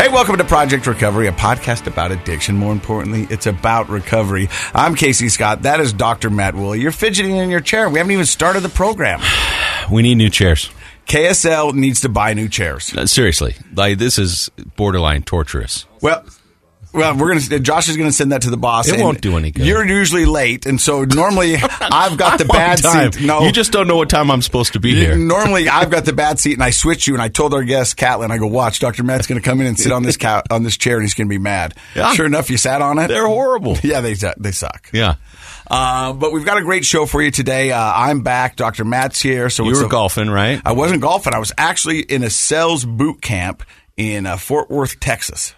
Hey, 0.00 0.08
welcome 0.08 0.38
to 0.38 0.44
Project 0.44 0.86
Recovery, 0.86 1.26
a 1.26 1.32
podcast 1.32 1.86
about 1.86 2.10
addiction. 2.10 2.56
More 2.56 2.72
importantly, 2.72 3.26
it's 3.28 3.44
about 3.44 3.90
recovery. 3.90 4.48
I'm 4.72 4.94
Casey 4.94 5.28
Scott. 5.28 5.64
That 5.64 5.78
is 5.78 5.92
Dr. 5.92 6.30
Matt 6.30 6.54
Woolley. 6.54 6.80
You're 6.80 6.90
fidgeting 6.90 7.36
in 7.36 7.50
your 7.50 7.60
chair. 7.60 7.86
We 7.90 7.98
haven't 7.98 8.12
even 8.12 8.24
started 8.24 8.60
the 8.60 8.70
program. 8.70 9.20
We 9.92 10.02
need 10.02 10.14
new 10.14 10.30
chairs. 10.30 10.70
KSL 11.06 11.74
needs 11.74 12.02
to 12.02 12.08
buy 12.08 12.32
new 12.32 12.48
chairs. 12.48 12.94
Uh, 12.96 13.06
Seriously, 13.06 13.56
like 13.74 13.98
this 13.98 14.18
is 14.18 14.48
borderline 14.76 15.24
torturous. 15.24 15.84
Well, 16.00 16.24
well, 16.92 17.16
we're 17.16 17.34
gonna. 17.38 17.58
Josh 17.60 17.88
is 17.88 17.96
gonna 17.96 18.12
send 18.12 18.32
that 18.32 18.42
to 18.42 18.50
the 18.50 18.56
boss. 18.56 18.88
It 18.88 18.94
and 18.94 19.02
won't 19.02 19.20
do 19.20 19.36
any 19.36 19.50
good. 19.50 19.66
You're 19.66 19.86
usually 19.86 20.24
late, 20.26 20.66
and 20.66 20.80
so 20.80 21.04
normally 21.04 21.56
I've 21.80 22.16
got 22.18 22.38
the 22.38 22.44
bad 22.44 22.78
time. 22.82 23.12
seat. 23.12 23.24
No, 23.24 23.42
you 23.42 23.52
just 23.52 23.72
don't 23.72 23.86
know 23.86 23.96
what 23.96 24.10
time 24.10 24.30
I'm 24.30 24.42
supposed 24.42 24.72
to 24.74 24.80
be 24.80 24.94
here. 24.94 25.16
Normally, 25.16 25.68
I've 25.68 25.90
got 25.90 26.04
the 26.04 26.12
bad 26.12 26.38
seat, 26.38 26.54
and 26.54 26.62
I 26.62 26.70
switch 26.70 27.06
you. 27.06 27.14
And 27.14 27.22
I 27.22 27.28
told 27.28 27.54
our 27.54 27.62
guest 27.64 27.96
Catlin, 27.96 28.30
I 28.30 28.38
go, 28.38 28.46
"Watch, 28.46 28.80
Doctor 28.80 29.02
Matt's 29.02 29.26
going 29.26 29.40
to 29.40 29.44
come 29.48 29.60
in 29.60 29.66
and 29.66 29.78
sit 29.78 29.92
on 29.92 30.02
this 30.02 30.18
on 30.50 30.62
this 30.62 30.76
chair, 30.76 30.96
and 30.96 31.04
he's 31.04 31.14
going 31.14 31.28
to 31.28 31.32
be 31.32 31.38
mad." 31.38 31.74
Yeah. 31.94 32.12
Sure 32.14 32.26
enough, 32.26 32.50
you 32.50 32.56
sat 32.56 32.82
on 32.82 32.98
it. 32.98 33.08
They're 33.08 33.26
horrible. 33.26 33.78
Yeah, 33.82 34.00
they 34.00 34.14
they 34.38 34.52
suck. 34.52 34.88
Yeah, 34.92 35.14
Uh, 35.68 36.12
but 36.12 36.32
we've 36.32 36.44
got 36.44 36.58
a 36.58 36.62
great 36.62 36.84
show 36.84 37.06
for 37.06 37.22
you 37.22 37.30
today. 37.30 37.72
Uh, 37.72 37.80
I'm 37.80 38.22
back. 38.22 38.56
Dr. 38.56 38.84
Matt's 38.84 39.20
here. 39.20 39.48
So 39.50 39.64
you 39.64 39.74
were 39.74 39.84
a- 39.86 39.88
golfing, 39.88 40.28
right? 40.30 40.60
I 40.64 40.72
wasn't 40.72 41.00
golfing. 41.02 41.34
I 41.34 41.38
was 41.38 41.52
actually 41.56 42.00
in 42.00 42.22
a 42.24 42.30
sales 42.30 42.84
boot 42.84 43.20
camp 43.22 43.62
in 43.96 44.26
uh, 44.26 44.36
Fort 44.36 44.70
Worth, 44.70 44.98
Texas. 45.00 45.54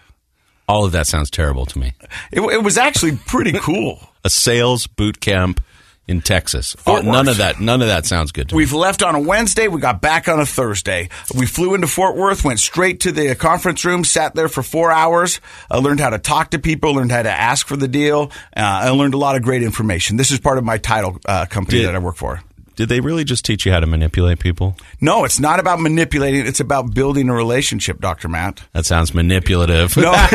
All 0.67 0.85
of 0.85 0.91
that 0.93 1.07
sounds 1.07 1.29
terrible 1.29 1.65
to 1.67 1.79
me. 1.79 1.93
It, 2.31 2.41
it 2.41 2.63
was 2.63 2.77
actually 2.77 3.17
pretty 3.17 3.53
cool. 3.53 3.99
A 4.25 4.29
sales 4.29 4.87
boot 4.87 5.19
camp 5.19 5.61
in 6.07 6.21
Texas. 6.21 6.75
Oh, 6.85 6.99
none 7.01 7.27
of 7.27 7.37
that. 7.37 7.59
None 7.59 7.81
of 7.81 7.87
that 7.87 8.05
sounds 8.05 8.31
good 8.31 8.49
to 8.49 8.55
me. 8.55 8.57
We've 8.57 8.73
left 8.73 9.03
on 9.03 9.15
a 9.15 9.19
Wednesday. 9.19 9.67
We 9.67 9.79
got 9.79 10.01
back 10.01 10.27
on 10.27 10.39
a 10.39 10.45
Thursday. 10.45 11.09
We 11.35 11.45
flew 11.45 11.75
into 11.75 11.87
Fort 11.87 12.15
Worth, 12.15 12.43
went 12.43 12.59
straight 12.59 13.01
to 13.01 13.11
the 13.11 13.35
conference 13.35 13.85
room, 13.85 14.03
sat 14.03 14.35
there 14.35 14.49
for 14.49 14.63
four 14.63 14.91
hours. 14.91 15.39
I 15.71 15.77
learned 15.77 15.99
how 15.99 16.09
to 16.09 16.19
talk 16.19 16.51
to 16.51 16.59
people, 16.59 16.93
learned 16.93 17.11
how 17.11 17.23
to 17.23 17.31
ask 17.31 17.67
for 17.67 17.77
the 17.77 17.87
deal. 17.87 18.31
Uh, 18.55 18.61
I 18.61 18.89
learned 18.89 19.13
a 19.13 19.17
lot 19.17 19.35
of 19.35 19.43
great 19.43 19.63
information. 19.63 20.17
This 20.17 20.31
is 20.31 20.39
part 20.39 20.57
of 20.57 20.63
my 20.63 20.77
title 20.77 21.19
uh, 21.25 21.45
company 21.45 21.79
Did- 21.79 21.87
that 21.87 21.95
I 21.95 21.99
work 21.99 22.15
for. 22.15 22.41
Did 22.75 22.89
they 22.89 22.99
really 23.01 23.23
just 23.23 23.45
teach 23.45 23.65
you 23.65 23.71
how 23.71 23.79
to 23.79 23.85
manipulate 23.85 24.39
people? 24.39 24.75
No, 24.99 25.25
it's 25.25 25.39
not 25.39 25.59
about 25.59 25.79
manipulating. 25.79 26.47
It's 26.47 26.59
about 26.59 26.93
building 26.93 27.29
a 27.29 27.33
relationship, 27.33 27.99
Dr. 27.99 28.27
Matt. 28.27 28.63
That 28.73 28.85
sounds 28.85 29.13
manipulative. 29.13 29.95
No, 29.95 30.11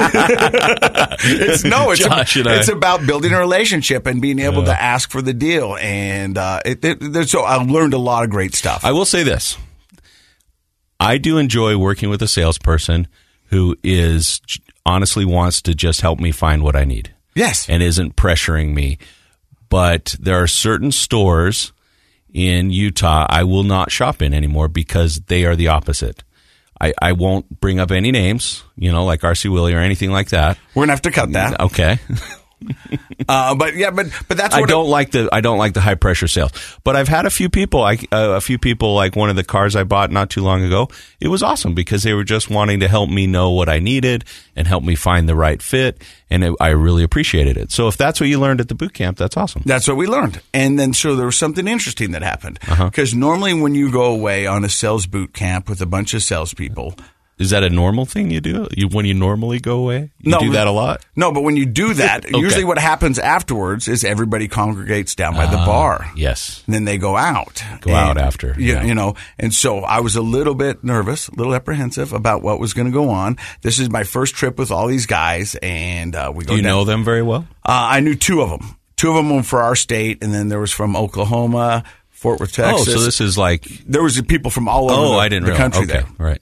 it's 1.21 1.65
no, 1.65 1.91
it's, 1.91 2.01
Josh 2.01 2.37
I. 2.37 2.59
it's 2.59 2.69
about 2.69 3.07
building 3.07 3.33
a 3.33 3.39
relationship 3.39 4.07
and 4.07 4.23
being 4.23 4.39
able 4.39 4.65
to 4.65 4.83
ask 4.83 5.11
for 5.11 5.21
the 5.21 5.35
deal. 5.35 5.77
And 5.77 6.39
uh, 6.39 6.61
it, 6.65 6.79
it, 6.83 7.29
so 7.29 7.43
I 7.43 7.57
learned 7.57 7.95
a 7.95 7.99
lot 7.99 8.23
of 8.23 8.31
great 8.31 8.55
stuff. 8.55 8.85
I 8.85 8.93
will 8.93 9.05
say 9.05 9.25
this. 9.25 9.57
I 11.01 11.19
do 11.19 11.39
enjoy 11.39 11.77
working 11.77 12.09
with 12.11 12.23
a 12.23 12.29
salesperson 12.29 13.09
who 13.47 13.77
is 13.83 14.41
honestly 14.85 15.25
wants 15.25 15.63
to 15.63 15.75
just 15.75 16.01
help 16.01 16.21
me 16.21 16.33
find 16.33 16.63
what 16.63 16.77
I 16.77 16.85
need. 16.85 17.13
yes, 17.35 17.69
and 17.69 17.83
isn't 17.83 18.17
pressuring 18.17 18.75
me. 18.75 18.99
But 19.69 20.17
there 20.19 20.43
are 20.43 20.47
certain 20.47 20.93
stores 20.93 21.73
in 22.33 22.71
Utah 22.71 23.27
I 23.29 23.45
will 23.45 23.65
not 23.65 23.91
shop 23.91 24.23
in 24.23 24.35
anymore 24.35 24.69
because 24.69 25.21
they 25.27 25.45
are 25.45 25.57
the 25.57 25.69
opposite. 25.69 26.23
I, 26.81 26.95
I 27.01 27.13
won't 27.13 27.61
bring 27.61 27.81
up 27.81 27.91
any 27.91 28.13
names, 28.13 28.63
you 28.77 28.93
know, 28.93 29.05
like 29.05 29.21
RC 29.23 29.51
Willey 29.51 29.75
or 29.75 29.81
anything 29.81 30.13
like 30.13 30.29
that. 30.29 30.59
we're 30.75 30.83
gonna 30.83 30.93
have 30.93 31.03
to 31.03 31.11
cut 31.11 31.33
that. 31.33 31.61
Okay. 31.61 31.99
Uh, 33.29 33.55
but 33.55 33.77
yeah, 33.77 33.91
but 33.91 34.07
but 34.27 34.39
that's 34.39 34.55
I 34.55 34.61
what 34.61 34.71
it- 34.71 34.73
don't 34.73 34.89
like 34.89 35.11
the 35.11 35.29
I 35.31 35.43
don't 35.43 35.59
like 35.59 35.75
the 35.75 35.83
high 35.83 35.97
pressure 35.97 36.29
sales. 36.29 36.51
But 36.83 36.97
I've 36.97 37.09
had 37.09 37.27
a 37.27 37.31
few 37.31 37.51
people, 37.51 37.83
I, 37.83 37.99
uh, 38.11 38.31
a 38.37 38.41
few 38.41 38.59
people 38.59 38.95
like 38.95 39.17
one 39.17 39.29
of 39.29 39.37
the 39.37 39.45
cars 39.45 39.77
I 39.77 39.85
bought 39.85 40.11
not 40.11 40.31
too 40.31 40.41
long 40.43 40.63
ago. 40.63 40.89
It 41.21 41.29
was 41.29 41.43
awesome 41.43 41.75
because 41.75 42.05
they 42.05 42.15
were 42.15 42.25
just 42.25 42.49
wanting 42.49 42.81
to 42.81 42.89
help 42.89 43.11
me 43.11 43.27
know 43.27 43.51
what 43.51 43.69
I 43.69 43.81
needed 43.81 44.25
and 44.57 44.67
help 44.67 44.83
me 44.83 44.95
find 44.95 45.29
the 45.29 45.35
right 45.35 45.61
fit, 45.61 46.01
and 46.31 46.43
it, 46.43 46.55
I 46.59 46.69
really 46.69 47.03
appreciated 47.03 47.59
it. 47.59 47.71
So 47.71 47.87
if 47.87 47.99
that's 47.99 48.19
what 48.19 48.31
you 48.31 48.41
learned 48.41 48.61
at 48.63 48.69
the 48.69 48.75
boot 48.75 48.95
camp, 48.95 49.19
that's 49.19 49.37
awesome. 49.37 49.63
That's 49.67 49.87
what 49.87 49.99
we 49.99 50.07
learned. 50.07 50.41
And 50.55 50.79
then, 50.79 50.95
so 50.95 51.15
there 51.17 51.27
was 51.27 51.37
something 51.37 51.69
interesting 51.69 52.13
that 52.13 52.23
happened. 52.23 52.61
Uh-huh. 52.67 52.87
Because 52.87 53.15
normally, 53.15 53.53
when 53.61 53.75
you 53.75 53.93
go 53.93 54.05
away 54.07 54.47
on 54.47 54.65
a 54.65 54.71
sales 54.71 55.05
boot 55.07 55.35
camp 55.35 55.69
with 55.69 55.83
a 55.83 55.87
bunch 55.87 56.15
of 56.15 56.23
salespeople, 56.23 56.95
Is 57.39 57.51
that 57.51 57.63
a 57.63 57.71
normal 57.71 58.05
thing 58.05 58.31
you 58.31 58.41
do? 58.41 58.67
You 58.77 58.89
when 58.89 59.05
you 59.07 59.15
normally 59.15 59.61
go 59.61 59.79
away? 59.79 60.11
You 60.21 60.33
No, 60.33 60.41
do 60.41 60.53
that 60.53 60.67
a 60.67 60.73
lot. 60.73 61.05
no, 61.15 61.31
but 61.33 61.43
when 61.43 61.57
you 61.57 61.67
do 61.67 61.95
that, 61.95 62.25
Okay. 62.29 62.37
usually 62.39 62.65
what 62.65 62.79
happens 62.79 63.19
afterwards 63.19 63.87
is 63.89 64.03
everybody 64.05 64.49
congregates 64.49 65.15
down 65.15 65.35
by 65.35 65.47
the 65.47 65.57
bar. 65.59 66.11
Yes. 66.17 66.63
And 66.67 66.75
then 66.75 66.85
they 66.85 66.99
go 66.99 67.17
out. 67.17 67.63
Go 67.81 67.95
out 67.95 68.19
after, 68.19 68.55
You, 68.59 68.75
yeah. 68.75 68.83
you 68.85 68.95
know, 68.95 69.15
and 69.39 69.55
so 69.55 69.81
I 69.81 70.01
was 70.01 70.17
a 70.17 70.23
little 70.23 70.55
bit 70.55 70.83
nervous, 70.83 71.29
a 71.29 71.35
little 71.37 71.55
apprehensive 71.55 72.13
about 72.13 72.43
what 72.43 72.59
was 72.59 72.73
going 72.75 72.87
to 72.89 72.93
go 72.93 73.11
on. 73.11 73.37
This 73.63 73.79
is 73.79 73.89
my 73.89 74.03
first 74.05 74.35
trip 74.35 74.59
with 74.59 74.71
all 74.73 74.87
these 74.89 75.07
guys, 75.07 75.55
and 75.63 76.15
uh, 76.17 76.33
we 76.35 76.45
go 76.45 76.51
Do 76.51 76.57
you 76.57 76.63
down- 76.63 76.71
know 76.73 76.85
them 76.85 77.05
very 77.05 77.23
well? 77.23 77.47
Uh, 77.65 77.87
I 77.93 78.01
knew 78.01 78.15
two 78.17 78.41
of 78.43 78.51
them. 78.51 78.77
Two 78.97 79.11
of 79.11 79.17
them 79.17 79.31
were 79.31 79.45
for 79.45 79.63
our 79.63 79.77
state, 79.77 80.25
and 80.25 80.35
then 80.35 80.49
there 80.49 80.59
was 80.59 80.73
from 80.73 80.97
Oklahoma, 80.97 81.85
Fort 82.11 82.41
Worth, 82.41 82.53
Texas. 82.55 82.89
Oh, 82.89 82.93
so 82.99 83.05
this 83.05 83.21
is 83.21 83.39
like 83.39 83.63
there 83.87 84.03
was 84.03 84.21
people 84.23 84.51
from 84.51 84.69
all 84.69 84.91
over 84.91 85.01
oh, 85.01 85.13
the, 85.13 85.19
I 85.19 85.29
didn't 85.29 85.49
the 85.49 85.55
country 85.55 85.85
okay, 85.85 85.93
there. 85.93 86.07
right. 86.19 86.41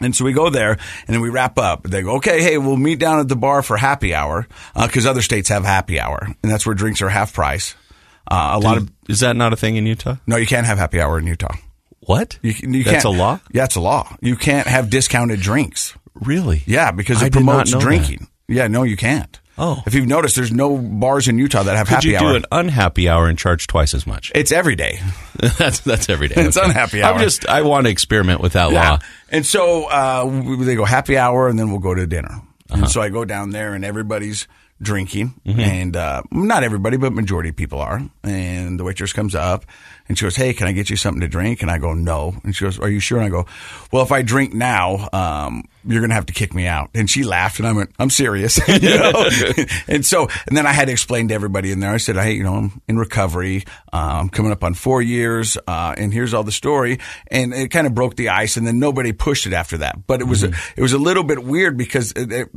And 0.00 0.14
so 0.14 0.24
we 0.24 0.32
go 0.32 0.48
there, 0.48 0.72
and 0.72 1.08
then 1.08 1.20
we 1.20 1.28
wrap 1.28 1.58
up. 1.58 1.82
They 1.82 2.02
go, 2.02 2.16
okay, 2.16 2.40
hey, 2.42 2.56
we'll 2.58 2.76
meet 2.76 3.00
down 3.00 3.18
at 3.18 3.28
the 3.28 3.36
bar 3.36 3.62
for 3.62 3.76
happy 3.76 4.14
hour 4.14 4.46
because 4.74 5.06
other 5.06 5.22
states 5.22 5.48
have 5.48 5.64
happy 5.64 5.98
hour, 5.98 6.18
and 6.42 6.52
that's 6.52 6.64
where 6.64 6.74
drinks 6.74 7.02
are 7.02 7.08
half 7.08 7.32
price. 7.32 7.74
Uh, 8.30 8.52
a 8.54 8.58
lot 8.58 8.76
of 8.76 8.90
Is 9.08 9.20
that 9.20 9.36
not 9.36 9.52
a 9.52 9.56
thing 9.56 9.76
in 9.76 9.86
Utah? 9.86 10.16
no, 10.26 10.36
you 10.36 10.46
can't 10.46 10.66
have 10.66 10.78
happy 10.78 11.00
hour 11.00 11.18
in 11.18 11.26
Utah. 11.26 11.54
What? 12.00 12.38
You, 12.42 12.52
you 12.52 12.84
That's 12.84 13.04
a 13.04 13.10
law. 13.10 13.40
Yeah, 13.52 13.64
it's 13.64 13.76
a 13.76 13.80
law. 13.80 14.16
You 14.20 14.36
can't 14.36 14.66
have 14.66 14.88
discounted 14.88 15.40
drinks. 15.40 15.94
Really? 16.14 16.62
Yeah, 16.66 16.90
because 16.90 17.20
it 17.22 17.26
not 17.26 17.32
promotes 17.32 17.72
know 17.72 17.78
that. 17.78 17.84
drinking. 17.84 18.28
Yeah, 18.48 18.68
no, 18.68 18.82
you 18.82 18.96
can't. 18.96 19.38
Oh. 19.58 19.82
if 19.86 19.94
you've 19.94 20.06
noticed, 20.06 20.36
there's 20.36 20.52
no 20.52 20.76
bars 20.78 21.26
in 21.28 21.38
Utah 21.38 21.64
that 21.64 21.76
have 21.76 21.88
Could 21.88 21.94
happy 21.96 22.08
you 22.10 22.16
hour. 22.16 22.30
do 22.30 22.36
an 22.36 22.44
unhappy 22.52 23.08
hour 23.08 23.26
and 23.28 23.36
charge 23.38 23.66
twice 23.66 23.92
as 23.94 24.06
much? 24.06 24.30
It's 24.34 24.52
every 24.52 24.76
day. 24.76 25.00
that's 25.58 25.80
that's 25.80 26.08
every 26.08 26.28
day. 26.28 26.34
It's 26.46 26.56
unhappy 26.56 27.02
hour. 27.02 27.14
I'm 27.14 27.20
just 27.20 27.46
I 27.48 27.62
want 27.62 27.86
to 27.86 27.90
experiment 27.90 28.40
with 28.40 28.52
that 28.54 28.70
law. 28.72 28.98
And 29.30 29.44
so 29.44 29.84
uh, 29.86 30.24
they 30.64 30.74
go 30.76 30.84
happy 30.84 31.16
hour, 31.18 31.48
and 31.48 31.58
then 31.58 31.70
we'll 31.70 31.80
go 31.80 31.94
to 31.94 32.06
dinner. 32.06 32.30
Uh-huh. 32.70 32.82
And 32.82 32.88
so 32.90 33.00
I 33.00 33.08
go 33.08 33.24
down 33.24 33.50
there, 33.50 33.74
and 33.74 33.84
everybody's 33.84 34.46
drinking, 34.80 35.34
Mm-hmm. 35.44 35.58
and 35.60 35.96
uh, 35.96 36.22
not 36.30 36.62
everybody, 36.62 36.96
but 36.98 37.12
majority 37.12 37.48
of 37.48 37.56
people 37.56 37.80
are. 37.80 38.00
And 38.22 38.78
the 38.78 38.84
waitress 38.84 39.12
comes 39.12 39.34
up, 39.34 39.64
and 40.08 40.18
she 40.18 40.24
goes, 40.24 40.36
"Hey, 40.36 40.54
can 40.54 40.66
I 40.66 40.72
get 40.72 40.90
you 40.90 40.96
something 40.96 41.20
to 41.20 41.28
drink?" 41.28 41.62
And 41.62 41.70
I 41.70 41.78
go, 41.78 41.92
"No." 41.94 42.34
And 42.44 42.54
she 42.54 42.64
goes, 42.64 42.78
"Are 42.78 42.88
you 42.88 43.00
sure?" 43.00 43.18
And 43.18 43.26
I 43.26 43.30
go, 43.30 43.46
"Well, 43.92 44.02
if 44.02 44.12
I 44.12 44.22
drink 44.22 44.54
now, 44.54 45.08
um, 45.12 45.68
you're 45.86 46.00
going 46.00 46.10
to 46.10 46.14
have 46.14 46.26
to 46.26 46.32
kick 46.32 46.54
me 46.54 46.66
out." 46.66 46.90
And 46.94 47.08
she 47.08 47.24
laughed, 47.24 47.58
and 47.58 47.68
I 47.68 47.72
went, 47.72 47.90
"I'm 47.98 48.10
serious." 48.10 48.58
you 48.82 48.88
know? 48.88 49.28
and 49.88 50.04
so, 50.04 50.28
and 50.46 50.56
then 50.56 50.66
I 50.66 50.72
had 50.72 50.86
to 50.86 50.92
explain 50.92 51.28
to 51.28 51.34
everybody 51.34 51.70
in 51.70 51.80
there. 51.80 51.92
I 51.92 51.98
said, 51.98 52.16
"Hey, 52.16 52.32
you 52.32 52.42
know, 52.42 52.54
I'm 52.54 52.82
in 52.88 52.98
recovery. 52.98 53.64
Uh, 53.92 54.20
I'm 54.20 54.28
coming 54.28 54.52
up 54.52 54.64
on 54.64 54.74
four 54.74 55.02
years, 55.02 55.58
uh, 55.66 55.94
and 55.96 56.12
here's 56.12 56.34
all 56.34 56.44
the 56.44 56.52
story." 56.52 56.98
And 57.30 57.52
it 57.52 57.68
kind 57.68 57.86
of 57.86 57.94
broke 57.94 58.16
the 58.16 58.30
ice, 58.30 58.56
and 58.56 58.66
then 58.66 58.78
nobody 58.78 59.12
pushed 59.12 59.46
it 59.46 59.52
after 59.52 59.78
that. 59.78 60.06
But 60.06 60.20
it 60.20 60.24
was 60.24 60.42
a, 60.42 60.52
it 60.76 60.82
was 60.82 60.92
a 60.92 60.98
little 60.98 61.24
bit 61.24 61.44
weird 61.44 61.76
because 61.76 62.12
it, 62.12 62.32
it, 62.32 62.48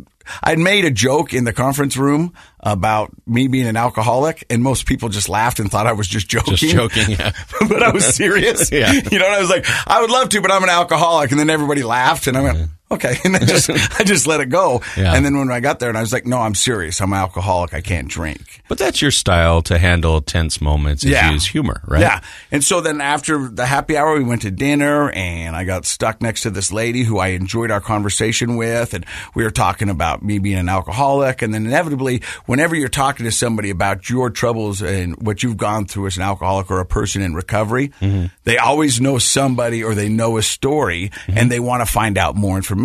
I'd 0.43 0.59
made 0.59 0.85
a 0.85 0.91
joke 0.91 1.33
in 1.33 1.43
the 1.43 1.53
conference 1.53 1.97
room 1.97 2.33
about 2.59 3.11
me 3.25 3.47
being 3.47 3.67
an 3.67 3.77
alcoholic, 3.77 4.45
and 4.49 4.61
most 4.61 4.85
people 4.85 5.09
just 5.09 5.29
laughed 5.29 5.59
and 5.59 5.69
thought 5.71 5.87
I 5.87 5.93
was 5.93 6.07
just 6.07 6.27
joking. 6.27 6.55
Just 6.55 6.73
joking, 6.73 7.11
yeah. 7.11 7.31
but 7.69 7.83
I 7.83 7.91
was 7.91 8.05
serious. 8.05 8.71
Yeah. 8.81 8.91
You 8.93 9.19
know, 9.19 9.25
and 9.25 9.35
I 9.35 9.39
was 9.41 9.49
like, 9.49 9.65
I 9.87 10.01
would 10.01 10.09
love 10.09 10.29
to, 10.29 10.41
but 10.41 10.51
I'm 10.51 10.63
an 10.63 10.69
alcoholic. 10.69 11.31
And 11.31 11.39
then 11.39 11.49
everybody 11.49 11.83
laughed, 11.83 12.27
and 12.27 12.37
I 12.37 12.41
went, 12.41 12.69
okay. 12.91 13.17
And 13.31 13.35
then 13.35 13.47
just, 13.47 13.69
I 13.69 14.03
just 14.03 14.27
let 14.27 14.41
it 14.41 14.49
go. 14.49 14.81
Yeah. 14.97 15.13
And 15.13 15.23
then 15.23 15.37
when 15.37 15.51
I 15.51 15.59
got 15.59 15.79
there, 15.79 15.89
and 15.89 15.97
I 15.97 16.01
was 16.01 16.11
like, 16.11 16.25
no, 16.25 16.39
I'm 16.39 16.55
serious. 16.55 16.99
I'm 16.99 17.13
an 17.13 17.19
alcoholic. 17.19 17.73
I 17.73 17.81
can't 17.81 18.07
drink. 18.07 18.61
But 18.67 18.77
that's 18.77 19.01
your 19.01 19.11
style 19.11 19.61
to 19.63 19.77
handle 19.77 20.19
tense 20.21 20.59
moments. 20.59 21.03
Is 21.03 21.11
Yeah. 21.11 21.31
use 21.31 21.45
humor, 21.45 21.81
right? 21.87 22.01
Yeah. 22.01 22.19
And 22.51 22.63
so 22.63 22.81
then 22.81 22.99
after 22.99 23.47
the 23.47 23.65
happy 23.65 23.95
hour, 23.95 24.17
we 24.17 24.23
went 24.23 24.41
to 24.41 24.51
dinner 24.51 25.11
and 25.11 25.55
I 25.55 25.63
got 25.63 25.85
stuck 25.85 26.21
next 26.21 26.41
to 26.41 26.49
this 26.49 26.71
lady 26.71 27.03
who 27.03 27.19
I 27.19 27.27
enjoyed 27.29 27.71
our 27.71 27.79
conversation 27.79 28.57
with. 28.57 28.93
And 28.93 29.05
we 29.35 29.43
were 29.43 29.51
talking 29.51 29.89
about 29.89 30.23
me 30.23 30.39
being 30.39 30.57
an 30.57 30.69
alcoholic. 30.69 31.41
And 31.41 31.53
then 31.53 31.65
inevitably, 31.65 32.23
whenever 32.45 32.75
you're 32.75 32.89
talking 32.89 33.25
to 33.25 33.31
somebody 33.31 33.69
about 33.69 34.09
your 34.09 34.29
troubles 34.29 34.81
and 34.81 35.15
what 35.21 35.43
you've 35.43 35.57
gone 35.57 35.85
through 35.85 36.07
as 36.07 36.17
an 36.17 36.23
alcoholic 36.23 36.71
or 36.71 36.79
a 36.79 36.85
person 36.85 37.21
in 37.21 37.33
recovery, 37.35 37.89
mm-hmm. 38.01 38.25
they 38.43 38.57
always 38.57 38.99
know 38.99 39.19
somebody 39.19 39.83
or 39.83 39.95
they 39.95 40.09
know 40.09 40.37
a 40.37 40.41
story 40.41 41.09
mm-hmm. 41.09 41.37
and 41.37 41.51
they 41.51 41.59
want 41.59 41.85
to 41.85 41.91
find 41.91 42.17
out 42.17 42.35
more 42.35 42.57
information. 42.57 42.80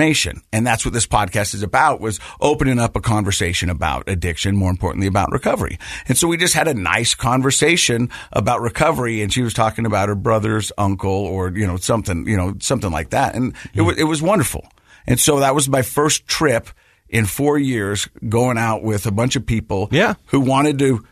And 0.52 0.66
that's 0.66 0.84
what 0.84 0.94
this 0.94 1.06
podcast 1.06 1.54
is 1.54 1.62
about 1.62 2.00
was 2.00 2.20
opening 2.40 2.78
up 2.78 2.96
a 2.96 3.00
conversation 3.00 3.70
about 3.70 4.08
addiction, 4.08 4.56
more 4.56 4.70
importantly 4.70 5.06
about 5.06 5.32
recovery. 5.32 5.78
And 6.08 6.16
so 6.16 6.28
we 6.28 6.37
just 6.37 6.54
had 6.54 6.69
a 6.69 6.75
nice 6.75 7.14
conversation 7.14 8.10
about 8.32 8.60
recovery 8.60 9.22
and 9.22 9.32
she 9.32 9.43
was 9.43 9.54
talking 9.54 9.87
about 9.87 10.08
her 10.08 10.14
brother's 10.14 10.72
uncle 10.78 11.10
or, 11.10 11.50
you 11.50 11.66
know, 11.66 11.76
something, 11.76 12.26
you 12.26 12.37
know, 12.37 12.54
something 12.60 12.90
like 12.90 13.10
that. 13.10 13.34
And 13.34 13.54
it 13.75 13.81
hmm. 13.81 13.87
was, 13.87 13.98
it 13.98 14.04
was 14.04 14.22
wonderful. 14.22 14.66
And 15.06 15.19
so 15.19 15.40
that 15.40 15.54
was 15.54 15.69
my 15.69 15.82
first 15.82 16.26
trip 16.26 16.69
in 17.08 17.26
four 17.26 17.58
years 17.58 18.08
going 18.28 18.58
out 18.58 18.82
with 18.82 19.06
a 19.06 19.12
bunch 19.12 19.37
of 19.37 19.46
people 19.46 19.88
Yeah. 19.90 20.14
who 20.26 20.40
wanted 20.40 20.78
to 20.81 21.04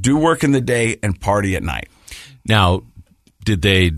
do 0.00 0.16
work 0.16 0.42
in 0.42 0.52
the 0.52 0.60
day 0.60 0.98
and 1.02 1.20
party 1.20 1.54
at 1.56 1.62
night. 1.62 1.88
Now, 2.44 2.82
did 3.44 3.62
they 3.62 3.92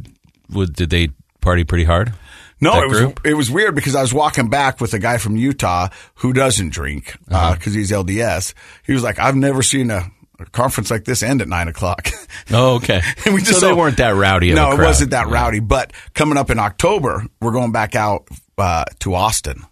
would 0.51 0.75
did 0.75 0.91
they 0.91 1.09
party 1.41 1.65
pretty 1.65 1.85
hard? 1.85 2.13
No, 2.61 2.83
it 2.83 2.89
was 2.89 2.99
group? 2.99 3.21
it 3.25 3.35
was 3.35 3.51
weird 3.51 3.75
because 3.75 3.95
I 3.95 4.03
was 4.03 4.13
walking 4.13 4.49
back 4.49 4.81
with 4.81 4.93
a 4.95 4.99
guy 4.99 5.19
from 5.19 5.37
Utah 5.37 5.89
who 6.17 6.33
doesn't 6.33 6.71
drink 6.71 7.17
Uh-huh. 7.31 7.55
because 7.55 7.75
he's 7.75 7.91
LDS. 7.93 8.55
He 8.85 8.93
was 8.93 9.03
like, 9.03 9.19
"I've 9.19 9.37
never 9.37 9.63
seen 9.63 9.91
a, 9.91 10.11
a 10.41 10.47
conference 10.47 10.91
like 10.91 11.05
this 11.05 11.23
end 11.23 11.41
at 11.43 11.49
nine 11.49 11.69
o'clock." 11.69 12.09
Oh, 12.51 12.77
okay. 12.77 13.01
And 13.27 13.35
we 13.35 13.45
so 13.45 13.61
they 13.61 13.73
weren't 13.75 13.99
that 13.99 14.15
rowdy. 14.15 14.53
No, 14.55 14.73
it 14.73 14.79
wasn't 14.79 15.11
that 15.11 15.27
Yeah. 15.29 15.35
rowdy. 15.35 15.61
But 15.61 15.93
coming 16.15 16.39
up 16.39 16.51
in 16.51 16.59
October, 16.59 17.27
we're 17.41 17.53
going 17.53 17.73
back 17.73 17.95
out 17.95 18.27
uh, 18.57 18.85
to 19.01 19.15
Austin, 19.15 19.65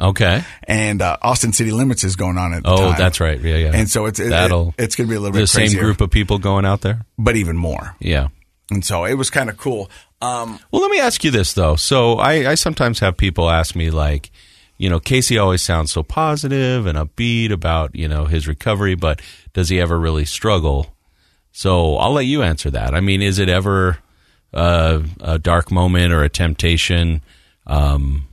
Okay. 0.00 0.42
and 0.64 1.02
uh, 1.02 1.16
Austin 1.22 1.52
City 1.52 1.70
Limits 1.72 2.04
is 2.04 2.16
going 2.16 2.38
on 2.38 2.54
at 2.54 2.62
the 2.62 2.70
Oh, 2.70 2.76
time. 2.90 2.94
that's 2.98 3.20
right. 3.20 3.40
Yeah, 3.40 3.56
yeah. 3.56 3.70
And 3.74 3.88
so 3.90 4.06
it's 4.06 4.18
it, 4.18 4.30
That'll- 4.30 4.74
it- 4.78 4.84
it's 4.84 4.96
going 4.96 5.08
to 5.08 5.10
be 5.10 5.16
a 5.16 5.20
little 5.20 5.32
bit 5.34 5.40
the 5.40 5.46
same 5.46 5.62
crazier, 5.62 5.80
group 5.82 6.00
of 6.00 6.10
people 6.10 6.38
going 6.38 6.64
out 6.64 6.80
there. 6.82 7.04
but 7.18 7.36
even 7.36 7.56
more. 7.56 7.94
Yeah. 8.00 8.28
And 8.70 8.84
so 8.84 9.04
it 9.04 9.14
was 9.14 9.30
kind 9.30 9.48
of 9.48 9.56
cool. 9.58 9.90
Um, 10.20 10.58
Well, 10.70 10.82
let 10.82 10.90
me 10.90 10.98
ask 11.00 11.24
you 11.24 11.30
this 11.30 11.52
though. 11.52 11.76
So 11.76 12.14
I, 12.14 12.50
I 12.50 12.54
sometimes 12.54 13.00
have 13.00 13.16
people 13.16 13.50
ask 13.50 13.76
me 13.76 13.90
like, 13.90 14.30
you 14.78 14.90
know, 14.90 15.00
Casey 15.00 15.38
always 15.38 15.62
sounds 15.62 15.90
so 15.92 16.02
positive 16.02 16.86
and 16.86 16.98
upbeat 16.98 17.50
about 17.50 17.94
you 17.94 18.08
know 18.08 18.26
his 18.26 18.46
recovery, 18.48 18.94
but 18.94 19.20
does 19.52 19.68
he 19.68 19.80
ever 19.80 19.98
really 19.98 20.24
struggle? 20.24 20.94
So 21.52 21.96
I'll 21.96 22.12
let 22.12 22.26
you 22.26 22.42
answer 22.42 22.70
that. 22.70 22.94
I 22.94 23.00
mean, 23.00 23.22
is 23.22 23.38
it 23.38 23.48
ever 23.48 23.98
uh, 24.52 25.02
a 25.20 25.38
dark 25.38 25.70
moment 25.70 26.12
or 26.12 26.22
a 26.22 26.28
temptation? 26.28 27.22
Um, 27.66 28.28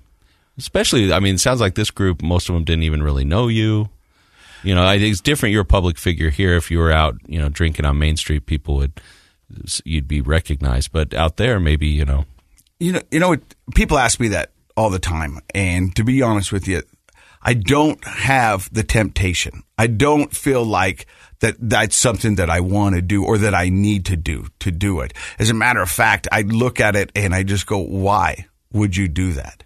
especially, 0.57 1.13
I 1.13 1.19
mean, 1.19 1.35
it 1.35 1.39
sounds 1.39 1.61
like 1.61 1.75
this 1.75 1.91
group, 1.91 2.21
most 2.21 2.49
of 2.49 2.55
them 2.55 2.65
didn't 2.65 2.83
even 2.83 3.01
really 3.01 3.23
know 3.23 3.47
you. 3.47 3.89
You 4.63 4.75
know, 4.75 4.85
I 4.85 4.99
think 4.99 5.11
it's 5.11 5.21
different. 5.21 5.53
You're 5.53 5.61
a 5.61 5.65
public 5.65 5.97
figure 5.97 6.29
here. 6.29 6.55
If 6.55 6.69
you 6.69 6.79
were 6.79 6.91
out, 6.91 7.15
you 7.25 7.39
know, 7.39 7.49
drinking 7.49 7.85
on 7.85 7.97
Main 7.97 8.17
Street, 8.17 8.45
people 8.45 8.75
would 8.75 8.99
you'd 9.85 10.07
be 10.07 10.21
recognized. 10.21 10.91
But 10.91 11.13
out 11.13 11.37
there, 11.37 11.59
maybe 11.59 11.87
you 11.87 12.05
know, 12.05 12.25
You 12.79 12.93
know, 12.93 13.01
you 13.11 13.19
know, 13.19 13.37
people 13.75 13.97
ask 13.97 14.19
me 14.19 14.29
that 14.29 14.51
all 14.75 14.89
the 14.89 14.99
time, 14.99 15.39
and 15.53 15.95
to 15.95 16.03
be 16.03 16.21
honest 16.21 16.51
with 16.51 16.67
you, 16.67 16.81
I 17.41 17.53
don't 17.53 18.03
have 18.05 18.69
the 18.73 18.83
temptation. 18.83 19.63
I 19.77 19.87
don't 19.87 20.35
feel 20.35 20.65
like 20.65 21.05
that 21.39 21.55
that's 21.59 21.95
something 21.95 22.35
that 22.35 22.49
I 22.49 22.61
want 22.61 22.95
to 22.95 23.01
do 23.01 23.23
or 23.23 23.37
that 23.37 23.53
I 23.53 23.69
need 23.69 24.05
to 24.05 24.15
do 24.15 24.47
to 24.59 24.71
do 24.71 25.01
it. 25.01 25.13
As 25.39 25.49
a 25.49 25.53
matter 25.53 25.81
of 25.81 25.89
fact, 25.89 26.27
I 26.31 26.41
look 26.41 26.79
at 26.79 26.95
it 26.95 27.11
and 27.15 27.35
I 27.35 27.43
just 27.43 27.65
go, 27.65 27.79
"Why 27.79 28.47
would 28.71 28.97
you 28.97 29.07
do 29.07 29.33
that?" 29.33 29.63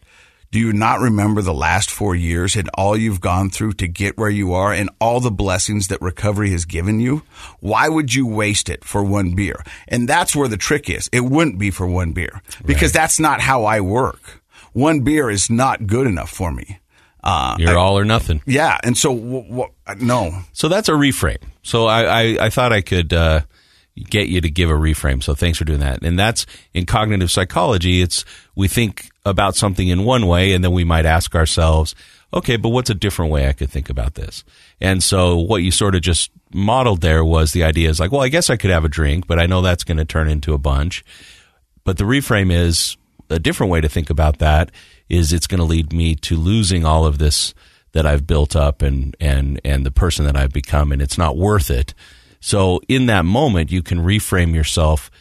Do 0.57 0.63
you 0.63 0.74
not 0.74 1.00
remember 1.01 1.44
the 1.44 1.54
last 1.54 1.92
four 1.92 2.15
years 2.15 2.56
and 2.56 2.68
all 2.74 2.98
you've 2.98 3.21
gone 3.21 3.51
through 3.51 3.74
to 3.74 3.88
get 3.88 4.18
where 4.18 4.27
you 4.31 4.54
are 4.54 4.74
and 4.74 4.89
all 5.00 5.19
the 5.19 5.30
blessings 5.30 5.89
that 5.89 6.01
recovery 6.01 6.50
has 6.50 6.65
given 6.65 7.00
you? 7.00 7.21
Why 7.59 7.88
would 7.88 8.15
you 8.15 8.25
waste 8.25 8.68
it 8.68 8.83
for 8.83 9.04
one 9.04 9.36
beer? 9.36 9.63
And 9.88 10.09
that's 10.09 10.36
where 10.36 10.48
the 10.48 10.57
trick 10.57 10.89
is. 10.89 11.12
It 11.13 11.19
wouldn't 11.19 11.59
be 11.59 11.69
for 11.69 11.86
one 11.86 12.12
beer 12.12 12.42
because 12.65 12.92
that's 12.92 13.19
not 13.19 13.39
how 13.39 13.65
I 13.65 13.81
work. 13.81 14.42
One 14.74 15.01
beer 15.01 15.30
is 15.30 15.48
not 15.48 15.86
good 15.86 16.07
enough 16.07 16.31
for 16.31 16.51
me. 16.51 16.80
Uh, 17.24 17.56
you're 17.60 17.77
I- 17.77 17.80
all 17.80 17.95
or 18.00 18.03
nothing. 18.03 18.42
yeah. 18.48 18.80
And 18.83 18.98
so, 18.98 19.13
w- 19.15 19.48
w- 19.48 19.71
no. 20.00 20.39
So 20.53 20.69
that's 20.69 20.89
a 20.89 20.94
reframe. 20.94 21.44
So 21.62 21.86
I, 21.86 22.01
I, 22.01 22.45
I 22.45 22.50
thought 22.50 22.74
I 22.74 22.81
could 22.81 23.13
uh, 23.13 23.42
get 24.04 24.28
you 24.28 24.42
to 24.42 24.50
give 24.50 24.70
a 24.70 24.74
reframe. 24.74 25.24
So 25.24 25.34
thanks 25.34 25.58
for 25.58 25.66
doing 25.66 25.80
that. 25.80 26.04
And 26.04 26.18
that's 26.18 26.46
in 26.74 26.86
cognitive 26.86 27.32
psychology. 27.32 28.02
It's 28.02 28.26
we 28.56 28.68
think 28.68 29.10
about 29.26 29.56
something 29.56 29.88
in 29.88 30.06
one 30.06 30.28
way, 30.28 30.54
and 30.54 30.64
then 30.64 30.72
we 30.72 30.84
might 30.84 31.06
ask 31.06 31.36
ourselves, 31.36 31.96
okay, 32.34 32.58
but 32.58 32.70
what's 32.70 32.90
a 32.90 32.96
different 32.96 33.32
way 33.32 33.48
I 33.48 33.54
could 33.54 33.70
think 33.70 33.90
about 33.90 34.16
this? 34.16 34.44
And 34.80 35.04
so 35.04 35.38
what 35.38 35.64
you 35.64 35.72
sort 35.72 35.96
of 35.96 36.02
just 36.02 36.32
modeled 36.54 37.02
there 37.02 37.24
was 37.24 37.52
the 37.52 37.64
idea 37.64 37.90
is 37.90 38.00
like, 38.00 38.12
well, 38.12 38.22
I 38.22 38.30
guess 38.30 38.50
I 38.50 38.58
could 38.58 38.72
have 38.72 38.86
a 38.86 38.90
drink, 38.90 39.28
but 39.28 39.40
I 39.40 39.46
know 39.46 39.62
that's 39.62 39.84
going 39.84 39.98
to 39.98 40.06
turn 40.06 40.30
into 40.30 40.54
a 40.54 40.58
bunch. 40.58 41.04
But 41.84 41.98
the 41.98 42.04
reframe 42.04 42.52
is 42.52 42.98
a 43.30 43.40
different 43.40 43.72
way 43.72 43.82
to 43.82 43.90
think 43.90 44.10
about 44.10 44.40
that 44.40 44.72
is 45.10 45.32
it's 45.32 45.48
going 45.48 45.60
to 45.60 45.66
lead 45.66 45.94
me 45.94 46.16
to 46.16 46.36
losing 46.36 46.86
all 46.86 47.06
of 47.06 47.18
this 47.18 47.54
that 47.94 48.06
I've 48.06 48.28
built 48.28 48.56
up 48.56 48.82
and 48.82 49.16
and 49.20 49.60
and 49.64 49.86
the 49.86 49.92
person 49.92 50.26
that 50.26 50.36
I've 50.36 50.52
become 50.52 50.92
and 50.92 51.02
it's 51.02 51.18
not 51.18 51.38
worth 51.38 51.72
it. 51.72 51.94
So 52.48 52.80
in 52.88 53.08
that 53.08 53.26
moment 53.26 53.72
you 53.74 53.84
can 53.84 54.00
reframe 54.00 54.56
yourself 54.56 55.12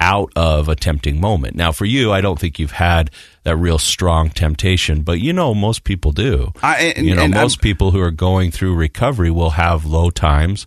out 0.00 0.32
of 0.34 0.68
a 0.68 0.74
tempting 0.74 1.20
moment. 1.20 1.54
Now 1.54 1.70
for 1.70 1.84
you 1.84 2.12
I 2.12 2.20
don't 2.20 2.40
think 2.40 2.58
you've 2.58 2.72
had 2.72 3.08
that 3.44 3.56
real 3.56 3.78
strong 3.78 4.30
temptation, 4.30 5.02
but 5.02 5.20
you 5.20 5.32
know 5.32 5.54
most 5.54 5.84
people 5.84 6.10
do. 6.10 6.52
I- 6.60 6.92
and- 6.96 7.06
you 7.06 7.14
know 7.14 7.22
and 7.22 7.34
I'm- 7.34 7.42
most 7.44 7.60
people 7.60 7.92
who 7.92 8.00
are 8.00 8.10
going 8.10 8.50
through 8.50 8.74
recovery 8.74 9.30
will 9.30 9.50
have 9.50 9.84
low 9.84 10.10
times 10.10 10.66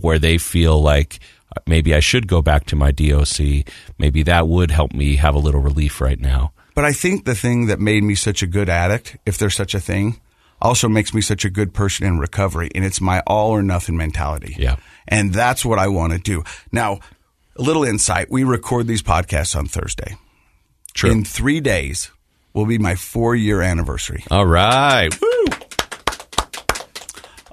where 0.00 0.18
they 0.18 0.38
feel 0.38 0.82
like 0.82 1.20
uh, 1.56 1.60
maybe 1.68 1.94
I 1.94 2.00
should 2.00 2.26
go 2.26 2.42
back 2.42 2.66
to 2.66 2.76
my 2.76 2.90
DOC. 2.90 3.64
Maybe 3.96 4.24
that 4.24 4.48
would 4.48 4.72
help 4.72 4.92
me 4.92 5.16
have 5.16 5.36
a 5.36 5.38
little 5.38 5.60
relief 5.60 6.00
right 6.00 6.20
now. 6.20 6.50
But 6.74 6.84
I 6.84 6.92
think 6.92 7.24
the 7.26 7.34
thing 7.36 7.66
that 7.66 7.78
made 7.80 8.02
me 8.02 8.14
such 8.16 8.42
a 8.42 8.46
good 8.48 8.68
addict, 8.68 9.16
if 9.24 9.38
there's 9.38 9.54
such 9.54 9.74
a 9.74 9.80
thing, 9.80 10.18
also 10.60 10.88
makes 10.88 11.14
me 11.14 11.20
such 11.20 11.44
a 11.44 11.50
good 11.50 11.72
person 11.72 12.06
in 12.06 12.18
recovery. 12.18 12.70
And 12.74 12.84
it's 12.84 13.00
my 13.00 13.22
all 13.26 13.50
or 13.50 13.62
nothing 13.62 13.96
mentality. 13.96 14.56
Yeah. 14.58 14.76
And 15.06 15.32
that's 15.32 15.64
what 15.64 15.78
I 15.78 15.88
want 15.88 16.12
to 16.12 16.18
do. 16.18 16.44
Now, 16.72 17.00
a 17.56 17.62
little 17.62 17.84
insight. 17.84 18.30
We 18.30 18.44
record 18.44 18.86
these 18.86 19.02
podcasts 19.02 19.56
on 19.56 19.66
Thursday. 19.66 20.16
True. 20.94 21.10
In 21.10 21.24
three 21.24 21.60
days 21.60 22.10
will 22.52 22.66
be 22.66 22.78
my 22.78 22.94
four 22.96 23.36
year 23.36 23.62
anniversary 23.62 24.24
All 24.30 24.46
right. 24.46 25.10
Woo. 25.20 25.44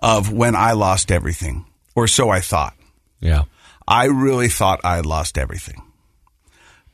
of 0.01 0.31
when 0.31 0.55
I 0.55 0.71
lost 0.73 1.11
everything, 1.11 1.65
or 1.95 2.07
so 2.07 2.29
I 2.29 2.39
thought. 2.39 2.75
Yeah. 3.19 3.43
I 3.87 4.05
really 4.05 4.49
thought 4.49 4.81
I 4.83 4.95
had 4.95 5.05
lost 5.05 5.37
everything. 5.37 5.81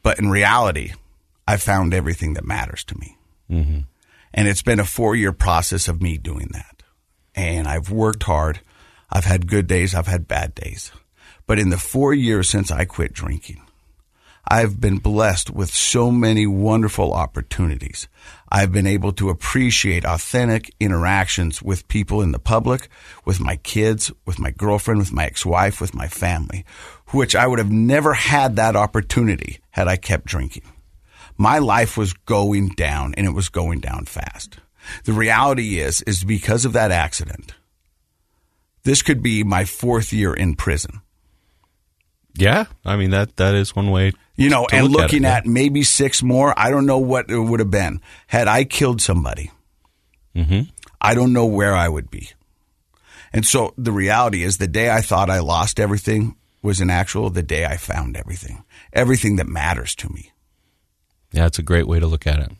But 0.04 0.20
in 0.20 0.30
reality, 0.30 0.94
I 1.48 1.58
found 1.58 1.94
everything 1.94 2.34
that 2.34 2.46
matters 2.46 2.84
to 2.86 2.98
me. 2.98 3.18
Mm-hmm. 3.50 3.80
And 4.34 4.48
it's 4.48 4.62
been 4.62 4.80
a 4.80 4.86
four 4.86 5.16
year 5.16 5.34
process 5.34 5.88
of 5.88 6.02
me 6.02 6.18
doing 6.18 6.50
that. 6.54 6.84
And 7.36 7.68
I've 7.68 7.92
worked 7.92 8.24
hard. 8.24 8.62
I've 9.10 9.26
had 9.26 9.48
good 9.48 9.68
days. 9.68 9.94
I've 9.94 10.08
had 10.08 10.28
bad 10.28 10.56
days. 10.56 10.92
But 11.48 11.60
in 11.60 11.70
the 11.70 11.78
four 11.78 12.14
years 12.14 12.50
since 12.50 12.72
I 12.72 12.86
quit 12.86 13.14
drinking, 13.14 13.62
I've 14.48 14.82
been 14.82 14.98
blessed 14.98 15.52
with 15.52 15.70
so 15.70 16.12
many 16.12 16.48
wonderful 16.48 17.14
opportunities. 17.14 18.08
I've 18.50 18.72
been 18.72 18.88
able 18.88 19.12
to 19.14 19.30
appreciate 19.30 20.04
authentic 20.04 20.74
interactions 20.80 21.62
with 21.62 21.88
people 21.88 22.22
in 22.22 22.32
the 22.32 22.40
public, 22.40 22.90
with 23.24 23.40
my 23.40 23.58
kids, 23.58 24.12
with 24.26 24.40
my 24.40 24.52
girlfriend, 24.52 25.00
with 25.00 25.14
my 25.14 25.26
ex-wife, 25.26 25.80
with 25.80 25.94
my 25.94 26.08
family, 26.08 26.66
which 27.10 27.36
I 27.36 27.48
would 27.48 27.60
have 27.60 27.72
never 27.72 28.14
had 28.14 28.56
that 28.56 28.76
opportunity 28.76 29.60
had 29.70 29.88
I 29.88 29.96
kept 29.96 30.26
drinking. 30.26 30.64
My 31.42 31.58
life 31.58 31.98
was 31.98 32.14
going 32.14 32.68
down 32.70 33.16
and 33.18 33.26
it 33.26 33.32
was 33.32 33.50
going 33.50 33.80
down 33.80 34.06
fast. 34.06 34.58
The 35.06 35.14
reality 35.14 35.80
is, 35.80 36.04
is 36.04 36.24
because 36.24 36.66
of 36.66 36.74
that 36.74 36.92
accident, 36.92 37.56
this 38.84 39.02
could 39.02 39.24
be 39.24 39.44
my 39.44 39.66
fourth 39.66 40.14
year 40.14 40.36
in 40.36 40.54
prison. 40.54 41.02
Yeah. 42.36 42.66
I 42.86 42.96
mean 42.96 43.10
that 43.10 43.38
that 43.38 43.56
is 43.56 43.76
one 43.76 43.90
way. 43.90 44.12
You 44.36 44.50
know, 44.50 44.68
and 44.72 44.90
look 44.90 45.00
at 45.00 45.04
looking 45.06 45.24
it, 45.24 45.30
yeah. 45.30 45.38
at, 45.38 45.48
maybe 45.48 45.82
six 45.82 46.22
more. 46.22 46.54
I 46.56 46.70
don't 46.70 46.86
know 46.86 47.00
what 47.00 47.32
it 47.32 47.40
would 47.40 47.60
have 47.60 47.72
been 47.72 48.02
had 48.28 48.48
I 48.48 48.64
killed 48.64 49.02
somebody. 49.02 49.50
Mm-hmm. 50.36 50.70
I 51.02 51.16
don't 51.16 51.34
know 51.34 51.48
where 51.48 51.74
I 51.74 51.90
would 51.90 52.12
be. 52.12 52.30
And 53.34 53.48
so 53.48 53.74
the 53.80 53.92
reality 53.92 54.44
is 54.44 54.60
the 54.60 54.68
day 54.68 54.92
I 54.92 55.02
thought 55.02 55.32
I 55.32 55.40
lost 55.40 55.80
everything 55.80 56.36
was 56.62 56.82
an 56.82 56.92
actual 56.92 57.32
the 57.32 57.42
day 57.42 57.66
I 57.66 57.78
found 57.78 58.16
everything. 58.16 58.64
Everything 58.94 59.38
that 59.38 59.48
matters 59.48 59.96
to 59.96 60.10
me. 60.10 60.32
Yeah, 61.32 61.46
it's 61.46 61.60
a 61.60 61.64
great 61.64 61.88
way 61.88 62.00
to 62.00 62.08
look 62.08 62.28
at 62.28 62.40
it. 62.40 62.52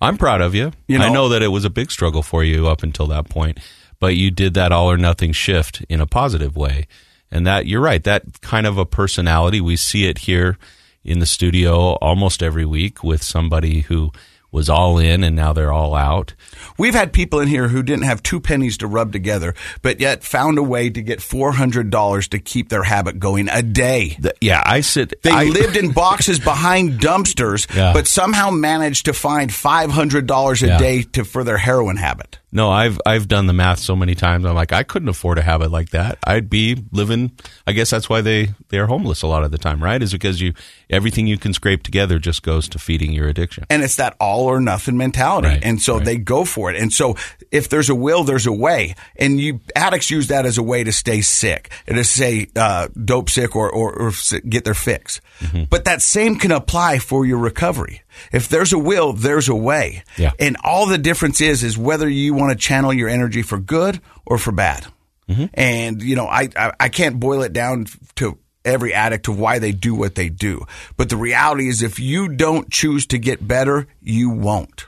I'm 0.00 0.16
proud 0.16 0.40
of 0.40 0.54
you. 0.54 0.72
You 0.88 0.96
I 0.98 1.08
know- 1.08 1.12
know 1.14 1.28
that 1.30 1.42
it 1.42 1.48
was 1.48 1.64
a 1.64 1.70
big 1.70 1.90
struggle 1.90 2.22
for 2.22 2.42
you 2.42 2.68
up 2.68 2.82
until 2.82 3.06
that 3.08 3.28
point, 3.28 3.58
but 3.98 4.16
you 4.16 4.30
did 4.30 4.54
that 4.54 4.72
all 4.72 4.90
or 4.90 4.96
nothing 4.96 5.32
shift 5.32 5.82
in 5.88 6.00
a 6.00 6.06
positive 6.06 6.56
way. 6.56 6.86
And 7.30 7.46
that 7.46 7.66
you're 7.66 7.80
right, 7.82 8.02
that 8.04 8.40
kind 8.40 8.66
of 8.66 8.78
a 8.78 8.86
personality, 8.86 9.60
we 9.60 9.76
see 9.76 10.06
it 10.06 10.18
here 10.18 10.58
in 11.04 11.18
the 11.18 11.26
studio 11.26 11.92
almost 12.00 12.42
every 12.42 12.64
week 12.64 13.04
with 13.04 13.22
somebody 13.22 13.80
who 13.82 14.10
was 14.52 14.68
all 14.68 14.98
in 14.98 15.22
and 15.22 15.36
now 15.36 15.52
they're 15.52 15.72
all 15.72 15.94
out. 15.94 16.34
We've 16.76 16.94
had 16.94 17.12
people 17.12 17.38
in 17.38 17.46
here 17.46 17.68
who 17.68 17.82
didn't 17.84 18.02
have 18.04 18.20
two 18.22 18.40
pennies 18.40 18.76
to 18.78 18.88
rub 18.88 19.12
together, 19.12 19.54
but 19.80 20.00
yet 20.00 20.24
found 20.24 20.58
a 20.58 20.62
way 20.62 20.90
to 20.90 21.00
get 21.02 21.20
$400 21.20 22.28
to 22.30 22.38
keep 22.40 22.68
their 22.68 22.82
habit 22.82 23.20
going 23.20 23.48
a 23.48 23.62
day. 23.62 24.16
Th- 24.20 24.34
Yeah, 24.40 24.60
I 24.66 24.80
sit. 24.80 25.22
They 25.22 25.30
I, 25.30 25.44
lived 25.44 25.76
in 25.76 25.92
boxes 25.92 26.38
behind 26.52 26.98
dumpsters, 27.00 27.72
Yeah. 27.74 27.92
but 27.92 28.08
somehow 28.08 28.50
managed 28.50 29.04
to 29.04 29.12
find 29.12 29.50
$500 29.52 30.62
a 30.62 30.66
Yeah. 30.66 30.78
day 30.78 31.02
to, 31.12 31.24
for 31.24 31.44
their 31.44 31.58
heroin 31.58 31.96
habit. 31.96 32.39
No, 32.52 32.70
I've 32.70 33.00
I've 33.06 33.28
done 33.28 33.46
the 33.46 33.52
math 33.52 33.78
so 33.78 33.94
many 33.94 34.14
times. 34.14 34.44
I'm 34.44 34.54
like, 34.54 34.72
I 34.72 34.82
couldn't 34.82 35.08
afford 35.08 35.38
a 35.38 35.42
habit 35.42 35.70
like 35.70 35.90
that. 35.90 36.18
I'd 36.24 36.50
be 36.50 36.76
living. 36.90 37.32
I 37.66 37.72
guess 37.72 37.90
that's 37.90 38.08
why 38.08 38.22
they 38.22 38.50
they 38.70 38.78
are 38.78 38.86
homeless 38.86 39.22
a 39.22 39.28
lot 39.28 39.44
of 39.44 39.52
the 39.52 39.58
time, 39.58 39.82
right? 39.82 40.02
Is 40.02 40.12
because 40.12 40.40
you 40.40 40.54
everything 40.88 41.28
you 41.28 41.38
can 41.38 41.54
scrape 41.54 41.84
together 41.84 42.18
just 42.18 42.42
goes 42.42 42.68
to 42.70 42.78
feeding 42.78 43.12
your 43.12 43.28
addiction. 43.28 43.66
And 43.70 43.82
it's 43.82 43.96
that 43.96 44.16
all 44.18 44.46
or 44.46 44.60
nothing 44.60 44.96
mentality. 44.96 45.48
Right, 45.48 45.60
and 45.62 45.80
so 45.80 45.96
right. 45.96 46.04
they 46.04 46.16
go 46.16 46.44
for 46.44 46.70
it. 46.72 46.80
And 46.80 46.92
so 46.92 47.16
if 47.52 47.68
there's 47.68 47.88
a 47.88 47.94
will, 47.94 48.24
there's 48.24 48.46
a 48.46 48.52
way. 48.52 48.96
And 49.16 49.38
you 49.38 49.60
addicts 49.76 50.10
use 50.10 50.28
that 50.28 50.44
as 50.44 50.58
a 50.58 50.62
way 50.62 50.82
to 50.82 50.92
stay 50.92 51.20
sick, 51.20 51.70
and 51.86 51.96
to 51.96 52.04
say 52.04 52.48
uh, 52.56 52.88
dope 53.04 53.30
sick 53.30 53.54
or, 53.54 53.70
or, 53.70 53.92
or 53.92 54.12
get 54.48 54.64
their 54.64 54.74
fix. 54.74 55.20
Mm-hmm. 55.40 55.64
But 55.70 55.84
that 55.84 56.02
same 56.02 56.36
can 56.36 56.50
apply 56.50 56.98
for 56.98 57.24
your 57.24 57.38
recovery. 57.38 58.02
If 58.32 58.48
there's 58.48 58.72
a 58.72 58.78
will, 58.78 59.12
there's 59.12 59.48
a 59.48 59.54
way. 59.54 60.04
Yeah. 60.16 60.32
And 60.38 60.56
all 60.62 60.86
the 60.86 60.98
difference 60.98 61.40
is, 61.40 61.62
is 61.62 61.76
whether 61.78 62.08
you 62.08 62.34
want 62.34 62.52
to 62.52 62.58
channel 62.58 62.92
your 62.92 63.08
energy 63.08 63.42
for 63.42 63.58
good 63.58 64.00
or 64.26 64.38
for 64.38 64.52
bad. 64.52 64.86
Mm-hmm. 65.28 65.46
And, 65.54 66.02
you 66.02 66.16
know, 66.16 66.26
I, 66.26 66.48
I, 66.56 66.72
I 66.80 66.88
can't 66.88 67.20
boil 67.20 67.42
it 67.42 67.52
down 67.52 67.86
to 68.16 68.38
every 68.64 68.92
addict 68.92 69.28
of 69.28 69.38
why 69.38 69.58
they 69.58 69.72
do 69.72 69.94
what 69.94 70.14
they 70.16 70.28
do. 70.28 70.66
But 70.96 71.08
the 71.08 71.16
reality 71.16 71.68
is 71.68 71.82
if 71.82 71.98
you 71.98 72.28
don't 72.28 72.70
choose 72.70 73.06
to 73.06 73.18
get 73.18 73.46
better, 73.46 73.86
you 74.02 74.30
won't. 74.30 74.86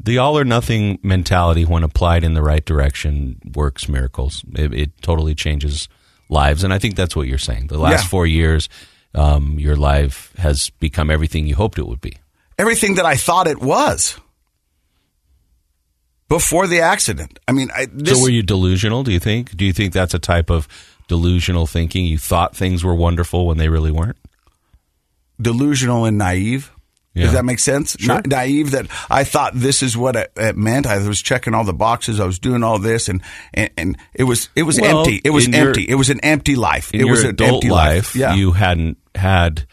The 0.00 0.18
all 0.18 0.38
or 0.38 0.44
nothing 0.44 0.98
mentality, 1.02 1.64
when 1.64 1.82
applied 1.82 2.24
in 2.24 2.34
the 2.34 2.42
right 2.42 2.64
direction, 2.64 3.40
works 3.54 3.88
miracles. 3.88 4.44
It, 4.54 4.72
it 4.72 5.02
totally 5.02 5.34
changes 5.34 5.88
lives, 6.28 6.62
and 6.62 6.72
I 6.72 6.78
think 6.78 6.94
that's 6.94 7.16
what 7.16 7.26
you're 7.26 7.38
saying. 7.38 7.68
The 7.68 7.78
last 7.78 8.04
Yeah. 8.04 8.08
four 8.08 8.26
years, 8.26 8.68
um, 9.18 9.58
your 9.58 9.76
life 9.76 10.32
has 10.38 10.70
become 10.78 11.10
everything 11.10 11.46
you 11.46 11.56
hoped 11.56 11.78
it 11.78 11.86
would 11.86 12.00
be. 12.00 12.14
Everything 12.58 12.94
that 12.96 13.04
I 13.06 13.16
thought 13.16 13.46
it 13.46 13.60
was 13.60 14.18
before 16.28 16.66
the 16.66 16.80
accident. 16.80 17.38
I 17.48 17.52
mean, 17.52 17.70
I, 17.74 17.86
this, 17.92 18.18
so, 18.18 18.22
were 18.22 18.30
you 18.30 18.42
delusional? 18.42 19.02
Do 19.02 19.12
you 19.12 19.20
think? 19.20 19.56
Do 19.56 19.64
you 19.64 19.72
think 19.72 19.92
that's 19.92 20.14
a 20.14 20.18
type 20.18 20.50
of 20.50 20.68
delusional 21.08 21.66
thinking? 21.66 22.04
You 22.06 22.18
thought 22.18 22.54
things 22.56 22.84
were 22.84 22.94
wonderful 22.94 23.46
when 23.46 23.58
they 23.58 23.68
really 23.68 23.90
weren't. 23.90 24.16
delusional 25.40 26.04
and 26.04 26.18
naive. 26.18 26.70
Yeah. 27.14 27.24
Does 27.24 27.32
that 27.32 27.44
make 27.44 27.58
sense? 27.58 27.96
Sure. 27.98 28.16
Na- 28.16 28.20
naive 28.24 28.70
that 28.72 28.86
I 29.10 29.24
thought 29.24 29.52
this 29.54 29.82
is 29.82 29.96
what 29.96 30.14
it, 30.14 30.30
it 30.36 30.56
meant. 30.56 30.86
I 30.86 30.98
was 31.06 31.20
checking 31.20 31.52
all 31.54 31.64
the 31.64 31.72
boxes. 31.72 32.20
I 32.20 32.26
was 32.26 32.38
doing 32.38 32.62
all 32.62 32.78
this, 32.78 33.08
and 33.08 33.22
and, 33.54 33.70
and 33.76 33.96
it 34.14 34.24
was 34.24 34.48
it 34.54 34.62
was 34.62 34.80
Well, 34.80 35.00
empty. 35.00 35.20
It 35.24 35.30
was 35.30 35.46
in 35.46 35.52
your- 35.54 35.68
empty. 35.68 35.84
it 35.88 35.96
was 35.96 36.10
an 36.10 36.20
empty 36.20 36.54
life. 36.54 36.90
It 36.94 37.04
was 37.04 37.24
an 37.24 37.30
adult 37.30 37.54
empty 37.64 37.70
life, 37.70 38.14
Yeah. 38.14 38.34
you 38.34 38.52
hadn't 38.52 38.98
had 39.14 39.66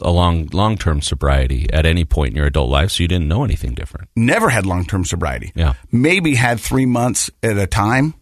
a 0.00 0.10
long 0.10 0.48
long 0.52 0.78
term 0.78 1.02
sobriety 1.02 1.66
at 1.70 1.84
any 1.84 2.06
point 2.06 2.30
in 2.30 2.36
your 2.36 2.46
adult 2.46 2.70
life, 2.70 2.90
so 2.92 3.02
you 3.02 3.08
didn't 3.08 3.28
know 3.28 3.44
anything 3.44 3.74
different. 3.74 4.08
never 4.16 4.48
had 4.48 4.64
long 4.64 4.86
term 4.86 5.04
sobriety. 5.04 5.52
Yeah. 5.54 5.74
Maybe 5.92 6.34
had 6.36 6.60
three 6.60 6.86
months 6.86 7.30
at 7.42 7.58
a 7.58 7.66
time, 7.66 8.14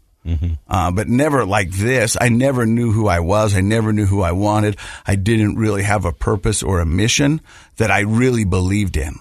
uh, 0.68 0.90
but 0.90 1.08
never 1.08 1.44
like 1.44 1.70
this. 1.70 2.16
I 2.20 2.28
never 2.28 2.66
knew 2.66 2.92
who 2.92 3.08
I 3.08 3.20
was. 3.20 3.54
I 3.54 3.61
never 3.61 3.92
knew 3.92 4.06
who 4.06 4.23
I 4.23 4.32
wanted. 4.32 4.76
I 5.06 5.16
didn't 5.16 5.56
really 5.56 5.82
have 5.82 6.04
a 6.04 6.12
purpose 6.12 6.62
or 6.62 6.80
a 6.80 6.87
mission 6.87 7.40
that 7.76 7.90
I 7.90 8.00
really 8.00 8.44
believed 8.44 8.97
in. 8.97 9.14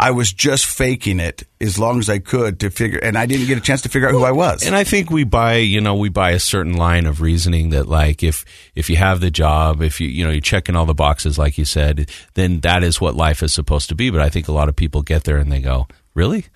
I 0.00 0.12
was 0.12 0.32
just 0.32 0.64
faking 0.64 1.18
it 1.18 1.42
as 1.60 1.76
long 1.76 1.98
as 1.98 2.08
I 2.08 2.20
could 2.20 2.60
to 2.60 2.70
figure, 2.70 3.00
and 3.00 3.18
I 3.18 3.26
didn't 3.26 3.48
get 3.48 3.58
a 3.58 3.60
chance 3.60 3.82
to 3.82 3.88
figure 3.88 4.06
out 4.06 4.14
who 4.14 4.22
I 4.22 4.30
was. 4.30 4.64
And 4.64 4.76
I 4.76 4.84
think 4.84 5.10
we 5.10 5.24
buy, 5.24 5.56
you 5.56 5.80
know, 5.80 5.96
we 5.96 6.08
buy 6.08 6.30
a 6.30 6.38
certain 6.38 6.74
line 6.74 7.04
of 7.04 7.20
reasoning 7.20 7.70
that 7.70 7.88
like 7.88 8.22
if 8.22 8.44
if 8.76 8.88
you 8.88 8.94
have 8.94 9.20
the 9.20 9.30
job, 9.30 9.82
if 9.82 10.00
you 10.00 10.06
you 10.06 10.24
know, 10.24 10.30
you're 10.30 10.40
checking 10.40 10.76
all 10.76 10.86
the 10.86 10.94
boxes 10.94 11.36
like 11.36 11.58
you 11.58 11.64
said, 11.64 12.08
then 12.34 12.60
that 12.60 12.84
is 12.84 13.00
what 13.00 13.16
life 13.16 13.42
is 13.42 13.52
supposed 13.52 13.88
to 13.88 13.96
be. 13.96 14.10
But 14.10 14.20
I 14.20 14.28
think 14.28 14.46
a 14.46 14.52
lot 14.52 14.68
of 14.68 14.76
people 14.76 15.02
get 15.02 15.24
there 15.24 15.38
and 15.38 15.50
they 15.50 15.60
go, 15.60 15.88
"Really?" 16.14 16.46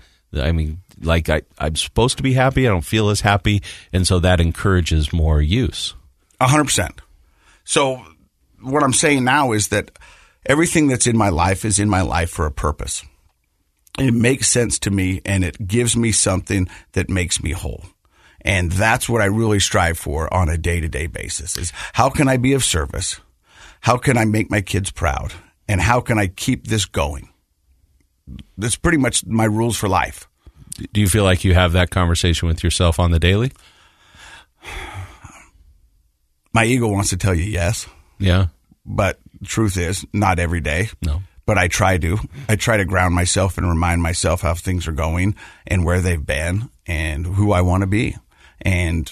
I 0.41 0.53
mean, 0.53 0.82
like 1.01 1.29
I 1.29 1.43
I'm 1.59 1.77
supposed 1.77 2.17
to 2.19 2.23
be 2.23 2.33
happy, 2.33 2.67
I 2.67 2.71
don't 2.71 2.85
feel 2.85 3.11
as 3.11 3.21
happy, 3.21 3.63
and 3.93 4.07
so 4.07 4.19
that 4.21 4.41
encourages 4.41 5.13
more 5.13 5.41
use. 5.41 5.95
A 6.41 6.49
hundred 6.49 6.65
percent. 6.65 7.01
So 7.65 8.05
what 8.61 8.83
I'm 8.83 8.93
saying 8.93 9.25
now 9.25 9.53
is 9.53 9.69
that 9.69 9.91
everything 10.47 10.89
that's 10.89 11.07
in 11.07 11.17
my 11.17 11.29
life 11.29 11.65
is 11.65 11.79
in 11.79 11.89
my 11.89 12.03
life 12.03 12.31
for 12.31 12.47
a 12.47 12.53
purpose. 12.53 13.05
It 13.99 14.15
makes 14.15 14.49
sense 14.49 14.79
to 14.81 14.91
me 14.91 15.21
and 15.25 15.45
it 15.45 15.67
gives 15.67 15.97
me 15.97 16.13
something 16.13 16.69
that 16.93 17.11
makes 17.11 17.43
me 17.43 17.53
whole. 17.53 17.85
And 18.41 18.73
that's 18.73 19.09
what 19.09 19.23
I 19.23 19.27
really 19.27 19.61
strive 19.61 19.99
for 19.99 20.33
on 20.33 20.49
a 20.49 20.59
day 20.59 20.81
to 20.81 20.89
day 20.89 21.07
basis 21.07 21.57
is 21.57 21.73
how 21.93 22.09
can 22.11 22.29
I 22.29 22.37
be 22.37 22.55
of 22.55 22.65
service? 22.65 23.21
How 23.81 23.97
can 23.99 24.17
I 24.17 24.25
make 24.25 24.51
my 24.51 24.61
kids 24.61 24.91
proud? 24.91 25.33
And 25.69 25.81
how 25.81 26.01
can 26.01 26.19
I 26.19 26.27
keep 26.27 26.67
this 26.67 26.85
going? 26.85 27.29
That's 28.57 28.77
pretty 28.77 28.99
much 28.99 29.25
my 29.27 29.45
rules 29.45 29.77
for 29.77 29.89
life. 29.89 30.29
Do 30.93 31.01
you 31.01 31.09
feel 31.09 31.25
like 31.25 31.45
you 31.45 31.55
have 31.55 31.73
that 31.73 31.91
conversation 31.91 32.49
with 32.49 32.63
yourself 32.65 32.99
on 32.99 33.11
the 33.11 33.19
daily? 33.19 33.53
My 36.53 36.65
ego 36.65 36.89
wants 36.89 37.11
to 37.11 37.17
tell 37.17 37.35
you 37.35 37.45
yes, 37.45 37.87
Yeah. 38.19 38.47
but 38.85 39.19
truth 39.45 39.77
is 39.77 40.05
not 40.13 40.39
every 40.39 40.61
day. 40.61 40.91
No. 41.03 41.23
but 41.47 41.59
I 41.59 41.69
try 41.69 41.99
to. 41.99 42.19
I 42.49 42.57
try 42.57 42.77
to 42.77 42.85
ground 42.85 43.15
myself 43.15 43.59
and 43.59 43.69
remind 43.69 44.03
myself 44.03 44.43
how 44.43 44.55
things 44.55 44.87
are 44.87 44.93
going 44.93 45.35
and 45.67 45.85
where 45.85 46.01
they've 46.01 46.25
been 46.25 46.71
and 46.87 47.27
who 47.27 47.53
I 47.53 47.63
want 47.63 47.81
to 47.83 47.87
be. 47.87 48.17
And 48.61 49.11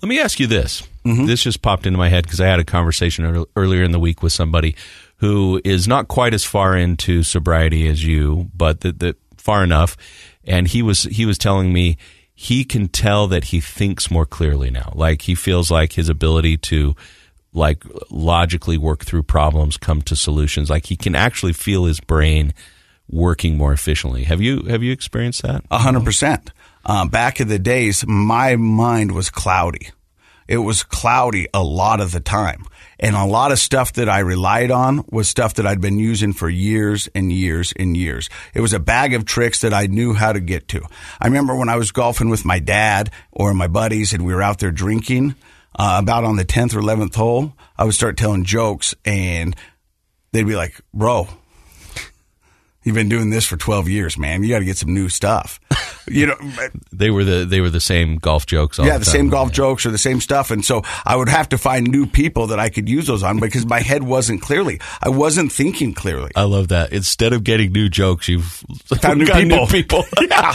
Let 0.00 0.08
me 0.08 0.20
ask 0.20 0.38
you 0.40 0.46
this. 0.46 0.82
Mm-hmm. 1.04 1.26
This 1.26 1.42
just 1.42 1.62
popped 1.62 1.86
into 1.86 1.98
my 1.98 2.08
head 2.08 2.24
because 2.24 2.40
I 2.40 2.46
had 2.46 2.60
a 2.60 2.64
conversation 2.64 3.44
earlier 3.56 3.82
in 3.82 3.90
the 3.92 3.98
week 3.98 4.22
with 4.22 4.32
somebody 4.32 4.76
who 5.16 5.60
is 5.64 5.88
not 5.88 6.06
quite 6.08 6.32
as 6.34 6.44
far 6.44 6.76
into 6.76 7.22
sobriety 7.22 7.88
as 7.88 8.04
you, 8.04 8.48
but 8.54 8.80
that 8.82 8.98
that 9.00 9.16
far 9.36 9.64
enough. 9.64 9.96
And 10.44 10.68
he 10.68 10.82
was 10.82 11.04
he 11.04 11.24
was 11.26 11.38
telling 11.38 11.72
me 11.72 11.96
he 12.34 12.64
can 12.64 12.88
tell 12.88 13.28
that 13.28 13.44
he 13.44 13.60
thinks 13.60 14.10
more 14.10 14.26
clearly 14.26 14.70
now. 14.70 14.92
Like 14.94 15.22
he 15.22 15.34
feels 15.34 15.70
like 15.70 15.92
his 15.92 16.08
ability 16.08 16.56
to 16.58 16.96
like 17.52 17.84
logically 18.10 18.78
work 18.78 19.04
through 19.04 19.24
problems, 19.24 19.76
come 19.76 20.02
to 20.02 20.16
solutions. 20.16 20.70
Like 20.70 20.86
he 20.86 20.96
can 20.96 21.14
actually 21.14 21.52
feel 21.52 21.84
his 21.84 22.00
brain 22.00 22.54
working 23.08 23.56
more 23.56 23.72
efficiently. 23.72 24.24
Have 24.24 24.40
you 24.40 24.62
have 24.62 24.82
you 24.82 24.92
experienced 24.92 25.42
that? 25.42 25.64
A 25.70 25.78
hundred 25.78 26.04
percent. 26.04 26.50
Uh, 26.84 27.06
back 27.06 27.40
in 27.40 27.48
the 27.48 27.58
days, 27.58 28.04
my 28.06 28.56
mind 28.56 29.12
was 29.12 29.30
cloudy. 29.30 29.90
It 30.48 30.58
was 30.58 30.82
cloudy 30.82 31.46
a 31.54 31.62
lot 31.62 32.00
of 32.00 32.10
the 32.10 32.20
time. 32.20 32.64
And 33.02 33.16
a 33.16 33.24
lot 33.24 33.50
of 33.50 33.58
stuff 33.58 33.94
that 33.94 34.08
I 34.08 34.20
relied 34.20 34.70
on 34.70 35.04
was 35.10 35.28
stuff 35.28 35.54
that 35.54 35.66
I'd 35.66 35.80
been 35.80 35.98
using 35.98 36.32
for 36.32 36.48
years 36.48 37.08
and 37.16 37.32
years 37.32 37.74
and 37.76 37.96
years. 37.96 38.30
It 38.54 38.60
was 38.60 38.72
a 38.72 38.78
bag 38.78 39.12
of 39.12 39.24
tricks 39.24 39.62
that 39.62 39.74
I 39.74 39.86
knew 39.86 40.14
how 40.14 40.32
to 40.32 40.40
get 40.40 40.68
to. 40.68 40.82
I 41.20 41.26
remember 41.26 41.56
when 41.56 41.68
I 41.68 41.76
was 41.76 41.90
golfing 41.90 42.30
with 42.30 42.44
my 42.44 42.60
dad 42.60 43.10
or 43.32 43.52
my 43.54 43.66
buddies 43.66 44.12
and 44.12 44.24
we 44.24 44.32
were 44.32 44.40
out 44.40 44.60
there 44.60 44.70
drinking, 44.70 45.34
uh, 45.76 45.98
about 46.00 46.22
on 46.22 46.36
the 46.36 46.44
10th 46.44 46.76
or 46.76 46.80
11th 46.80 47.16
hole, 47.16 47.54
I 47.76 47.84
would 47.84 47.94
start 47.94 48.16
telling 48.16 48.44
jokes 48.44 48.94
and 49.04 49.56
they'd 50.30 50.46
be 50.46 50.54
like, 50.54 50.80
bro, 50.94 51.26
You've 52.84 52.96
been 52.96 53.08
doing 53.08 53.30
this 53.30 53.46
for 53.46 53.56
12 53.56 53.88
years, 53.88 54.18
man. 54.18 54.42
You 54.42 54.48
got 54.48 54.58
to 54.58 54.64
get 54.64 54.76
some 54.76 54.92
new 54.92 55.08
stuff. 55.08 55.60
You 56.08 56.26
know, 56.26 56.36
They 56.92 57.10
were 57.10 57.24
the 57.24 57.44
they 57.44 57.60
were 57.60 57.70
the 57.70 57.80
same 57.80 58.16
golf 58.16 58.44
jokes. 58.46 58.78
All 58.78 58.86
yeah, 58.86 58.94
the, 58.94 59.04
the 59.04 59.10
same 59.10 59.28
golf 59.28 59.52
jokes 59.52 59.86
or 59.86 59.90
the 59.90 59.98
same 59.98 60.20
stuff. 60.20 60.50
And 60.50 60.64
so 60.64 60.82
I 61.04 61.14
would 61.16 61.28
have 61.28 61.48
to 61.50 61.58
find 61.58 61.86
new 61.88 62.06
people 62.06 62.48
that 62.48 62.58
I 62.58 62.70
could 62.70 62.88
use 62.88 63.06
those 63.06 63.22
on 63.22 63.38
because 63.38 63.64
my 63.66 63.80
head 63.80 64.02
wasn't 64.02 64.42
clearly. 64.42 64.80
I 65.02 65.10
wasn't 65.10 65.52
thinking 65.52 65.94
clearly. 65.94 66.30
I 66.34 66.42
love 66.42 66.68
that. 66.68 66.92
Instead 66.92 67.32
of 67.32 67.44
getting 67.44 67.72
new 67.72 67.88
jokes, 67.88 68.28
you've 68.28 68.64
Found 69.00 69.20
new 69.20 69.26
got 69.28 69.42
people. 69.42 69.66
people. 69.66 70.04
yeah. 70.28 70.54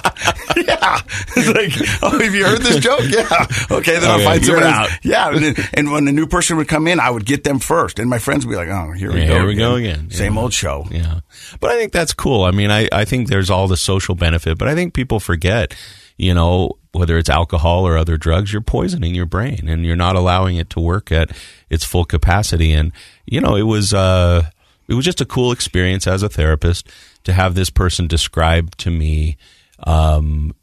yeah. 0.57 1.01
It's 1.35 1.47
like, 1.47 2.01
oh, 2.03 2.19
have 2.19 2.33
you 2.35 2.45
heard 2.45 2.61
this 2.61 2.77
joke? 2.77 3.01
Yeah. 3.07 3.45
Okay, 3.71 3.99
then 3.99 4.09
I'll 4.09 4.19
find 4.23 4.43
someone 4.43 4.63
out. 4.65 4.89
Yeah. 5.03 5.29
And, 5.29 5.43
then- 5.43 5.67
and 5.73 5.91
when 5.91 6.07
a 6.07 6.11
new 6.11 6.27
person 6.27 6.57
would 6.57 6.67
come 6.67 6.87
in, 6.87 6.99
I 6.99 7.09
would 7.09 7.25
get 7.25 7.43
them 7.43 7.59
first. 7.59 7.99
And 7.99 8.09
my 8.09 8.19
friends 8.19 8.45
would 8.45 8.51
be 8.51 8.57
like, 8.57 8.69
oh, 8.69 8.91
here 8.91 9.11
we 9.13 9.21
Yeah, 9.21 9.27
go. 9.27 9.33
here 9.35 9.47
we 9.47 9.55
go 9.55 9.75
again. 9.75 10.11
Same 10.11 10.35
Yeah. 10.35 10.41
old 10.41 10.53
show. 10.53 10.85
Yeah. 10.91 11.21
But 11.59 11.71
I 11.71 11.77
think 11.79 11.91
that's 11.93 12.13
cool. 12.13 12.43
I 12.43 12.51
mean, 12.51 12.71
I, 12.71 12.89
I 12.91 13.05
think 13.05 13.27
there's 13.29 13.49
all 13.49 13.67
the 13.67 13.77
social 13.77 14.15
benefit, 14.15 14.57
but 14.57 14.67
I 14.67 14.75
think 14.75 14.93
people 14.93 15.19
forget, 15.19 15.36
you 16.17 16.33
know, 16.33 16.77
whether 16.91 17.17
it's 17.17 17.29
alcohol 17.29 17.87
or 17.87 17.97
other 17.97 18.17
drugs, 18.17 18.51
you're 18.51 18.61
poisoning 18.61 19.13
your 19.13 19.25
brain 19.25 19.67
and 19.67 19.85
you're 19.85 19.95
not 19.95 20.15
allowing 20.15 20.57
it 20.57 20.69
to 20.71 20.79
work 20.79 21.11
at 21.11 21.31
its 21.69 21.85
full 21.85 22.05
capacity. 22.05 22.73
And, 22.73 22.91
you 23.25 23.39
know, 23.39 23.55
it 23.55 23.63
was, 23.63 23.93
uh, 23.93 24.49
it 24.87 24.93
was 24.93 25.05
just 25.05 25.21
a 25.21 25.25
cool 25.25 25.51
experience 25.51 26.07
as 26.07 26.23
a 26.23 26.29
therapist 26.29 26.89
to 27.23 27.33
have 27.33 27.55
this 27.55 27.69
person 27.69 28.07
describe 28.07 28.75
to 28.77 28.89
me, 28.89 29.37
um, 29.85 30.55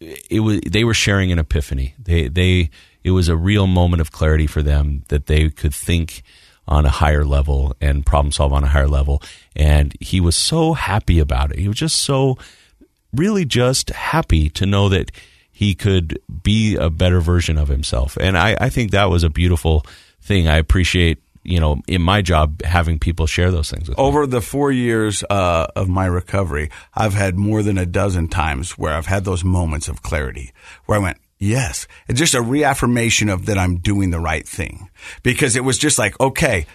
it 0.00 0.40
was, 0.40 0.60
they 0.60 0.84
were 0.84 0.94
sharing 0.94 1.32
an 1.32 1.38
epiphany. 1.40 1.94
They, 1.98 2.28
they, 2.28 2.70
it 3.02 3.10
was 3.10 3.28
a 3.28 3.36
real 3.36 3.66
moment 3.66 4.00
of 4.00 4.12
clarity 4.12 4.46
for 4.46 4.62
them 4.62 5.02
that 5.08 5.26
they 5.26 5.50
could 5.50 5.74
think 5.74 6.22
on 6.68 6.86
a 6.86 6.90
higher 6.90 7.24
level 7.24 7.74
and 7.80 8.06
problem 8.06 8.30
solve 8.30 8.52
on 8.52 8.62
a 8.62 8.68
higher 8.68 8.88
level. 8.88 9.20
And 9.56 9.96
he 10.00 10.20
was 10.20 10.36
so 10.36 10.74
happy 10.74 11.18
about 11.18 11.50
it. 11.50 11.58
He 11.58 11.66
was 11.66 11.76
just 11.76 11.96
so, 11.96 12.38
really 13.14 13.44
just 13.44 13.90
happy 13.90 14.48
to 14.50 14.66
know 14.66 14.88
that 14.88 15.10
he 15.50 15.74
could 15.74 16.18
be 16.42 16.76
a 16.76 16.90
better 16.90 17.20
version 17.20 17.58
of 17.58 17.68
himself. 17.68 18.16
And 18.20 18.36
I, 18.36 18.56
I 18.60 18.68
think 18.70 18.90
that 18.90 19.10
was 19.10 19.22
a 19.22 19.30
beautiful 19.30 19.84
thing. 20.20 20.48
I 20.48 20.56
appreciate, 20.56 21.18
you 21.42 21.60
know, 21.60 21.82
in 21.86 22.00
my 22.00 22.22
job 22.22 22.62
having 22.62 22.98
people 22.98 23.26
share 23.26 23.50
those 23.50 23.70
things 23.70 23.88
with 23.88 23.98
me. 23.98 24.02
Over 24.02 24.26
the 24.26 24.40
four 24.40 24.72
years 24.72 25.22
uh, 25.28 25.66
of 25.76 25.88
my 25.88 26.06
recovery, 26.06 26.70
I've 26.94 27.14
had 27.14 27.36
more 27.36 27.62
than 27.62 27.78
a 27.78 27.86
dozen 27.86 28.28
times 28.28 28.72
where 28.72 28.94
I've 28.94 29.06
had 29.06 29.24
those 29.24 29.44
moments 29.44 29.88
of 29.88 30.02
clarity 30.02 30.52
where 30.86 30.98
I 30.98 31.02
went, 31.02 31.18
yes. 31.38 31.86
It's 32.08 32.18
just 32.18 32.34
a 32.34 32.42
reaffirmation 32.42 33.28
of 33.28 33.46
that 33.46 33.58
I'm 33.58 33.76
doing 33.78 34.10
the 34.10 34.20
right 34.20 34.48
thing 34.48 34.88
because 35.22 35.54
it 35.54 35.64
was 35.64 35.76
just 35.76 35.98
like, 35.98 36.18
okay, 36.18 36.66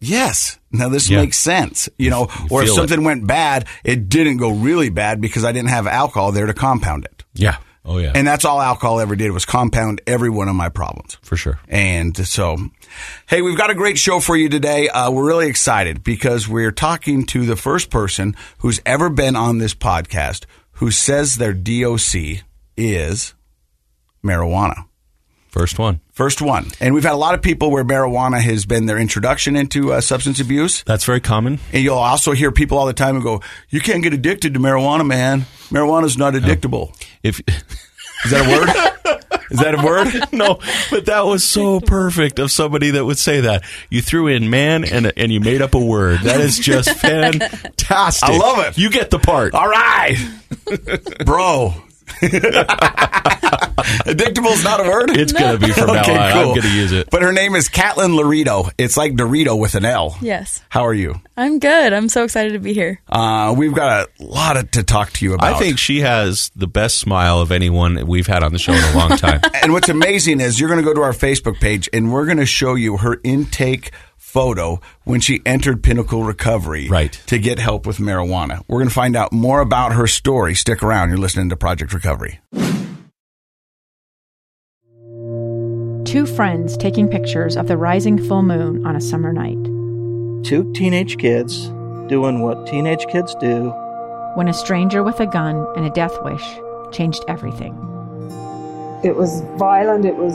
yes, 0.00 0.58
now 0.72 0.88
this 0.88 1.08
Yeah. 1.08 1.20
makes 1.20 1.36
sense, 1.38 1.88
you 1.98 2.10
know, 2.10 2.28
You 2.40 2.46
or 2.50 2.62
if 2.62 2.68
feel 2.68 2.74
it. 2.74 2.76
something 2.88 3.04
went 3.04 3.26
bad, 3.26 3.66
it 3.84 4.08
didn't 4.08 4.36
go 4.38 4.50
really 4.50 4.88
bad 4.90 5.20
because 5.20 5.44
I 5.44 5.52
didn't 5.52 5.70
have 5.70 5.86
alcohol 5.86 6.32
there 6.32 6.46
to 6.46 6.54
compound 6.54 7.04
it. 7.04 7.24
Yeah. 7.34 7.56
Oh, 7.88 7.98
yeah. 7.98 8.10
And 8.16 8.26
that's 8.26 8.44
all 8.44 8.60
alcohol 8.60 8.98
ever 8.98 9.14
did 9.14 9.30
was 9.30 9.44
compound 9.44 10.00
every 10.08 10.28
one 10.28 10.48
of 10.48 10.56
my 10.56 10.68
problems. 10.68 11.18
for 11.22 11.36
sure. 11.36 11.60
And 11.68 12.16
so, 12.26 12.56
hey, 13.28 13.42
we've 13.42 13.56
got 13.56 13.70
a 13.70 13.74
great 13.76 13.96
show 13.96 14.18
for 14.18 14.36
you 14.36 14.48
today. 14.48 14.88
Uh, 14.88 15.08
we're 15.12 15.24
really 15.26 15.46
excited 15.48 16.02
because 16.02 16.48
we're 16.48 16.72
talking 16.72 17.24
to 17.26 17.46
the 17.46 17.54
first 17.54 17.88
person 17.90 18.34
who's 18.58 18.80
ever 18.84 19.08
been 19.08 19.36
on 19.36 19.58
this 19.58 19.72
podcast 19.74 20.46
who 20.72 20.90
says 20.90 21.36
their 21.36 21.54
DOC 21.54 22.42
is 22.76 23.34
marijuana. 24.24 24.86
First 25.56 25.78
one. 25.78 26.00
First 26.12 26.42
one. 26.42 26.66
And 26.80 26.92
we've 26.92 27.02
had 27.02 27.14
a 27.14 27.16
lot 27.16 27.34
of 27.34 27.40
people 27.40 27.70
where 27.70 27.82
marijuana 27.82 28.42
has 28.42 28.66
been 28.66 28.84
their 28.84 28.98
introduction 28.98 29.56
into 29.56 29.90
uh, 29.90 30.02
substance 30.02 30.38
abuse. 30.38 30.82
That's 30.82 31.06
very 31.06 31.20
common. 31.20 31.60
And 31.72 31.82
you'll 31.82 31.96
also 31.96 32.32
hear 32.32 32.52
people 32.52 32.76
all 32.76 32.84
the 32.84 32.92
time 32.92 33.14
who 33.14 33.22
go, 33.22 33.40
You 33.70 33.80
can't 33.80 34.02
get 34.02 34.12
addicted 34.12 34.52
to 34.52 34.60
marijuana, 34.60 35.06
man. 35.06 35.46
Marijuana's 35.70 36.18
not 36.18 36.34
addictable. 36.34 36.94
If 37.22 37.40
Is 38.24 38.30
that 38.32 38.46
a 38.46 38.50
word? 38.50 39.18
Is 39.50 39.60
that 39.60 39.74
a 39.74 39.82
word? 39.82 40.08
no, 40.32 40.58
but 40.90 41.06
that 41.06 41.24
was 41.24 41.44
so 41.44 41.80
perfect 41.80 42.38
of 42.38 42.50
somebody 42.50 42.90
that 42.90 43.04
would 43.04 43.18
say 43.18 43.42
that. 43.42 43.64
You 43.88 44.02
threw 44.02 44.26
in 44.26 44.50
man 44.50 44.84
and 44.84 45.12
and 45.16 45.32
you 45.32 45.40
made 45.40 45.62
up 45.62 45.74
a 45.74 45.80
word. 45.80 46.20
That 46.20 46.40
is 46.40 46.58
just 46.58 46.90
fantastic. 46.90 48.28
I 48.28 48.36
love 48.36 48.58
it. 48.66 48.78
You 48.78 48.90
get 48.90 49.10
the 49.10 49.18
part. 49.18 49.54
All 49.54 49.68
right, 49.68 50.16
bro. 51.24 51.74
Addictable 54.06 54.52
is 54.52 54.64
not 54.64 54.80
a 54.84 54.88
word. 54.88 55.10
It's 55.16 55.32
gonna 55.32 55.58
be 55.58 55.72
from 55.72 55.88
now 55.88 56.02
on. 56.02 56.08
I'm 56.08 56.54
gonna 56.54 56.74
use 56.74 56.92
it. 56.92 57.08
But 57.10 57.22
her 57.22 57.32
name 57.32 57.54
is 57.54 57.68
Catlin 57.68 58.16
Laredo. 58.16 58.70
It's 58.78 58.96
like 58.96 59.12
Dorito 59.14 59.58
with 59.58 59.74
an 59.74 59.84
L. 59.84 60.16
Yes. 60.20 60.62
How 60.68 60.86
are 60.86 60.94
you? 60.94 61.20
I'm 61.36 61.58
good. 61.58 61.92
I'm 61.92 62.08
so 62.08 62.24
excited 62.24 62.54
to 62.54 62.58
be 62.58 62.72
here. 62.72 63.00
Uh, 63.08 63.54
we've 63.56 63.74
got 63.74 64.08
a 64.08 64.24
lot 64.24 64.56
of, 64.56 64.70
to 64.72 64.82
talk 64.82 65.12
to 65.12 65.24
you 65.24 65.34
about. 65.34 65.54
I 65.54 65.58
think 65.58 65.78
she 65.78 66.00
has 66.00 66.50
the 66.56 66.66
best 66.66 66.98
smile 66.98 67.40
of 67.40 67.52
anyone 67.52 68.06
we've 68.06 68.26
had 68.26 68.42
on 68.42 68.52
the 68.52 68.58
show 68.58 68.72
in 68.72 68.82
a 68.82 68.96
long 68.96 69.10
time. 69.18 69.40
and 69.62 69.72
what's 69.72 69.88
amazing 69.88 70.40
is 70.40 70.58
you're 70.58 70.70
going 70.70 70.80
to 70.80 70.84
go 70.84 70.94
to 70.94 71.02
our 71.02 71.12
Facebook 71.12 71.60
page 71.60 71.88
and 71.92 72.12
we're 72.12 72.24
going 72.24 72.38
to 72.38 72.46
show 72.46 72.74
you 72.74 72.96
her 72.98 73.20
intake 73.22 73.92
photo 74.36 74.78
when 75.04 75.18
she 75.18 75.40
entered 75.46 75.82
Pinnacle 75.82 76.22
Recovery 76.22 76.88
Right. 76.88 77.18
to 77.28 77.38
get 77.38 77.58
help 77.58 77.86
with 77.86 77.96
marijuana. 77.96 78.60
We're 78.68 78.80
going 78.80 78.88
to 78.90 78.94
find 78.94 79.16
out 79.16 79.32
more 79.32 79.60
about 79.60 79.94
her 79.94 80.06
story. 80.06 80.54
Stick 80.54 80.82
around. 80.82 81.08
You're 81.08 81.16
listening 81.16 81.48
to 81.48 81.56
Project 81.56 81.94
Recovery. 81.94 82.40
Two 86.04 86.26
friends 86.26 86.76
taking 86.76 87.08
pictures 87.08 87.56
of 87.56 87.66
the 87.66 87.78
rising 87.78 88.22
full 88.28 88.42
moon 88.42 88.86
on 88.86 88.94
a 88.94 89.00
summer 89.00 89.32
night. 89.32 89.62
Two 90.44 90.70
teenage 90.74 91.16
kids 91.16 91.68
doing 92.08 92.42
what 92.42 92.66
teenage 92.66 93.06
kids 93.06 93.34
do. 93.40 93.70
When 94.34 94.48
a 94.48 94.52
stranger 94.52 95.02
with 95.02 95.18
a 95.18 95.26
gun 95.26 95.66
and 95.76 95.86
a 95.86 95.90
death 95.90 96.14
wish 96.22 96.44
changed 96.92 97.24
everything. 97.26 97.72
It 99.02 99.16
was 99.16 99.40
violent, 99.56 100.04
it 100.04 100.16
was 100.16 100.34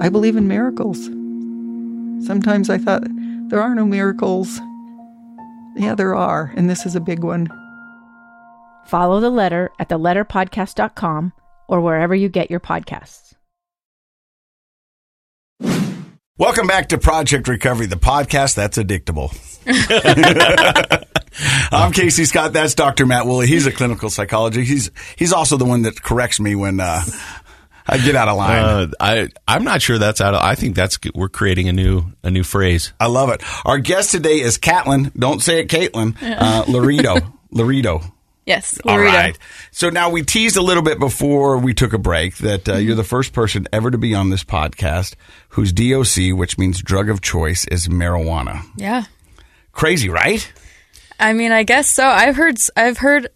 I 0.00 0.08
believe 0.08 0.36
in 0.36 0.48
miracles. 0.48 1.04
Sometimes 2.26 2.70
I 2.70 2.78
thought 2.78 3.02
there 3.48 3.60
are 3.60 3.74
no 3.74 3.84
miracles. 3.84 4.58
Yeah, 5.76 5.94
there 5.94 6.14
are, 6.14 6.52
and 6.56 6.68
this 6.68 6.86
is 6.86 6.94
a 6.94 7.00
big 7.00 7.22
one. 7.22 7.48
Follow 8.86 9.20
the 9.20 9.30
letter 9.30 9.70
at 9.78 9.88
theletterpodcast.com 9.88 11.32
or 11.68 11.80
wherever 11.80 12.14
you 12.14 12.28
get 12.28 12.50
your 12.50 12.60
podcasts. 12.60 13.34
Welcome 16.38 16.66
back 16.66 16.88
to 16.88 16.98
Project 16.98 17.46
Recovery, 17.46 17.86
the 17.86 17.96
podcast 17.96 18.56
that's 18.56 18.78
addictable. 18.78 19.30
I'm 21.72 21.92
Casey 21.92 22.24
Scott. 22.24 22.52
That's 22.52 22.74
Dr. 22.74 23.06
Matt 23.06 23.26
Woolley. 23.26 23.46
He's 23.46 23.66
a 23.66 23.72
clinical 23.72 24.10
psychologist. 24.10 24.68
He's 24.68 24.90
he's 25.16 25.32
also 25.32 25.56
the 25.56 25.64
one 25.64 25.82
that 25.82 26.02
corrects 26.02 26.40
me 26.40 26.54
when 26.54 26.80
uh, 26.80 27.02
I 27.86 27.98
get 27.98 28.14
out 28.14 28.28
of 28.28 28.36
line. 28.36 28.58
Uh, 28.62 28.86
I 29.00 29.28
I'm 29.46 29.64
not 29.64 29.82
sure 29.82 29.98
that's 29.98 30.20
out 30.20 30.34
of. 30.34 30.42
I 30.42 30.54
think 30.54 30.76
that's 30.76 30.98
we're 31.14 31.28
creating 31.28 31.68
a 31.68 31.72
new 31.72 32.04
a 32.22 32.30
new 32.30 32.44
phrase. 32.44 32.92
I 33.00 33.06
love 33.06 33.30
it. 33.30 33.42
Our 33.66 33.78
guest 33.78 34.10
today 34.12 34.40
is 34.40 34.58
Catlin. 34.58 35.12
Don't 35.18 35.42
say 35.42 35.60
it, 35.60 35.68
Caitlin. 35.68 36.16
Uh, 36.22 36.64
Laredo. 36.68 37.16
Laredo. 37.50 38.00
Yes. 38.46 38.80
All 38.84 38.96
Laredo. 38.96 39.16
right. 39.16 39.38
So 39.70 39.90
now 39.90 40.10
we 40.10 40.22
teased 40.22 40.56
a 40.56 40.62
little 40.62 40.82
bit 40.82 40.98
before 40.98 41.58
we 41.58 41.74
took 41.74 41.92
a 41.92 41.98
break 41.98 42.36
that 42.38 42.68
uh, 42.68 42.74
you're 42.74 42.96
the 42.96 43.04
first 43.04 43.32
person 43.32 43.68
ever 43.72 43.90
to 43.90 43.98
be 43.98 44.14
on 44.14 44.30
this 44.30 44.42
podcast 44.42 45.14
whose 45.50 45.72
DOC, 45.72 46.36
which 46.36 46.58
means 46.58 46.82
drug 46.82 47.08
of 47.08 47.20
choice, 47.20 47.64
is 47.66 47.86
marijuana. 47.88 48.62
Yeah. 48.76 49.04
Crazy, 49.72 50.08
right? 50.08 50.50
I 51.20 51.34
mean, 51.34 51.52
I 51.52 51.62
guess 51.62 51.88
so. 51.88 52.04
I've 52.04 52.34
heard 52.36 52.56
I've 52.76 52.98
heard 52.98 53.28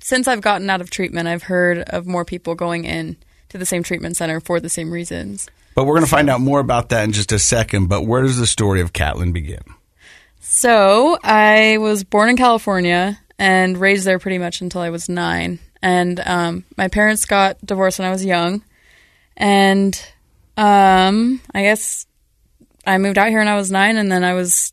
since 0.00 0.26
I've 0.26 0.40
gotten 0.40 0.68
out 0.70 0.80
of 0.80 0.90
treatment, 0.90 1.28
I've 1.28 1.44
heard 1.44 1.78
of 1.78 2.06
more 2.06 2.24
people 2.24 2.54
going 2.56 2.84
in 2.84 3.16
to 3.52 3.58
the 3.58 3.66
same 3.66 3.82
treatment 3.82 4.16
center 4.16 4.40
for 4.40 4.60
the 4.60 4.68
same 4.68 4.90
reasons. 4.90 5.48
But 5.74 5.84
we're 5.84 5.94
going 5.94 6.04
to 6.04 6.10
find 6.10 6.28
out 6.28 6.40
more 6.40 6.60
about 6.60 6.88
that 6.90 7.04
in 7.04 7.12
just 7.12 7.32
a 7.32 7.38
second. 7.38 7.86
But 7.86 8.02
where 8.02 8.22
does 8.22 8.38
the 8.38 8.46
story 8.46 8.80
of 8.80 8.92
Catlin 8.92 9.32
begin? 9.32 9.62
So, 10.40 11.18
I 11.22 11.78
was 11.78 12.04
born 12.04 12.28
in 12.28 12.36
California 12.36 13.18
and 13.38 13.78
raised 13.78 14.04
there 14.04 14.18
pretty 14.18 14.38
much 14.38 14.60
until 14.60 14.80
I 14.80 14.90
was 14.90 15.08
9. 15.08 15.58
And 15.82 16.20
um, 16.20 16.64
my 16.76 16.88
parents 16.88 17.24
got 17.24 17.64
divorced 17.64 17.98
when 17.98 18.08
I 18.08 18.12
was 18.12 18.24
young. 18.24 18.62
And 19.36 19.98
um, 20.56 21.40
I 21.54 21.62
guess 21.62 22.06
I 22.86 22.98
moved 22.98 23.18
out 23.18 23.28
here 23.28 23.38
when 23.38 23.48
I 23.48 23.56
was 23.56 23.70
9 23.70 23.96
and 23.96 24.12
then 24.12 24.24
I 24.24 24.34
was 24.34 24.72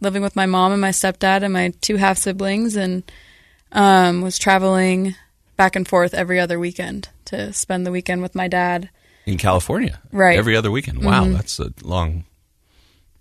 living 0.00 0.22
with 0.22 0.36
my 0.36 0.46
mom 0.46 0.72
and 0.72 0.80
my 0.80 0.90
stepdad 0.90 1.42
and 1.42 1.52
my 1.52 1.72
two 1.80 1.96
half 1.96 2.18
siblings 2.18 2.76
and 2.76 3.02
um, 3.72 4.22
was 4.22 4.38
traveling 4.38 5.14
back 5.60 5.76
and 5.76 5.86
forth 5.86 6.14
every 6.14 6.40
other 6.40 6.58
weekend 6.58 7.10
to 7.26 7.52
spend 7.52 7.84
the 7.84 7.90
weekend 7.90 8.22
with 8.22 8.34
my 8.34 8.48
dad. 8.48 8.88
in 9.26 9.36
California, 9.36 10.00
Right. 10.10 10.38
Every 10.38 10.56
other 10.56 10.70
weekend. 10.70 11.04
Wow, 11.04 11.24
Mhm. 11.24 11.34
that's 11.34 11.60
a 11.60 11.70
long. 11.82 12.24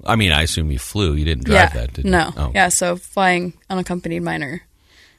I 0.06 0.16
mean, 0.16 0.32
I 0.32 0.44
assume 0.44 0.72
you 0.72 0.80
flew. 0.80 1.14
You 1.14 1.26
didn't 1.26 1.44
drive 1.44 1.56
yeah, 1.76 1.82
that, 1.82 1.94
did 1.94 2.06
you? 2.06 2.12
no, 2.12 2.32
Oh. 2.38 2.52
yeah. 2.56 2.70
So 2.70 2.96
flying 2.96 3.52
unaccompanied 3.70 4.24
minor. 4.24 4.62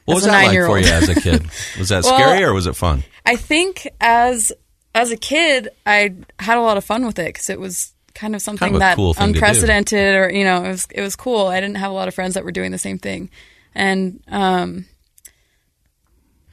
What 0.07 0.15
was 0.15 0.25
that 0.25 0.47
like 0.47 0.59
for 0.67 0.79
you 0.79 0.87
as 0.91 1.09
a 1.11 1.15
kid? 1.21 1.43
Was 1.79 1.91
that 1.91 2.05
Well, 2.05 2.17
scary 2.19 2.43
or 2.43 2.55
was 2.55 2.67
it 2.67 2.75
fun? 2.75 3.05
I 3.27 3.37
think 3.37 3.87
as 4.01 4.51
as 4.95 5.11
a 5.13 5.17
kid, 5.19 5.69
I 5.85 6.15
had 6.39 6.57
a 6.57 6.63
lot 6.63 6.79
of 6.79 6.85
fun 6.85 7.05
with 7.07 7.19
it 7.19 7.27
because 7.35 7.51
it 7.51 7.61
was 7.61 7.93
kind 8.15 8.35
of 8.35 8.41
something 8.41 8.75
a 8.77 8.79
that 8.79 8.97
cool 8.97 9.13
thing 9.13 9.27
to 9.27 9.33
do. 9.35 9.39
unprecedented, 9.39 10.15
or 10.17 10.33
you 10.33 10.45
know, 10.45 10.65
it 10.65 10.69
was 10.69 10.89
it 10.91 11.03
was 11.03 11.15
cool. 11.15 11.47
I 11.49 11.61
didn't 11.61 11.77
have 11.77 11.91
a 11.91 11.95
lot 11.95 12.09
of 12.09 12.15
friends 12.15 12.33
that 12.35 12.45
were 12.45 12.51
doing 12.59 12.73
the 12.73 12.79
same 12.79 12.99
thing, 12.99 13.29
and 13.75 14.21
um, 14.29 14.87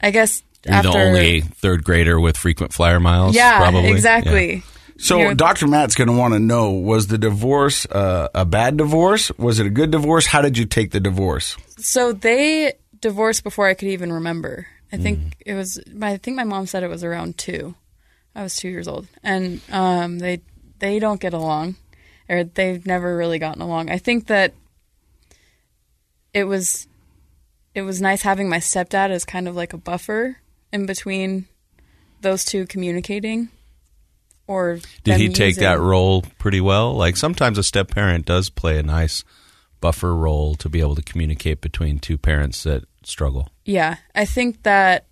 I 0.00 0.10
guess 0.12 0.42
You're 0.64 0.74
after 0.74 0.90
the 0.90 0.98
only 0.98 1.40
third 1.40 1.84
grader 1.84 2.18
with 2.20 2.36
frequent 2.36 2.72
flyer 2.72 3.00
miles. 3.00 3.34
yeah, 3.36 3.58
probably. 3.58 3.90
exactly. 3.90 4.54
Yeah. 4.56 4.60
So 5.00 5.18
You're- 5.18 5.34
Dr. 5.36 5.68
Matt's 5.68 5.94
going 5.94 6.08
to 6.08 6.16
want 6.16 6.34
to 6.34 6.40
know: 6.40 6.72
Was 6.72 7.06
the 7.06 7.18
divorce 7.18 7.86
uh, 7.86 8.28
a 8.34 8.44
bad 8.44 8.76
divorce? 8.76 9.30
Was 9.38 9.60
it 9.60 9.66
a 9.66 9.70
good 9.70 9.90
divorce? 9.92 10.26
How 10.26 10.42
did 10.42 10.58
you 10.58 10.64
take 10.66 10.90
the 10.90 10.98
divorce? 11.00 11.56
So 11.78 12.12
they 12.12 12.72
divorced 13.00 13.44
before 13.44 13.68
I 13.68 13.74
could 13.74 13.88
even 13.88 14.12
remember. 14.12 14.66
I 14.92 14.96
think 14.96 15.18
Mm. 15.20 15.32
it 15.46 15.54
was. 15.54 15.78
My, 15.94 16.10
I 16.12 16.16
think 16.16 16.36
my 16.36 16.44
mom 16.44 16.66
said 16.66 16.82
it 16.82 16.88
was 16.88 17.04
around 17.04 17.38
two. 17.38 17.74
I 18.34 18.42
was 18.42 18.56
two 18.56 18.68
years 18.68 18.88
old, 18.88 19.06
and 19.22 19.60
um, 19.70 20.18
they 20.18 20.40
they 20.80 20.98
don't 20.98 21.20
get 21.20 21.32
along, 21.34 21.76
or 22.28 22.42
they've 22.44 22.84
never 22.84 23.16
really 23.16 23.38
gotten 23.38 23.62
along. 23.62 23.90
I 23.90 23.98
think 23.98 24.26
that 24.28 24.54
it 26.34 26.44
was 26.44 26.86
it 27.74 27.82
was 27.82 28.00
nice 28.00 28.22
having 28.22 28.48
my 28.48 28.58
stepdad 28.58 29.10
as 29.10 29.24
kind 29.24 29.46
of 29.46 29.54
like 29.54 29.72
a 29.72 29.78
buffer 29.78 30.38
in 30.72 30.86
between 30.86 31.46
those 32.20 32.44
two 32.44 32.66
communicating. 32.66 33.48
Or 34.46 34.78
Did 35.04 35.18
he 35.18 35.28
take 35.28 35.56
using- 35.56 35.64
that 35.64 35.78
role 35.78 36.22
pretty 36.38 36.60
well? 36.60 36.94
Like 36.94 37.16
sometimes 37.16 37.58
a 37.58 37.62
step 37.62 37.90
parent 37.90 38.24
does 38.24 38.48
play 38.48 38.78
a 38.78 38.82
nice 38.82 39.22
buffer 39.80 40.14
role 40.14 40.54
to 40.56 40.68
be 40.68 40.80
able 40.80 40.94
to 40.96 41.02
communicate 41.02 41.60
between 41.60 41.98
two 41.98 42.18
parents 42.18 42.62
that 42.64 42.84
struggle. 43.04 43.50
Yeah, 43.64 43.96
I 44.14 44.24
think 44.24 44.62
that 44.62 45.06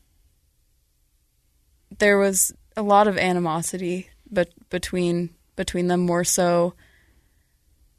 there 1.98 2.18
was 2.18 2.52
a 2.76 2.82
lot 2.82 3.08
of 3.08 3.16
animosity, 3.18 4.08
but 4.30 4.48
between 4.70 5.30
between 5.54 5.86
them 5.88 6.00
more 6.00 6.24
so. 6.24 6.74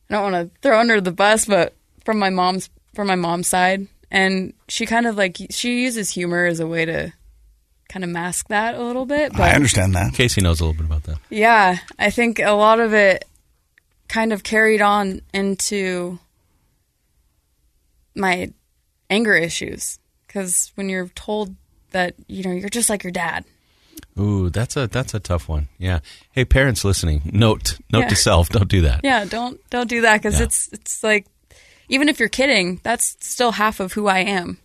I 0.09 0.13
don't 0.13 0.31
want 0.31 0.53
to 0.53 0.59
throw 0.61 0.79
under 0.79 1.01
the 1.01 1.11
bus, 1.11 1.45
but 1.45 1.75
from 2.05 2.19
my 2.19 2.29
mom's 2.29 2.69
from 2.93 3.07
my 3.07 3.15
mom's 3.15 3.47
side, 3.47 3.87
and 4.09 4.53
she 4.67 4.85
kind 4.85 5.05
of 5.05 5.17
like 5.17 5.37
she 5.49 5.81
uses 5.83 6.09
humor 6.11 6.45
as 6.45 6.59
a 6.59 6.67
way 6.67 6.85
to 6.85 7.13
kind 7.89 8.03
of 8.03 8.09
mask 8.09 8.47
that 8.49 8.75
a 8.75 8.83
little 8.83 9.05
bit. 9.05 9.31
But 9.31 9.41
I 9.41 9.51
understand 9.53 9.95
that. 9.95 10.13
Casey 10.13 10.41
knows 10.41 10.59
a 10.59 10.65
little 10.65 10.77
bit 10.81 10.85
about 10.85 11.03
that. 11.03 11.17
yeah, 11.29 11.77
I 11.97 12.09
think 12.09 12.39
a 12.39 12.51
lot 12.51 12.79
of 12.79 12.93
it 12.93 13.25
kind 14.07 14.31
of 14.33 14.43
carried 14.43 14.81
on 14.81 15.21
into 15.33 16.19
my 18.15 18.51
anger 19.09 19.35
issues 19.35 19.99
because 20.25 20.71
when 20.75 20.89
you're 20.89 21.07
told 21.09 21.55
that 21.91 22.15
you 22.27 22.43
know 22.43 22.51
you're 22.51 22.69
just 22.69 22.89
like 22.89 23.03
your 23.03 23.11
dad, 23.11 23.45
Ooh, 24.19 24.49
that's 24.49 24.75
a 24.75 24.87
that's 24.87 25.13
a 25.13 25.19
tough 25.19 25.47
one. 25.47 25.67
Yeah. 25.77 25.99
Hey, 26.31 26.43
parents 26.45 26.83
listening, 26.83 27.21
note 27.33 27.77
note 27.91 28.01
Yeah. 28.01 28.07
to 28.09 28.15
self: 28.15 28.49
don't 28.49 28.67
do 28.69 28.81
that. 28.81 29.01
yeah, 29.03 29.25
don't 29.25 29.59
don't 29.69 29.89
do 29.89 30.01
that 30.01 30.17
because 30.21 30.39
Yeah. 30.39 30.45
it's 30.45 30.69
it's 30.73 31.03
like 31.03 31.25
even 31.89 32.09
if 32.09 32.19
you're 32.19 32.29
kidding, 32.29 32.79
that's 32.83 33.15
still 33.21 33.53
half 33.53 33.79
of 33.79 33.93
who 33.93 34.07
I 34.07 34.19
am. 34.19 34.59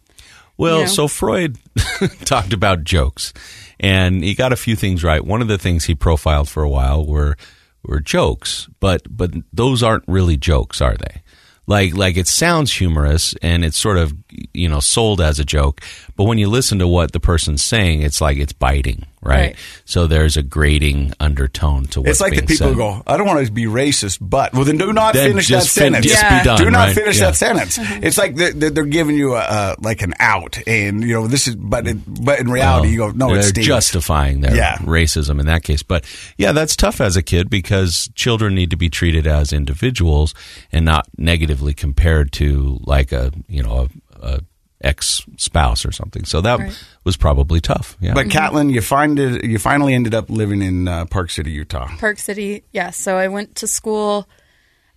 Well, 0.62 0.78
You 0.78 0.84
know? 0.84 0.90
so 0.90 1.08
Freud 1.08 1.58
talked 2.24 2.52
about 2.52 2.84
jokes, 2.84 3.32
and 3.80 4.22
he 4.22 4.34
got 4.34 4.52
a 4.52 4.56
few 4.56 4.76
things 4.76 5.02
right. 5.02 5.24
One 5.24 5.42
of 5.42 5.48
the 5.48 5.58
things 5.58 5.84
he 5.84 5.94
profiled 5.94 6.48
for 6.48 6.62
a 6.62 6.70
while 6.70 7.04
were 7.04 7.36
were 7.84 8.00
jokes, 8.00 8.68
but 8.78 9.02
but 9.10 9.32
those 9.52 9.82
aren't 9.82 10.04
really 10.06 10.36
jokes, 10.36 10.80
are 10.80 10.96
they? 10.96 11.22
Like 11.66 11.94
like 11.96 12.16
it 12.16 12.28
sounds 12.28 12.72
humorous 12.74 13.34
and 13.42 13.64
it's 13.64 13.76
sort 13.78 13.98
of 13.98 14.14
you 14.52 14.68
know 14.68 14.80
sold 14.80 15.20
as 15.20 15.38
a 15.40 15.44
joke, 15.44 15.80
but 16.16 16.24
when 16.24 16.38
you 16.38 16.48
listen 16.48 16.78
to 16.78 16.88
what 16.88 17.12
the 17.12 17.20
person's 17.20 17.62
saying, 17.62 18.02
it's 18.02 18.20
like 18.20 18.38
it's 18.38 18.52
biting, 18.52 19.06
right? 19.22 19.32
Right. 19.32 19.56
So 19.84 20.06
there's 20.06 20.36
a 20.36 20.42
grating 20.42 21.12
undertone 21.20 21.86
to 21.88 22.00
what's 22.00 22.10
It's 22.12 22.20
like 22.20 22.34
the 22.34 22.40
people 22.42 22.56
said. 22.56 22.68
who 22.70 22.76
go, 22.76 23.02
I 23.06 23.16
don't 23.16 23.26
want 23.26 23.46
to 23.46 23.52
be 23.52 23.64
racist, 23.66 24.18
but 24.20 24.52
well, 24.52 24.64
then 24.64 24.76
do 24.78 24.92
not 24.92 25.14
Then 25.14 25.30
finish 25.30 25.48
that 25.48 25.60
fin- 25.64 25.92
sentence. 25.94 26.06
just 26.06 26.20
be 26.22 26.26
Yeah. 26.26 26.42
done, 26.44 26.58
do 26.58 26.70
not 26.70 26.86
right? 26.88 26.94
finish 26.94 27.18
Yeah. 27.18 27.26
that 27.26 27.36
sentence. 27.36 27.78
Mm-hmm. 27.78 28.04
It's 28.04 28.18
like 28.18 28.34
they're, 28.36 28.52
they're 28.52 28.70
they're 28.70 28.84
giving 28.84 29.16
you 29.16 29.34
a, 29.34 29.38
a 29.40 29.76
like 29.80 30.02
an 30.02 30.14
out, 30.18 30.58
and 30.66 31.02
you 31.02 31.14
know 31.14 31.26
this 31.26 31.46
is, 31.48 31.54
but 31.56 31.86
it, 31.86 31.96
but 32.06 32.40
in 32.40 32.50
reality, 32.50 32.88
you 32.90 32.98
go, 32.98 33.10
no, 33.10 33.28
they're 33.28 33.38
it's 33.38 33.48
Steve. 33.48 33.64
justifying 33.64 34.40
their 34.40 34.54
Yeah. 34.56 34.76
racism 34.78 35.38
in 35.40 35.46
that 35.46 35.62
case. 35.62 35.82
But 35.82 36.04
yeah, 36.36 36.52
that's 36.52 36.74
tough 36.76 37.00
as 37.00 37.16
a 37.16 37.22
kid 37.22 37.48
because 37.48 38.10
children 38.14 38.54
need 38.54 38.70
to 38.70 38.76
be 38.76 38.88
treated 38.90 39.26
as 39.26 39.52
individuals 39.52 40.34
and 40.72 40.84
not 40.84 41.06
negatively 41.16 41.74
compared 41.74 42.32
to 42.32 42.78
like 42.82 43.12
a 43.12 43.32
you 43.48 43.62
know 43.62 43.88
a, 44.20 44.26
a 44.26 44.40
ex 44.82 45.22
spouse 45.36 45.84
or 45.86 45.92
something. 45.92 46.24
So 46.24 46.40
that 46.40 46.58
Right. 46.58 46.84
was 47.04 47.16
probably 47.16 47.60
tough. 47.60 47.96
Yeah, 48.00 48.14
But 48.14 48.30
Catlin, 48.30 48.70
you 48.70 48.80
find 48.82 49.18
it, 49.18 49.44
you 49.44 49.58
finally 49.58 49.94
ended 49.94 50.14
up 50.14 50.28
living 50.30 50.60
in 50.62 50.88
uh, 50.88 51.04
Park 51.06 51.30
City, 51.30 51.50
Utah. 51.52 51.88
Park 51.98 52.18
City, 52.18 52.64
yeah. 52.72 52.90
So 52.90 53.16
I 53.16 53.28
went 53.28 53.54
to 53.56 53.66
school. 53.66 54.28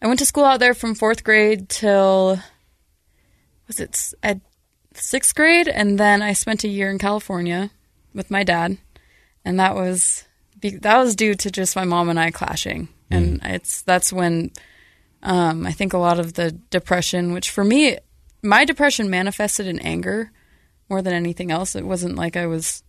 I 0.01 0.07
went 0.07 0.19
to 0.19 0.25
school 0.25 0.43
out 0.45 0.59
there 0.59 0.73
from 0.73 0.95
fourth 0.95 1.23
grade 1.23 1.69
till 1.69 2.39
was 3.67 3.79
it 3.79 4.13
at 4.21 4.39
sixth 4.93 5.33
grade, 5.35 5.67
and 5.67 5.97
then 5.99 6.21
I 6.21 6.33
spent 6.33 6.63
a 6.63 6.67
year 6.67 6.89
in 6.89 6.99
California 6.99 7.71
with 8.13 8.29
my 8.29 8.43
dad, 8.43 8.77
and 9.43 9.59
that 9.59 9.75
was 9.75 10.23
that 10.61 10.97
was 10.97 11.15
due 11.15 11.35
to 11.35 11.51
just 11.51 11.75
my 11.75 11.83
mom 11.85 12.09
and 12.09 12.19
I 12.19 12.31
clashing, 12.31 12.87
and 13.11 13.39
it's 13.43 13.81
that's 13.81 14.11
when 14.13 14.51
um, 15.23 15.65
I 15.65 15.71
think 15.71 15.93
a 15.93 15.97
lot 15.97 16.19
of 16.19 16.33
the 16.33 16.51
depression, 16.51 17.33
which 17.33 17.49
for 17.49 17.63
me, 17.63 17.97
my 18.45 18.63
depression 18.65 19.09
manifested 19.09 19.67
in 19.67 19.79
anger 19.79 20.31
more 20.89 21.01
than 21.01 21.13
anything 21.13 21.51
else. 21.51 21.75
It 21.75 21.85
wasn't 21.85 22.15
like 22.15 22.37
I 22.37 22.45
was 22.47 22.83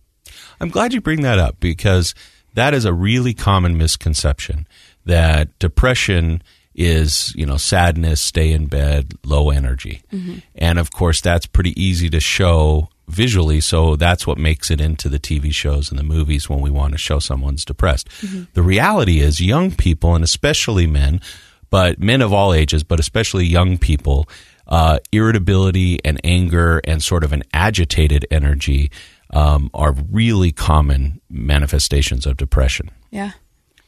I'm 0.59 0.69
glad 0.69 0.93
you 0.93 1.01
bring 1.01 1.21
that 1.21 1.39
up 1.39 1.59
because 1.59 2.13
that 2.53 2.73
is 2.73 2.85
a 2.85 2.93
really 2.93 3.33
common 3.33 3.77
misconception 3.77 4.67
that 5.05 5.57
depression 5.59 6.41
is, 6.75 7.33
you 7.35 7.45
know, 7.45 7.57
sadness, 7.57 8.21
stay 8.21 8.51
in 8.51 8.67
bed, 8.67 9.13
low 9.25 9.49
energy. 9.49 10.01
Mhm. 10.13 10.43
And 10.55 10.77
of 10.77 10.91
course, 10.91 11.21
that's 11.21 11.47
pretty 11.47 11.79
easy 11.81 12.09
to 12.09 12.19
show 12.19 12.89
visually. 13.07 13.61
So 13.61 13.95
that's 13.95 14.27
what 14.27 14.37
makes 14.37 14.69
it 14.69 14.81
into 14.81 15.09
the 15.09 15.17
TV 15.17 15.51
shows 15.51 15.89
and 15.89 15.97
the 15.97 16.03
movies 16.03 16.49
when 16.49 16.59
we 16.59 16.69
want 16.69 16.91
to 16.91 16.97
show 16.97 17.19
someone's 17.19 17.65
depressed. 17.65 18.09
Mhm. 18.21 18.47
The 18.53 18.61
reality 18.61 19.21
is, 19.21 19.39
young 19.39 19.71
people, 19.71 20.13
and 20.13 20.23
especially 20.23 20.85
men, 20.87 21.21
but 21.69 21.99
men 21.99 22.21
of 22.21 22.33
all 22.33 22.53
ages, 22.53 22.83
but 22.83 22.99
especially 22.99 23.45
young 23.45 23.77
people, 23.77 24.27
uh, 24.67 24.99
irritability 25.11 25.99
and 26.03 26.19
anger 26.23 26.81
and 26.83 27.03
sort 27.03 27.23
of 27.23 27.33
an 27.33 27.43
agitated 27.53 28.25
energy 28.29 28.91
um, 29.31 29.69
are 29.73 29.93
really 30.11 30.51
common 30.51 31.21
manifestations 31.29 32.25
of 32.25 32.37
depression. 32.37 32.91
Yeah. 33.11 33.31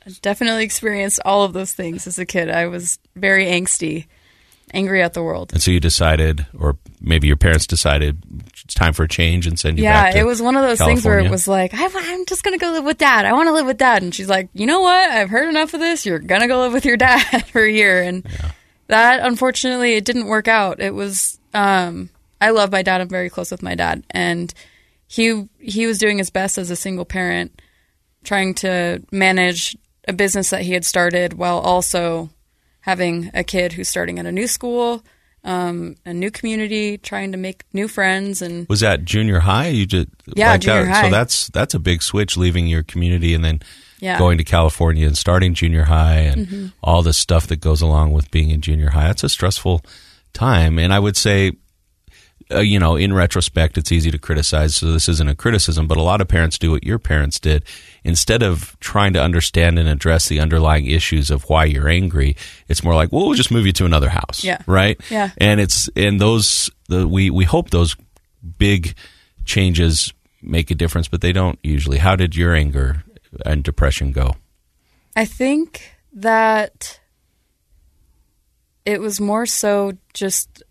I 0.06 0.12
definitely 0.22 0.64
experienced 0.64 1.20
all 1.26 1.44
of 1.44 1.54
those 1.54 1.74
things 1.74 2.08
as 2.08 2.18
a 2.20 2.26
kid. 2.26 2.50
I 2.50 2.68
was 2.68 3.00
very 3.16 3.46
angsty, 3.46 4.08
angry 4.74 5.04
at 5.04 5.14
the 5.14 5.22
world. 5.22 5.52
And 5.52 5.62
so 5.62 5.72
you 5.72 5.80
decided, 5.80 6.46
or 6.58 6.78
maybe 7.02 7.28
your 7.28 7.36
parents 7.36 7.68
decided, 7.68 8.24
it's 8.64 8.74
time 8.74 8.94
for 8.94 9.04
a 9.04 9.08
change 9.08 9.46
and 9.46 9.60
send 9.60 9.78
you 9.78 9.84
Yeah, 9.84 10.16
it 10.16 10.26
was 10.26 10.42
one 10.42 10.56
of 10.56 10.64
those 10.64 10.80
things 10.80 11.06
where 11.06 11.20
it 11.20 11.30
was 11.30 11.48
like, 11.48 11.74
I, 11.74 11.90
I'm 11.94 12.26
just 12.26 12.44
going 12.44 12.58
to 12.58 12.64
go 12.64 12.72
live 12.72 12.86
with 12.86 12.98
dad. 12.98 13.26
I 13.26 13.34
want 13.34 13.48
to 13.48 13.54
live 13.54 13.66
with 13.66 13.78
dad. 13.78 14.02
And 14.02 14.16
she's 14.16 14.30
like, 14.30 14.50
you 14.54 14.66
know 14.66 14.80
what? 14.80 15.10
I've 15.10 15.30
heard 15.30 15.50
enough 15.50 15.74
of 15.74 15.82
this. 15.82 16.06
You're 16.06 16.20
going 16.20 16.42
to 16.42 16.48
go 16.48 16.60
live 16.60 16.74
with 16.74 16.86
your 16.86 16.98
dad 16.98 17.46
for 17.52 17.62
a 17.62 17.72
year. 17.72 18.02
And 18.02 18.26
that, 18.90 19.22
unfortunately, 19.22 19.94
it 19.96 20.06
didn't 20.06 20.28
work 20.28 20.48
out. 20.48 20.80
It 20.82 20.94
was, 20.94 21.40
um, 21.54 22.10
I 22.42 22.52
love 22.52 22.72
my 22.72 22.84
dad. 22.84 23.02
I'm 23.02 23.10
very 23.10 23.30
close 23.30 23.52
with 23.52 23.64
my 23.64 23.76
dad. 23.76 24.04
And 24.12 24.54
he, 25.08 25.48
he 25.60 25.88
was 25.88 25.98
doing 25.98 26.18
his 26.18 26.30
best 26.30 26.58
as 26.58 26.70
a 26.70 26.76
single 26.76 27.06
parent, 27.06 27.62
trying 28.24 28.54
to 28.56 29.02
manage 29.12 29.76
a 30.08 30.14
business 30.14 30.50
that 30.50 30.62
he 30.64 30.74
had 30.74 30.86
started 30.86 31.34
while 31.34 31.60
also 31.60 32.30
having 32.82 33.32
a 33.34 33.44
kid 33.44 33.74
who's 33.74 33.88
starting 33.90 34.20
at 34.20 34.26
a 34.26 34.32
new 34.32 34.48
school, 34.48 35.04
um, 35.44 35.96
a 36.06 36.14
new 36.14 36.32
community, 36.32 36.98
trying 36.98 37.32
to 37.32 37.38
make 37.38 37.64
new 37.74 37.88
friends 37.88 38.42
and 38.42 38.68
Was 38.68 38.80
that 38.82 39.06
junior 39.06 39.40
high? 39.40 39.68
You 39.68 39.86
just 39.86 40.08
Yeah, 40.36 40.52
like 40.52 40.62
junior 40.62 40.86
that? 40.86 40.92
high. 40.96 41.04
So 41.04 41.10
that's 41.12 41.48
that's 41.50 41.74
a 41.74 41.80
big 41.80 42.02
switch, 42.02 42.36
leaving 42.38 42.68
your 42.68 42.84
community 42.84 43.34
and 43.34 43.44
then 43.44 43.62
Yeah. 44.00 44.18
going 44.18 44.38
to 44.38 44.44
California 44.44 45.06
and 45.08 45.18
starting 45.18 45.54
junior 45.54 45.84
high 45.86 46.20
and 46.20 46.48
Mhm. 46.48 46.72
all 46.84 47.02
the 47.04 47.14
stuff 47.14 47.48
that 47.48 47.58
goes 47.62 47.82
along 47.82 48.12
with 48.14 48.32
being 48.32 48.50
in 48.50 48.62
junior 48.62 48.90
high. 48.92 49.08
That's 49.08 49.24
a 49.24 49.30
stressful 49.30 49.84
time, 50.34 50.80
and 50.80 50.94
I 50.94 51.00
would 51.00 51.18
say. 51.18 51.54
Uh, 52.52 52.62
you 52.62 52.80
know, 52.80 52.96
in 52.96 53.14
retrospect, 53.14 53.78
it's 53.78 53.92
easy 53.92 54.10
to 54.10 54.18
criticize. 54.18 54.76
So 54.78 54.92
this 54.92 55.08
isn't 55.08 55.30
a 55.30 55.36
criticism, 55.36 55.86
but 55.86 56.00
a 56.00 56.02
lot 56.02 56.20
of 56.20 56.28
parents 56.28 56.58
do 56.58 56.72
what 56.72 56.84
your 56.84 56.98
parents 56.98 57.40
did. 57.40 57.64
Instead 58.04 58.42
of 58.42 58.76
trying 58.80 59.14
to 59.14 59.22
understand 59.22 59.78
and 59.78 59.88
address 59.88 60.28
the 60.30 60.40
underlying 60.40 60.88
issues 60.88 61.30
of 61.30 61.44
why 61.48 61.66
you're 61.66 61.88
angry, 61.88 62.36
it's 62.68 62.84
more 62.84 62.96
like, 62.96 63.12
well, 63.12 63.28
we'll 63.28 63.36
just 63.36 63.52
move 63.52 63.68
you 63.68 63.72
to 63.74 63.86
another 63.86 64.10
house, 64.10 64.44
Yeah. 64.44 64.58
right? 64.66 65.00
Yeah. 65.12 65.30
and 65.38 65.60
it's 65.60 65.90
and 65.96 66.20
those 66.20 66.72
the 66.88 67.08
we 67.08 67.30
we 67.30 67.44
hope 67.46 67.70
those 67.70 67.96
big 68.58 68.96
changes 69.46 70.12
make 70.42 70.72
a 70.72 70.76
difference, 70.76 71.08
but 71.08 71.22
they 71.22 71.32
don't 71.34 71.60
usually. 71.62 72.00
How 72.00 72.16
did 72.16 72.36
your 72.36 72.56
anger 72.56 73.04
and 73.46 73.64
depression 73.64 74.12
go? 74.12 74.36
I 75.16 75.26
think 75.26 75.96
that 76.14 77.00
it 78.86 79.00
was 79.00 79.20
more 79.20 79.46
so 79.46 79.94
just 80.14 80.64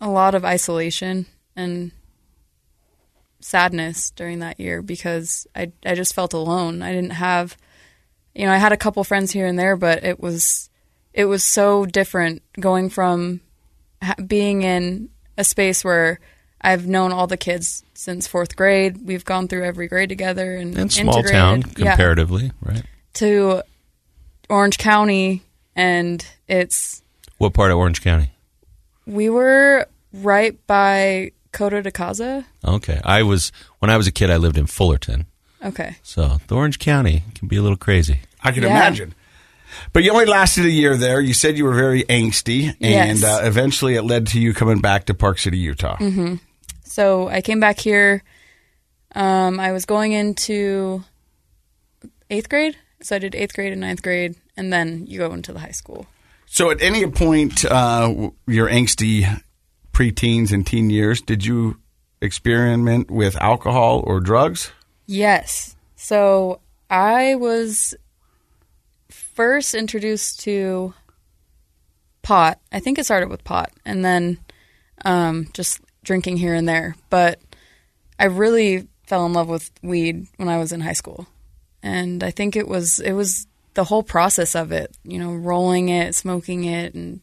a 0.00 0.08
lot 0.08 0.34
of 0.34 0.44
isolation 0.44 1.26
and 1.56 1.92
sadness 3.40 4.10
during 4.10 4.40
that 4.40 4.60
year 4.60 4.82
because 4.82 5.46
I 5.54 5.72
I 5.84 5.94
just 5.94 6.14
felt 6.14 6.32
alone. 6.32 6.82
I 6.82 6.92
didn't 6.92 7.10
have 7.10 7.56
you 8.34 8.46
know, 8.46 8.52
I 8.52 8.56
had 8.56 8.72
a 8.72 8.78
couple 8.78 9.04
friends 9.04 9.30
here 9.30 9.46
and 9.46 9.58
there, 9.58 9.76
but 9.76 10.04
it 10.04 10.20
was 10.20 10.70
it 11.12 11.26
was 11.26 11.44
so 11.44 11.84
different 11.84 12.42
going 12.58 12.88
from 12.88 13.40
being 14.26 14.62
in 14.62 15.10
a 15.36 15.44
space 15.44 15.84
where 15.84 16.20
I've 16.62 16.86
known 16.86 17.12
all 17.12 17.26
the 17.26 17.36
kids 17.36 17.82
since 17.94 18.26
fourth 18.26 18.54
grade. 18.56 19.04
We've 19.06 19.24
gone 19.24 19.48
through 19.48 19.64
every 19.64 19.88
grade 19.88 20.08
together 20.08 20.54
and 20.56 20.76
And 20.78 20.92
small 20.92 21.16
integrated. 21.18 21.32
town 21.32 21.62
Yeah. 21.76 21.90
comparatively, 21.90 22.52
right? 22.62 22.82
to 23.14 23.62
Orange 24.48 24.78
County, 24.78 25.42
and 25.76 26.24
it's 26.48 27.02
What 27.38 27.52
part 27.54 27.70
of 27.70 27.78
Orange 27.78 28.02
County? 28.02 28.30
we 29.06 29.28
were 29.28 29.86
right 30.12 30.56
by 30.66 31.32
Coto 31.52 31.82
de 31.82 31.90
Caza. 31.90 32.44
Okay. 32.64 33.00
I 33.04 33.22
was 33.22 33.50
when 33.80 33.90
I 33.90 33.96
was 33.96 34.06
a 34.06 34.12
kid 34.12 34.30
I 34.30 34.36
lived 34.36 34.56
in 34.56 34.66
Fullerton. 34.66 35.26
Okay. 35.64 35.96
So 36.02 36.38
the 36.46 36.54
Orange 36.54 36.78
County 36.78 37.24
can 37.34 37.48
be 37.48 37.56
a 37.56 37.62
little 37.62 37.76
crazy. 37.76 38.20
I 38.42 38.50
can 38.52 38.62
Yeah. 38.62 38.70
imagine. 38.70 39.14
But 39.92 40.02
you 40.04 40.12
only 40.12 40.26
lasted 40.26 40.64
a 40.66 40.70
year 40.70 40.96
there. 40.96 41.20
You 41.20 41.34
said 41.34 41.56
you 41.56 41.64
were 41.64 41.74
very 41.74 42.04
angsty, 42.04 42.68
and 42.80 43.20
Yes. 43.20 43.24
uh, 43.24 43.40
eventually 43.44 43.94
it 43.94 44.02
led 44.02 44.26
to 44.28 44.40
you 44.40 44.52
coming 44.54 44.80
back 44.80 45.06
to 45.06 45.14
Park 45.14 45.38
City, 45.38 45.58
Utah. 45.58 45.96
hmm 45.96 46.34
So 46.92 47.28
I 47.28 47.40
came 47.40 47.58
back 47.58 47.80
here. 47.80 48.22
Um, 49.14 49.58
I 49.58 49.72
was 49.72 49.86
going 49.86 50.12
into 50.12 51.02
eighth 52.28 52.50
grade, 52.50 52.76
so 53.00 53.16
I 53.16 53.18
did 53.18 53.34
eighth 53.34 53.54
grade 53.54 53.72
and 53.72 53.80
ninth 53.80 54.02
grade, 54.02 54.34
and 54.58 54.70
then 54.70 55.06
you 55.06 55.16
go 55.16 55.32
into 55.32 55.54
the 55.54 55.58
high 55.58 55.70
school. 55.70 56.06
So, 56.44 56.70
at 56.70 56.82
any 56.82 57.06
point, 57.06 57.64
uh, 57.64 58.30
your 58.46 58.68
angsty 58.68 59.24
preteens 59.94 60.52
and 60.52 60.66
teen 60.66 60.90
years, 60.90 61.22
did 61.22 61.46
you 61.46 61.78
experiment 62.20 63.10
with 63.10 63.40
alcohol 63.40 64.04
or 64.06 64.20
drugs? 64.20 64.70
Yes. 65.06 65.74
So 65.96 66.60
I 66.90 67.36
was 67.36 67.94
first 69.08 69.74
introduced 69.74 70.40
to 70.40 70.92
pot. 72.20 72.60
I 72.70 72.80
think 72.80 72.98
it 72.98 73.04
started 73.04 73.30
with 73.30 73.44
pot 73.44 73.72
and 73.86 74.04
then 74.04 74.38
um, 75.06 75.48
just 75.54 75.80
drinking 76.02 76.36
here 76.38 76.54
and 76.54 76.68
there. 76.68 76.96
But 77.10 77.40
I 78.18 78.26
really 78.26 78.88
fell 79.06 79.26
in 79.26 79.32
love 79.32 79.48
with 79.48 79.70
weed 79.82 80.26
when 80.36 80.48
I 80.48 80.58
was 80.58 80.72
in 80.72 80.80
high 80.80 80.92
school. 80.92 81.26
And 81.82 82.22
I 82.22 82.30
think 82.30 82.56
it 82.56 82.68
was 82.68 83.00
it 83.00 83.12
was 83.12 83.46
the 83.74 83.84
whole 83.84 84.02
process 84.02 84.54
of 84.54 84.72
it, 84.72 84.96
you 85.04 85.18
know, 85.18 85.32
rolling 85.32 85.88
it, 85.88 86.14
smoking 86.14 86.64
it 86.64 86.94
and 86.94 87.20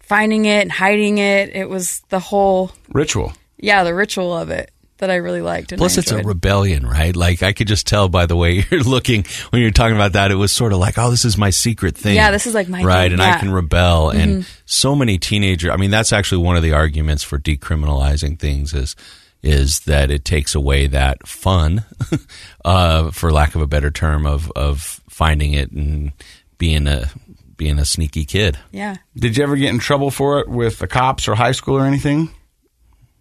finding 0.00 0.46
it 0.46 0.62
and 0.62 0.72
hiding 0.72 1.18
it. 1.18 1.54
It 1.54 1.68
was 1.68 2.02
the 2.08 2.18
whole 2.18 2.72
Ritual. 2.92 3.32
yeah, 3.58 3.84
the 3.84 3.94
ritual 3.94 4.36
of 4.36 4.50
it 4.50 4.72
that 4.98 5.10
I 5.10 5.16
really 5.16 5.42
liked. 5.42 5.72
And 5.72 5.78
Plus, 5.78 5.96
it's 5.96 6.10
a 6.10 6.22
rebellion, 6.22 6.86
right? 6.86 7.14
Like 7.16 7.42
I 7.42 7.52
could 7.52 7.66
just 7.68 7.86
tell 7.86 8.08
by 8.08 8.26
the 8.26 8.36
way 8.36 8.64
you're 8.70 8.82
looking 8.82 9.24
when 9.50 9.62
you're 9.62 9.70
talking 9.70 9.96
about 9.96 10.12
that. 10.12 10.30
It 10.30 10.36
was 10.36 10.52
sort 10.52 10.72
of 10.72 10.78
like, 10.78 10.98
oh, 10.98 11.10
this 11.10 11.24
is 11.24 11.38
my 11.38 11.50
secret 11.50 11.96
thing. 11.96 12.14
Yeah, 12.16 12.30
this 12.30 12.46
is 12.46 12.54
like 12.54 12.68
my 12.68 12.82
right, 12.84 13.04
thing, 13.10 13.12
and 13.14 13.22
I 13.22 13.38
can 13.38 13.50
rebel. 13.52 14.10
And 14.10 14.42
Mhm. 14.44 14.48
so 14.66 14.94
many 14.94 15.18
teenagers. 15.18 15.70
I 15.72 15.76
mean, 15.76 15.90
that's 15.90 16.12
actually 16.12 16.44
one 16.44 16.56
of 16.56 16.62
the 16.62 16.72
arguments 16.72 17.22
for 17.22 17.38
decriminalizing 17.38 18.38
things 18.38 18.74
is 18.74 18.94
is 19.40 19.80
that 19.80 20.10
it 20.10 20.24
takes 20.24 20.56
away 20.56 20.88
that 20.88 21.26
fun, 21.28 21.84
uh, 22.64 23.10
for 23.12 23.30
lack 23.30 23.54
of 23.54 23.60
a 23.62 23.66
better 23.66 23.90
term, 23.90 24.26
of 24.26 24.50
of 24.56 25.00
finding 25.08 25.52
it 25.52 25.70
and 25.70 26.12
being 26.58 26.86
a 26.88 27.08
being 27.56 27.78
a 27.78 27.84
sneaky 27.84 28.24
kid. 28.24 28.58
Yeah. 28.72 28.96
Did 29.16 29.36
you 29.36 29.42
ever 29.42 29.56
get 29.56 29.70
in 29.70 29.78
trouble 29.78 30.10
for 30.10 30.40
it 30.40 30.48
with 30.48 30.78
the 30.78 30.86
cops 30.86 31.26
or 31.28 31.34
high 31.34 31.52
school 31.52 31.76
or 31.76 31.84
anything? 31.86 32.30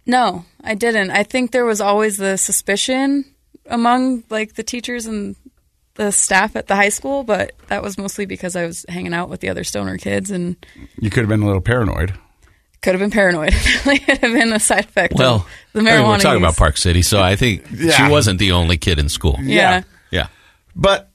No, 0.08 0.46
I 0.64 0.74
didn't. 0.74 1.12
I 1.12 1.24
think 1.24 1.52
there 1.52 1.66
was 1.66 1.82
always 1.82 2.18
the 2.18 2.38
suspicion 2.38 3.26
among 3.68 4.24
like 4.30 4.54
the 4.56 4.64
teachers 4.64 5.06
and 5.06 5.36
the 5.96 6.12
staff 6.12 6.56
at 6.56 6.68
the 6.68 6.76
high 6.76 6.90
school, 6.90 7.24
but 7.24 7.52
that 7.68 7.84
was 7.84 7.98
mostly 7.98 8.26
because 8.26 8.56
I 8.56 8.66
was 8.66 8.86
hanging 8.88 9.14
out 9.14 9.30
with 9.30 9.42
the 9.42 9.50
other 9.50 9.64
stoner 9.64 9.98
kids 9.98 10.32
and 10.32 10.56
You 11.00 11.10
could 11.10 11.22
have 11.22 11.30
been 11.30 11.42
a 11.42 11.46
little 11.46 11.62
paranoid. 11.62 12.14
could 12.82 12.94
have 12.94 13.00
been 13.02 13.12
paranoid. 13.12 13.50
it 13.54 14.06
could 14.06 14.18
have 14.20 14.34
been 14.34 14.54
a 14.54 14.60
side 14.60 14.86
effect. 14.86 15.14
Well, 15.16 15.36
of 15.36 15.46
the 15.74 15.80
I 15.80 15.98
mean, 15.98 16.08
we're 16.08 16.18
talking 16.20 16.40
use. 16.40 16.50
about 16.50 16.56
Park 16.56 16.78
City, 16.78 17.02
so 17.02 17.22
I 17.22 17.36
think 17.36 17.66
Yeah. 17.74 17.92
she 17.92 18.10
wasn't 18.12 18.40
the 18.40 18.52
only 18.54 18.78
kid 18.78 19.00
in 19.00 19.10
school. 19.10 19.38
Yeah. 19.42 19.82
Yeah. 20.12 20.28
But 20.76 21.10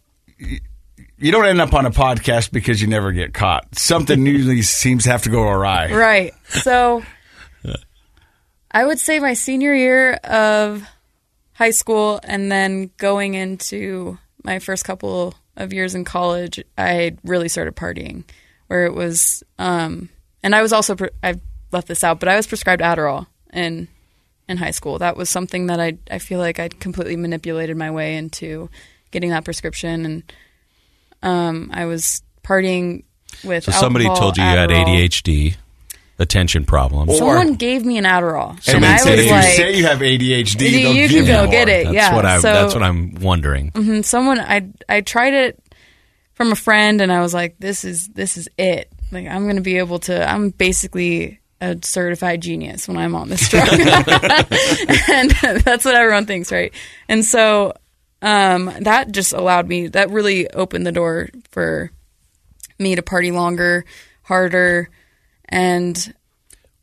you 1.19 1.31
don't 1.31 1.47
end 1.47 1.61
up 1.61 1.73
on 1.73 1.87
a 1.87 1.91
podcast 1.93 2.51
because 2.53 2.83
you 2.83 2.89
never 2.89 3.13
get 3.13 3.33
caught. 3.33 3.79
Something 3.79 4.27
usually 4.27 4.63
seems 4.63 5.05
to 5.05 5.11
have 5.11 5.23
to 5.23 5.31
go 5.31 5.43
awry. 5.45 5.93
Right. 5.95 6.35
So 6.49 7.05
I 8.73 8.85
would 8.85 8.99
say 8.99 9.19
my 9.19 9.35
senior 9.35 9.75
year 9.75 10.15
of 10.15 10.87
high 11.53 11.71
school 11.71 12.21
and 12.25 12.51
then 12.51 12.91
going 12.97 13.35
into 13.35 14.19
my 14.43 14.59
first 14.59 14.85
couple 14.85 15.35
of 15.57 15.73
years 15.73 15.95
in 15.95 16.05
college, 16.05 16.63
I 16.79 17.17
really 17.25 17.49
started 17.49 17.77
partying 17.77 18.25
where 18.69 18.87
it 18.87 18.95
was 18.95 19.43
um 19.59 20.09
and 20.43 20.55
I 20.55 20.63
was 20.63 20.73
also 20.73 20.97
pre- 20.97 21.11
I 21.23 21.35
left 21.71 21.89
this 21.89 22.03
out, 22.03 22.19
but 22.21 22.29
I 22.29 22.37
was 22.37 22.47
prescribed 22.47 22.83
Adderall 22.83 23.27
in 23.53 23.89
in 24.49 24.57
high 24.57 24.71
school. 24.71 24.99
That 24.99 25.17
was 25.17 25.29
something 25.29 25.67
that 25.67 25.79
I 25.79 25.99
I 26.11 26.19
feel 26.19 26.39
like 26.39 26.59
I'd 26.59 26.81
completely 26.81 27.17
manipulated 27.17 27.77
my 27.77 27.91
way 27.91 28.17
into 28.17 28.71
getting 29.11 29.31
that 29.31 29.45
prescription. 29.45 30.05
And 30.07 30.33
um 31.23 31.71
I 31.73 31.85
was 31.85 32.23
partying 32.43 33.05
with 33.45 33.65
So 33.65 33.73
somebody 33.73 34.07
alcohol, 34.07 34.33
told 34.33 34.39
you 34.39 34.45
you 34.45 34.51
had 34.51 34.71
ADHD, 34.71 35.57
attention 36.19 36.65
problems. 36.65 37.17
Someone 37.19 37.55
gave 37.55 37.85
me 37.85 37.99
an 37.99 38.05
Adderall, 38.05 38.51
and 38.51 38.63
Somebody 38.63 38.87
I 38.87 38.93
was 38.95 39.07
if 39.07 39.31
like, 39.31 39.45
you 39.49 39.53
say 39.57 39.77
you 39.77 39.85
have 39.87 39.99
ADHD, 39.99 40.71
You- 40.71 40.83
they'll 40.83 40.95
you 40.95 41.09
can 41.09 41.25
go 41.27 41.51
get 41.51 41.69
it. 41.69 41.85
That's 41.85 41.95
yeah, 41.95 42.15
what 42.15 42.25
I. 42.27 42.39
so- 42.39 42.53
that's 42.53 42.75
what 42.75 42.83
I'm 42.83 43.15
wondering. 43.17 43.71
mhm, 43.73 44.05
someone 44.05 44.39
I 44.41 44.69
I 44.89 45.01
tried 45.01 45.35
it 45.35 45.59
from 46.35 46.53
a 46.53 46.57
friend, 46.57 47.01
and 47.01 47.13
I 47.13 47.21
was 47.21 47.35
like, 47.35 47.57
this 47.59 47.85
is 47.85 48.09
this 48.09 48.37
is 48.37 48.49
it. 48.59 48.91
Like 49.11 49.27
I'm 49.27 49.45
going 49.45 49.57
to 49.57 49.63
be 49.63 49.79
able 49.79 49.99
to. 50.01 50.29
I'm 50.29 50.51
basically 50.51 51.41
a 51.61 51.79
certified 51.83 52.41
genius 52.41 52.89
when 52.89 52.97
I'm 52.97 53.15
on 53.15 53.29
this 53.29 53.49
drug, 53.49 53.69
and 53.71 55.31
that's 55.31 55.85
what 55.85 55.95
everyone 55.95 56.27
thinks, 56.27 56.51
right? 56.51 56.73
And 57.09 57.25
so 57.25 57.75
um, 58.21 58.73
that 58.81 59.13
just 59.13 59.33
allowed 59.33 59.69
me. 59.69 59.89
That 59.89 60.11
really 60.11 60.49
opened 60.51 60.87
the 60.87 60.93
door 60.93 61.29
for 61.51 61.91
me 62.79 62.97
to 62.97 63.03
party 63.03 63.31
longer, 63.31 63.85
harder, 64.23 64.89
and 65.53 66.15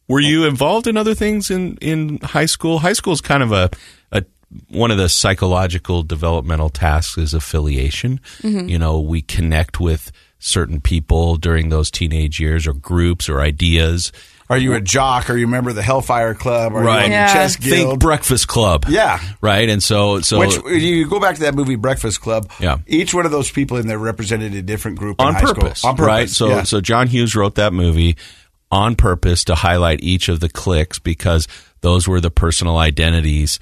Were 0.07 0.19
you 0.19 0.45
involved 0.45 0.87
in 0.87 0.97
other 0.97 1.13
things 1.13 1.51
in, 1.51 1.77
in 1.81 2.19
high 2.19 2.45
school? 2.47 2.79
High 2.79 2.93
school 2.93 3.13
is 3.13 3.21
kind 3.21 3.43
of 3.43 3.51
a, 3.51 3.69
a 4.11 4.23
one 4.69 4.91
of 4.91 4.97
the 4.97 5.09
psychological 5.09 6.01
developmental 6.03 6.69
tasks 6.69 7.17
is 7.17 7.33
affiliation. 7.33 8.19
Mhm. 8.41 8.69
You 8.69 8.79
know, 8.79 8.99
we 8.99 9.21
connect 9.21 9.79
with 9.79 10.11
certain 10.39 10.79
people 10.81 11.35
during 11.35 11.69
those 11.69 11.91
teenage 11.91 12.39
years, 12.39 12.65
or 12.65 12.73
groups, 12.73 13.27
or 13.29 13.41
ideas. 13.41 14.11
Are 14.49 14.57
you 14.57 14.73
a 14.73 14.81
jock? 14.81 15.29
Are 15.29 15.37
you 15.37 15.45
a 15.45 15.49
member 15.49 15.69
of 15.69 15.75
the 15.75 15.83
Hellfire 15.83 16.33
Club? 16.33 16.73
Are 16.73 16.81
you 16.81 16.89
on 16.89 17.01
the 17.03 17.07
chess 17.09 17.55
guild? 17.55 17.89
Think 17.89 17.99
Breakfast 17.99 18.47
Club. 18.47 18.85
Yeah. 18.89 19.19
Right. 19.41 19.69
And 19.69 19.83
so, 19.83 20.21
so 20.21 20.39
Which 20.39 20.55
you 20.65 21.07
go 21.07 21.19
back 21.19 21.35
to 21.35 21.41
that 21.41 21.53
movie 21.53 21.75
Breakfast 21.75 22.19
Club. 22.21 22.49
Yeah. 22.59 22.79
Each 22.87 23.13
one 23.13 23.27
of 23.27 23.31
those 23.31 23.51
people 23.51 23.77
in 23.77 23.85
there 23.85 23.99
represented 23.99 24.55
a 24.55 24.63
different 24.63 24.97
group 24.97 25.21
in 25.21 25.27
on 25.27 25.33
high 25.35 25.41
school. 25.41 25.53
purpose, 25.53 25.85
On 25.85 25.95
purpose, 25.95 26.07
right? 26.07 26.29
So, 26.29 26.47
yeah. 26.47 26.63
so 26.63 26.81
John 26.81 27.05
Hughes 27.05 27.35
wrote 27.35 27.55
that 27.55 27.73
movie 27.73 28.17
on 28.71 28.95
purpose 28.95 29.43
to 29.45 29.55
highlight 29.55 30.01
each 30.03 30.29
of 30.29 30.39
the 30.39 30.49
cliques 30.49 30.99
because 30.99 31.47
those 31.81 32.07
were 32.07 32.21
the 32.21 32.31
personal 32.31 32.77
identities, 32.77 33.59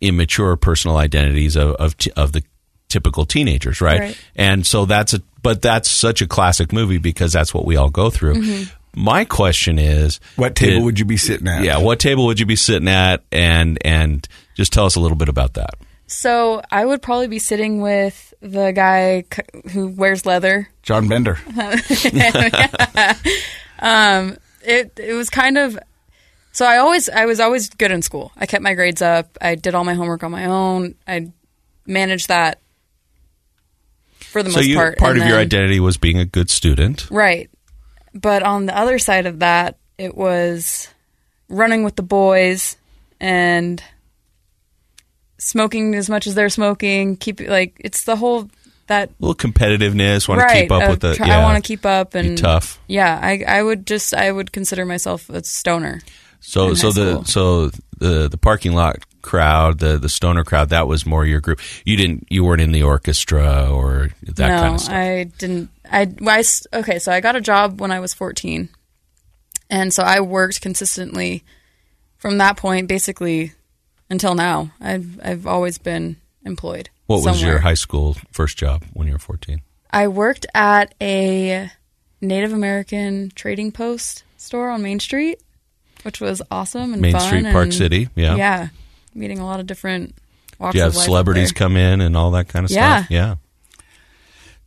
immature 0.00 0.56
personal 0.56 0.96
identities 0.96 1.56
of 1.56 1.72
of, 1.76 1.96
t- 1.96 2.10
of 2.16 2.32
the 2.32 2.42
typical 2.88 3.24
teenagers, 3.24 3.80
right? 3.80 4.00
Right. 4.00 4.20
And 4.36 4.66
so 4.66 4.84
that's 4.84 5.14
a, 5.14 5.22
but 5.42 5.62
that's 5.62 5.90
such 5.90 6.20
a 6.22 6.26
classic 6.26 6.72
movie 6.72 6.98
because 6.98 7.32
that's 7.32 7.54
what 7.54 7.64
we 7.64 7.76
all 7.76 7.90
go 7.90 8.10
through. 8.10 8.34
Mhm. 8.34 8.72
My 8.96 9.24
question 9.24 9.78
is, 9.80 10.20
what 10.36 10.54
table 10.54 10.76
did- 10.76 10.84
would 10.84 10.98
you 11.00 11.04
be 11.04 11.16
sitting 11.16 11.48
at? 11.48 11.64
Yeah, 11.64 11.78
what 11.78 11.98
table 11.98 12.26
would 12.26 12.38
you 12.38 12.46
be 12.46 12.54
sitting 12.56 12.88
at? 12.88 13.22
And 13.32 13.78
and 13.84 14.26
just 14.54 14.72
tell 14.72 14.86
us 14.86 14.94
a 14.96 15.00
little 15.00 15.16
bit 15.16 15.28
about 15.28 15.54
that. 15.54 15.74
so 16.06 16.62
I 16.70 16.84
would 16.84 17.02
probably 17.02 17.26
be 17.28 17.38
sitting 17.40 17.80
with 17.80 18.32
the 18.40 18.72
guy 18.72 19.24
who 19.72 19.88
wears 19.88 20.26
leather. 20.26 20.68
John 20.82 21.08
Bender. 21.08 21.38
um, 23.84 24.36
it 24.62 24.98
it 24.98 25.12
was 25.12 25.30
kind 25.30 25.58
of 25.58 25.78
so 26.52 26.64
I 26.64 26.78
always 26.78 27.08
I 27.08 27.26
was 27.26 27.38
always 27.40 27.68
good 27.68 27.90
in 27.90 28.00
school. 28.02 28.32
I 28.36 28.46
kept 28.46 28.62
my 28.62 28.74
grades 28.74 29.02
up. 29.02 29.36
I 29.40 29.54
did 29.56 29.74
all 29.74 29.84
my 29.84 29.94
homework 29.94 30.22
on 30.22 30.32
my 30.32 30.46
own. 30.46 30.94
I 31.06 31.32
managed 31.86 32.28
that 32.28 32.60
for 34.20 34.42
the 34.42 34.50
so 34.50 34.58
most 34.58 34.66
you, 34.66 34.76
part. 34.76 34.98
part 34.98 35.12
And 35.16 35.22
of 35.22 35.28
your 35.28 35.38
identity 35.38 35.80
was 35.80 35.96
being 35.96 36.18
a 36.18 36.24
good 36.24 36.48
student. 36.50 37.08
right? 37.10 37.50
But 38.14 38.42
on 38.42 38.66
the 38.66 38.76
other 38.76 38.98
side 38.98 39.26
of 39.26 39.40
that, 39.40 39.76
it 39.98 40.16
was 40.16 40.88
running 41.48 41.82
with 41.84 41.96
the 41.96 42.02
boys 42.02 42.76
and 43.20 43.82
smoking 45.38 45.94
as 45.94 46.08
much 46.08 46.26
as 46.26 46.34
they're 46.34 46.48
smoking. 46.48 47.16
Keep 47.16 47.40
like 47.40 47.80
it's 47.80 48.04
the 48.04 48.16
whole 48.16 48.48
that 48.86 49.10
little 49.18 49.34
competitiveness, 49.34 50.28
want 50.28 50.40
to 50.40 50.54
keep 50.54 50.70
up 50.70 50.88
with 50.90 51.00
the. 51.00 51.14
try- 51.14 51.26
yeah. 51.28 51.38
I 51.40 51.42
want 51.42 51.62
to 51.62 51.66
keep 51.66 51.84
up 51.86 52.14
and 52.14 52.36
tough. 52.36 52.78
Yeah, 52.86 53.18
I 53.22 53.44
I 53.46 53.62
would 53.62 53.86
just 53.86 54.14
I 54.14 54.30
would 54.30 54.52
consider 54.52 54.84
myself 54.84 55.28
a 55.30 55.42
stoner. 55.44 56.00
So 56.40 56.74
so 56.74 56.92
the 56.92 57.24
so 57.24 57.70
the 57.98 58.28
the 58.28 58.38
parking 58.38 58.72
lot 58.72 59.04
crowd, 59.22 59.78
the 59.78 59.98
the 59.98 60.08
stoner 60.08 60.44
crowd, 60.44 60.68
that 60.68 60.86
was 60.86 61.06
more 61.06 61.24
your 61.24 61.40
group. 61.40 61.60
You 61.84 61.96
didn't 61.96 62.26
you 62.28 62.44
weren't 62.44 62.60
in 62.60 62.72
the 62.72 62.82
orchestra 62.82 63.70
or 63.70 64.10
that 64.22 64.48
no, 64.48 64.60
kind 64.60 64.74
of 64.74 64.80
stuff. 64.80 64.94
I 64.94 65.24
didn't. 65.38 65.70
I, 65.90 66.12
I 66.26 66.38
s- 66.40 66.66
okay. 66.72 66.98
So 66.98 67.12
I 67.12 67.20
got 67.20 67.36
a 67.36 67.40
job 67.40 67.80
when 67.80 67.90
I 67.90 68.00
was 68.00 68.12
fourteen, 68.12 68.68
and 69.70 69.92
so 69.92 70.02
I 70.02 70.20
worked 70.20 70.60
consistently 70.60 71.44
from 72.18 72.38
that 72.38 72.56
point, 72.56 72.88
basically 72.88 73.52
until 74.10 74.34
now, 74.34 74.70
I've 74.80 75.20
I've 75.22 75.46
always 75.46 75.78
been 75.78 76.16
employed. 76.44 76.90
What 77.06 77.16
was 77.22 77.36
somewhere. 77.38 77.52
your 77.54 77.58
high 77.60 77.74
school 77.74 78.16
first 78.32 78.56
job 78.56 78.84
when 78.92 79.06
you 79.06 79.12
were 79.12 79.18
14? 79.18 79.60
I 79.90 80.08
worked 80.08 80.46
at 80.54 80.94
a 81.00 81.70
Native 82.20 82.52
American 82.52 83.30
trading 83.34 83.72
post 83.72 84.24
store 84.38 84.70
on 84.70 84.82
Main 84.82 85.00
Street, 85.00 85.40
which 86.02 86.20
was 86.20 86.40
awesome 86.50 86.92
and 86.92 87.02
Main 87.02 87.12
fun 87.12 87.20
Street, 87.20 87.44
Park 87.52 87.64
and- 87.64 87.74
City, 87.74 88.08
yeah. 88.14 88.36
yeah, 88.36 88.68
meeting 89.14 89.38
a 89.38 89.46
lot 89.46 89.60
of 89.60 89.66
different 89.66 90.14
walks 90.58 90.72
Do 90.72 90.78
you 90.78 90.82
have 90.84 90.92
of 90.92 90.96
life 90.96 91.04
celebrities 91.04 91.52
come 91.52 91.76
in 91.76 92.00
and 92.00 92.16
all 92.16 92.30
that 92.32 92.48
kind 92.48 92.64
of 92.64 92.70
Yeah. 92.70 92.98
stuff? 93.02 93.10
Yeah. 93.10 93.34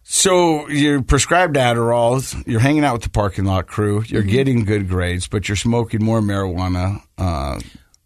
So 0.04 0.69
you're 0.69 1.02
prescribed 1.02 1.58
Adderall. 1.58 2.43
You're 2.47 2.62
hanging 2.62 2.86
out 2.86 2.93
with 2.93 3.02
the 3.04 3.10
parking 3.10 3.43
lot 3.45 3.67
crew. 3.67 4.04
You're 4.08 4.21
Mm-hmm. 4.21 4.32
getting 4.32 4.63
good 4.65 4.88
grades, 4.88 5.28
but 5.28 5.50
you're 5.50 5.58
smoking 5.58 6.02
more 6.04 6.21
marijuana 6.21 7.02
uh, 7.17 7.60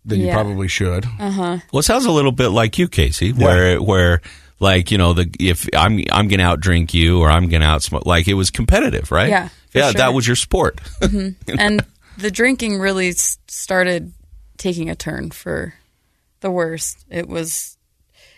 than 0.06 0.20
you 0.22 0.32
probably 0.32 0.68
should. 0.68 1.06
Uh 1.20 1.32
huh. 1.32 1.58
Well, 1.72 1.80
it 1.80 1.84
sounds 1.84 2.06
a 2.06 2.12
little 2.12 2.32
bit 2.32 2.50
like 2.50 2.78
you, 2.78 2.88
Casey, 2.88 3.32
where 3.34 3.82
where 3.82 4.22
like 4.60 4.92
you 4.92 4.98
know 4.98 5.14
the 5.14 5.30
if 5.40 5.68
I'm 5.76 6.04
I'm 6.12 6.28
gonna 6.28 6.44
out 6.44 6.60
drink 6.60 6.94
you 6.94 7.20
or 7.20 7.30
I'm 7.30 7.50
gonna 7.50 7.66
out 7.66 7.84
smoke 7.84 8.06
like 8.06 8.28
it 8.28 8.34
was 8.36 8.50
competitive, 8.52 9.12
right? 9.12 9.30
Yeah, 9.30 9.48
for 9.70 9.78
yeah, 9.80 9.92
sure. 9.92 9.98
that 10.00 10.14
was 10.14 10.28
your 10.28 10.36
sport. 10.36 10.78
Mhm. 11.02 11.36
and 11.58 11.86
the 12.18 12.32
drinking 12.32 12.80
really 12.80 13.12
started 13.14 14.14
taking 14.58 14.90
a 14.90 14.96
turn 14.96 15.32
for 15.32 15.74
the 16.42 16.52
worst. 16.52 17.04
It 17.10 17.28
was, 17.28 17.78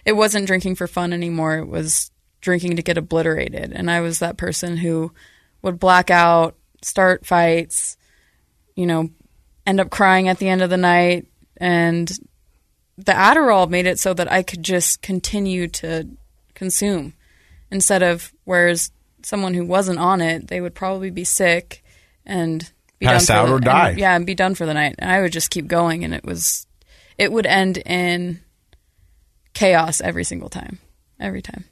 it 0.05 0.13
wasn't 0.13 0.47
drinking 0.47 0.75
for 0.75 0.87
fun 0.87 1.11
anymore. 1.11 1.57
It 1.57 1.67
was 1.67 2.11
drinking 2.39 2.77
to 2.77 2.81
get 2.81 2.97
obliterated, 2.97 3.73
and 3.73 3.89
I 3.91 3.99
was 4.01 4.19
that 4.19 4.37
person 4.37 4.77
who 4.77 5.11
would 5.61 5.79
black 5.79 6.09
out, 6.09 6.55
start 6.81 7.25
fights, 7.25 7.97
you 8.75 8.85
know, 8.85 9.09
end 9.65 9.79
up 9.79 9.89
crying 9.89 10.27
at 10.29 10.37
the 10.39 10.47
end 10.49 10.61
of 10.61 10.69
the 10.69 10.77
night, 10.77 11.25
and 11.63 12.11
the 12.97 13.13
Adderall 13.13 13.69
made 13.69 13.87
it 13.87 13.99
so 13.99 14.13
that 14.13 14.31
I 14.31 14.43
could 14.43 14.61
just 14.63 15.01
continue 15.01 15.67
to 15.69 16.07
consume 16.53 17.13
instead 17.71 18.03
of 18.03 18.31
whereas 18.43 18.91
someone 19.23 19.53
who 19.53 19.65
wasn't 19.65 19.97
on 19.99 20.21
it, 20.21 20.47
they 20.49 20.59
would 20.61 20.75
probably 20.75 21.09
be 21.09 21.23
sick 21.23 21.83
and 22.25 22.69
be 22.99 23.05
Pass 23.07 23.27
done 23.27 23.37
out 23.37 23.45
the- 23.47 23.51
or 23.53 23.55
and- 23.55 23.65
die. 23.65 23.95
yeah, 23.97 24.15
and 24.15 24.25
be 24.25 24.35
done 24.35 24.55
for 24.55 24.65
the 24.65 24.73
night. 24.73 24.95
And 24.99 25.09
I 25.09 25.21
would 25.21 25.31
just 25.31 25.49
keep 25.49 25.67
going, 25.67 26.03
and 26.03 26.13
it 26.13 26.23
was, 26.25 26.67
it 27.17 27.31
would 27.31 27.45
end 27.45 27.77
in 27.79 28.41
chaos 29.53 30.01
every 30.01 30.23
single 30.23 30.49
time, 30.49 30.79
every 31.19 31.41
time. 31.41 31.63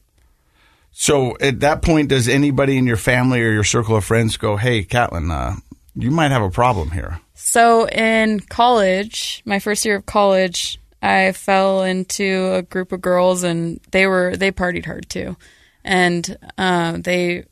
So 0.92 1.38
at 1.40 1.60
that 1.62 1.82
point, 1.82 2.10
does 2.10 2.28
anybody 2.28 2.78
in 2.78 2.86
your 2.88 2.98
family 2.98 3.42
or 3.42 3.52
your 3.52 3.64
circle 3.64 3.96
of 3.96 4.04
friends 4.06 4.38
go, 4.38 4.58
"Hey, 4.58 4.84
Catlin, 4.84 5.32
uh, 5.32 5.56
you 5.96 6.12
might 6.12 6.32
have 6.32 6.42
a 6.42 6.50
problem 6.50 6.92
here"? 6.92 7.20
So 7.44 7.88
in 7.88 8.40
college, 8.40 9.42
my 9.46 9.58
first 9.58 9.84
year 9.84 9.96
of 9.96 10.06
college, 10.06 10.80
I 11.02 11.32
fell 11.32 11.82
into 11.82 12.52
a 12.54 12.62
group 12.62 12.92
of 12.92 13.02
girls, 13.02 13.42
and 13.42 13.80
they 13.90 14.06
were 14.06 14.38
they 14.38 14.52
partied 14.52 14.86
hard 14.86 15.10
too, 15.10 15.36
and 15.84 16.38
uh, 16.60 16.98
they 17.00 17.46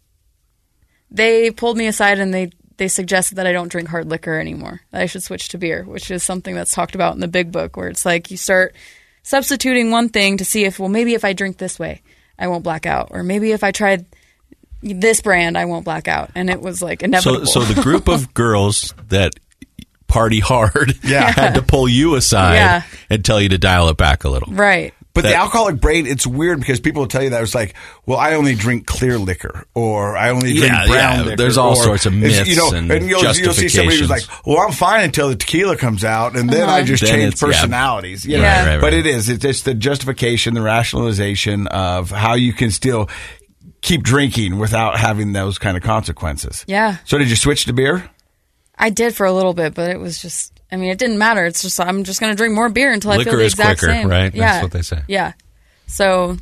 they 1.10 1.50
pulled 1.50 1.76
me 1.76 1.88
aside 1.88 2.20
and 2.20 2.32
they 2.32 2.52
they 2.78 2.88
suggested 2.88 3.36
that 3.36 3.48
I 3.48 3.52
don't 3.52 3.72
drink 3.72 3.90
hard 3.90 4.08
liquor 4.08 4.40
anymore. 4.40 4.82
That 4.92 5.02
I 5.02 5.08
should 5.08 5.24
switch 5.24 5.50
to 5.50 5.58
beer, 5.58 5.84
which 5.84 6.12
is 6.12 6.22
something 6.22 6.54
that's 6.54 6.72
talked 6.72 6.94
about 6.94 7.16
in 7.16 7.20
the 7.20 7.28
big 7.28 7.52
book, 7.52 7.76
where 7.76 7.90
it's 7.90 8.06
like 8.06 8.30
you 8.30 8.38
start 8.38 8.76
substituting 9.24 9.90
one 9.90 10.10
thing 10.10 10.38
to 10.38 10.46
see 10.46 10.66
if 10.66 10.78
well 10.78 10.88
maybe 10.88 11.16
if 11.16 11.26
I 11.26 11.34
drink 11.34 11.58
this 11.58 11.80
way, 11.80 12.04
I 12.38 12.48
won't 12.48 12.64
black 12.64 12.86
out, 12.86 13.08
or 13.10 13.24
maybe 13.24 13.54
if 13.54 13.64
I 13.64 13.72
tried 13.72 14.06
this 14.84 15.20
brand, 15.22 15.58
I 15.58 15.66
won't 15.66 15.84
black 15.84 16.08
out, 16.08 16.30
and 16.36 16.48
it 16.48 16.62
was 16.62 16.80
like 16.80 17.02
so 17.02 17.06
inevitable. 17.06 17.46
so 17.48 17.62
the 17.62 17.82
group 17.82 18.08
of 18.08 18.34
girls 18.36 18.94
that 19.08 19.34
party 20.10 20.40
hard 20.40 20.98
Yeah. 21.04 21.32
had 21.32 21.54
to 21.56 21.62
pull 21.62 21.88
you 21.88 22.16
aside 22.16 22.56
Yeah. 22.56 22.82
and 23.10 23.24
tell 23.24 23.40
you 23.40 23.50
to 23.50 23.58
dial 23.58 23.88
it 23.90 23.96
back 23.98 24.24
a 24.26 24.30
little. 24.30 24.52
right. 24.54 24.94
But 25.12 25.24
the 25.24 25.36
alcoholic 25.36 25.82
brain, 25.82 26.06
it's 26.08 26.26
weird 26.26 26.60
because 26.62 26.80
people 26.80 27.02
will 27.02 27.08
tell 27.08 27.24
you 27.24 27.32
that 27.32 27.42
it's 27.42 27.54
like, 27.56 27.74
well, 28.06 28.18
I 28.18 28.36
only 28.36 28.56
drink 28.56 28.86
clear 28.86 29.18
liquor, 29.18 29.66
or 29.74 30.16
I 30.16 30.30
only 30.30 30.54
drink 30.54 30.72
Yeah, 30.72 30.86
brown 30.88 31.16
yeah, 31.18 31.22
liquor. 31.24 31.36
there's 31.36 31.58
all 31.58 31.72
or 31.72 31.76
sorts 31.84 32.06
of 32.06 32.14
it's, 32.14 32.22
myths 32.38 32.40
and 32.72 32.88
you'll, 33.10 33.22
you'll 33.24 33.34
see 33.54 33.68
somebody 33.68 33.98
who's 34.00 34.10
like, 34.10 34.22
well, 34.46 34.60
I'm 34.60 34.72
fine 34.72 35.04
until 35.04 35.28
the 35.28 35.36
tequila 35.36 35.76
comes 35.76 36.06
out, 36.06 36.38
and 36.38 36.50
then 36.50 36.62
Uh-huh. 36.64 36.72
I 36.74 36.84
just 36.84 37.04
Then 37.04 37.12
change 37.32 37.40
personalities. 37.40 37.44
yeah. 37.44 37.58
personalities. 37.58 38.26
you 38.26 38.36
Right, 38.38 38.66
know? 38.66 38.72
right, 38.74 38.82
But 38.82 38.94
right. 38.94 39.06
it 39.06 39.08
is. 39.08 39.28
It's 39.28 39.42
just 39.42 39.66
the 39.66 39.74
justification, 39.74 40.54
the 40.54 40.62
rationalization 40.62 41.68
of 41.68 42.12
how 42.12 42.36
you 42.36 42.54
can 42.54 42.72
still 42.72 43.10
keep 43.82 44.04
drinking 44.04 44.58
without 44.58 44.98
having 44.98 45.34
those 45.34 45.58
kind 45.58 45.76
of 45.76 45.84
consequences. 45.84 46.64
Yeah. 46.68 46.98
So 47.04 47.18
did 47.18 47.30
you 47.30 47.36
switch 47.36 47.66
to 47.66 47.74
beer? 47.74 48.10
I 48.80 48.90
did 48.90 49.14
for 49.14 49.26
a 49.26 49.34
little 49.34 49.54
bit, 49.54 49.74
but 49.74 49.92
it 49.92 50.00
was 50.00 50.22
just. 50.22 50.54
I 50.72 50.78
mean, 50.78 50.92
it 50.92 51.00
didn't 51.00 51.18
matter. 51.18 51.46
It's 51.46 51.62
just 51.62 51.80
I'm 51.80 52.04
just 52.04 52.20
going 52.20 52.32
to 52.32 52.38
drink 52.38 52.54
more 52.54 52.70
beer 52.70 52.94
until 52.94 53.12
I 53.12 53.24
feel 53.24 53.38
the 53.38 53.44
is 53.44 53.54
exact 53.54 53.80
quicker, 53.80 53.92
same. 53.92 54.08
right? 54.08 54.32
That's 54.32 54.64
what 54.64 54.72
they 54.72 54.84
say. 54.84 55.02
Yeah. 55.08 55.34
So, 55.88 56.38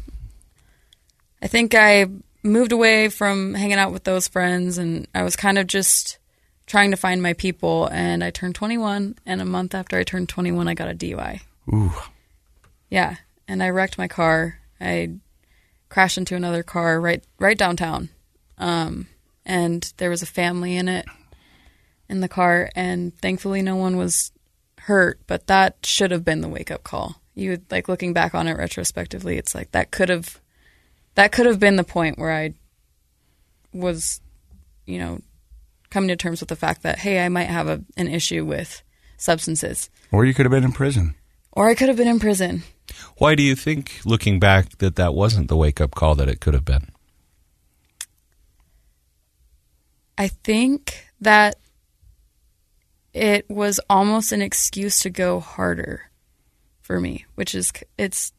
I 1.42 1.48
think 1.48 1.74
I 1.74 2.08
moved 2.44 2.74
away 2.74 3.08
from 3.08 3.54
hanging 3.54 3.78
out 3.78 3.94
with 3.94 4.04
those 4.04 4.28
friends, 4.28 4.78
and 4.78 5.08
I 5.16 5.24
was 5.24 5.36
kind 5.36 5.58
of 5.58 5.66
just 5.66 6.18
trying 6.66 6.92
to 6.92 6.98
find 6.98 7.24
my 7.24 7.34
people. 7.34 7.88
And 7.88 8.24
I 8.24 8.30
turned 8.30 8.56
21, 8.56 9.16
and 9.26 9.42
a 9.42 9.46
month 9.46 9.74
after 9.74 9.98
I 9.98 10.04
turned 10.04 10.30
21, 10.30 10.68
I 10.68 10.74
got 10.74 10.92
a 10.92 10.94
DUI. 10.94 11.42
Ooh. 11.74 11.94
Yeah, 12.90 13.16
and 13.48 13.64
I 13.64 13.70
wrecked 13.70 13.98
my 13.98 14.10
car. 14.10 14.60
I 14.80 15.12
crashed 15.90 16.18
into 16.18 16.36
another 16.36 16.64
car 16.64 17.00
right 17.00 17.24
right 17.40 17.58
downtown, 17.58 18.10
um, 18.58 19.08
and 19.46 19.92
there 19.98 20.10
was 20.10 20.22
a 20.22 20.28
family 20.28 20.76
in 20.76 20.90
it 20.90 21.06
in 22.10 22.22
the 22.22 22.28
car, 22.30 22.70
and 22.76 23.18
thankfully 23.20 23.62
no 23.62 23.76
one 23.76 23.98
was 23.98 24.32
hurt. 24.80 25.20
But 25.28 25.48
that 25.48 25.86
should 25.86 26.12
have 26.12 26.24
been 26.26 26.42
the 26.42 26.50
wake 26.50 26.72
up 26.72 26.84
call. 26.84 27.22
You 27.36 27.52
would 27.52 27.72
like 27.72 27.88
looking 27.88 28.14
back 28.14 28.34
on 28.34 28.48
it 28.48 28.58
retrospectively. 28.58 29.38
It's 29.38 29.54
like 29.54 29.72
that 29.72 29.92
could 29.92 30.10
have 30.10 30.40
that 31.16 31.32
could 31.32 31.46
have 31.46 31.60
been 31.60 31.76
the 31.76 31.84
point 31.84 32.18
where 32.18 32.32
I 32.34 32.54
was, 33.74 34.22
you 34.86 35.00
know, 35.00 35.20
coming 35.90 36.08
to 36.10 36.16
terms 36.16 36.40
with 36.40 36.50
the 36.50 36.56
fact 36.56 36.84
that 36.84 37.00
hey, 37.00 37.24
I 37.24 37.30
might 37.30 37.50
have 37.50 37.68
a, 37.68 37.84
an 37.96 38.08
issue 38.08 38.44
with 38.46 38.82
substances, 39.18 39.90
Or 40.12 40.26
you 40.26 40.34
could 40.34 40.46
have 40.46 40.52
been 40.52 40.64
in 40.64 40.72
prison. 40.72 41.16
or 41.52 41.68
I 41.68 41.76
could 41.76 41.88
have 41.88 41.98
been 41.98 42.08
in 42.08 42.20
prison. 42.20 42.64
Why 43.18 43.34
do 43.36 43.44
you 43.44 43.56
think, 43.56 44.00
looking 44.06 44.40
back, 44.40 44.78
that 44.78 44.96
that 44.96 45.14
wasn't 45.14 45.48
the 45.50 45.58
wake 45.58 45.82
up 45.82 45.94
call 45.96 46.14
that 46.16 46.30
it 46.30 46.40
could 46.40 46.54
have 46.54 46.64
been? 46.66 46.90
I 50.18 50.28
think 50.30 51.06
that 51.22 51.58
it 53.14 53.50
was 53.50 53.80
almost 53.90 54.32
an 54.32 54.42
excuse 54.42 55.00
to 55.00 55.10
go 55.10 55.40
harder 55.40 56.04
for 56.82 57.00
me, 57.00 57.26
which 57.36 57.54
is 57.54 57.72
it's 57.98 58.32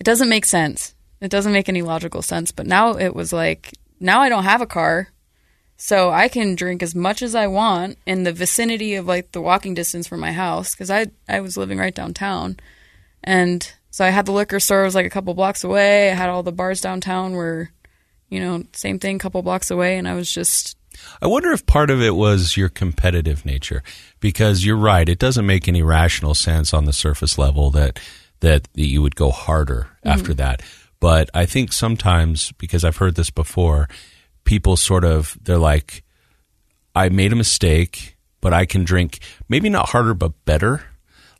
it 0.00 0.04
doesn't 0.04 0.28
make 0.28 0.44
sense. 0.44 0.94
It 1.20 1.30
doesn't 1.30 1.52
make 1.52 1.68
any 1.68 1.82
logical 1.82 2.22
sense, 2.22 2.50
but 2.50 2.66
now 2.66 2.94
it 2.94 3.14
was 3.14 3.32
like 3.32 3.72
now 4.00 4.20
I 4.20 4.28
don't 4.28 4.44
have 4.44 4.60
a 4.60 4.66
car. 4.66 5.08
So 5.76 6.10
I 6.10 6.28
can 6.28 6.54
drink 6.54 6.82
as 6.82 6.94
much 6.94 7.22
as 7.22 7.34
I 7.34 7.46
want 7.48 7.98
in 8.06 8.22
the 8.22 8.32
vicinity 8.32 8.94
of 8.94 9.06
like 9.06 9.32
the 9.32 9.40
walking 9.40 9.74
distance 9.74 10.06
from 10.06 10.20
my 10.20 10.32
house 10.32 10.74
cuz 10.74 10.90
I 10.90 11.06
I 11.28 11.40
was 11.40 11.56
living 11.56 11.78
right 11.78 11.94
downtown. 11.94 12.58
And 13.22 13.72
so 13.90 14.04
I 14.04 14.10
had 14.10 14.26
the 14.26 14.32
liquor 14.32 14.58
store 14.58 14.84
was 14.84 14.94
like 14.94 15.06
a 15.06 15.10
couple 15.10 15.34
blocks 15.34 15.64
away. 15.64 16.10
I 16.10 16.14
had 16.14 16.30
all 16.30 16.42
the 16.42 16.52
bars 16.52 16.80
downtown 16.80 17.32
were 17.32 17.70
you 18.28 18.40
know, 18.40 18.64
same 18.72 18.98
thing 18.98 19.16
a 19.16 19.18
couple 19.18 19.42
blocks 19.42 19.70
away 19.70 19.98
and 19.98 20.08
I 20.08 20.14
was 20.14 20.32
just 20.32 20.76
I 21.20 21.26
wonder 21.26 21.52
if 21.52 21.66
part 21.66 21.90
of 21.90 22.00
it 22.02 22.14
was 22.14 22.56
your 22.56 22.68
competitive 22.68 23.44
nature, 23.44 23.82
because 24.20 24.64
you're 24.64 24.76
right. 24.76 25.08
It 25.08 25.18
doesn't 25.18 25.46
make 25.46 25.68
any 25.68 25.82
rational 25.82 26.34
sense 26.34 26.74
on 26.74 26.84
the 26.84 26.92
surface 26.92 27.38
level 27.38 27.70
that 27.70 28.00
that 28.40 28.68
you 28.74 29.02
would 29.02 29.16
go 29.16 29.30
harder 29.30 29.88
mm-hmm. 29.98 30.08
after 30.08 30.34
that. 30.34 30.62
But 31.00 31.30
I 31.34 31.46
think 31.46 31.72
sometimes, 31.72 32.52
because 32.52 32.84
I've 32.84 32.96
heard 32.96 33.14
this 33.14 33.30
before, 33.30 33.88
people 34.44 34.76
sort 34.76 35.04
of 35.04 35.36
they're 35.42 35.58
like, 35.58 36.02
I 36.94 37.08
made 37.08 37.32
a 37.32 37.36
mistake, 37.36 38.16
but 38.40 38.52
I 38.52 38.66
can 38.66 38.84
drink 38.84 39.20
maybe 39.48 39.68
not 39.68 39.88
harder 39.88 40.14
but 40.14 40.44
better. 40.44 40.82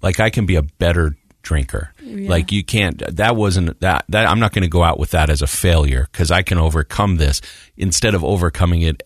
Like 0.00 0.18
I 0.18 0.30
can 0.30 0.46
be 0.46 0.56
a 0.56 0.62
better 0.62 1.16
drinker. 1.42 1.92
Like 2.28 2.52
you 2.52 2.64
can't 2.64 3.02
that 3.16 3.36
wasn't 3.36 3.78
that 3.80 4.04
that 4.08 4.26
I'm 4.26 4.40
not 4.40 4.52
going 4.52 4.62
to 4.62 4.68
go 4.68 4.82
out 4.82 4.98
with 4.98 5.10
that 5.10 5.28
as 5.28 5.42
a 5.42 5.46
failure 5.46 6.08
cuz 6.12 6.30
I 6.30 6.42
can 6.42 6.58
overcome 6.58 7.16
this 7.16 7.40
instead 7.76 8.14
of 8.14 8.24
overcoming 8.24 8.82
it 8.82 9.02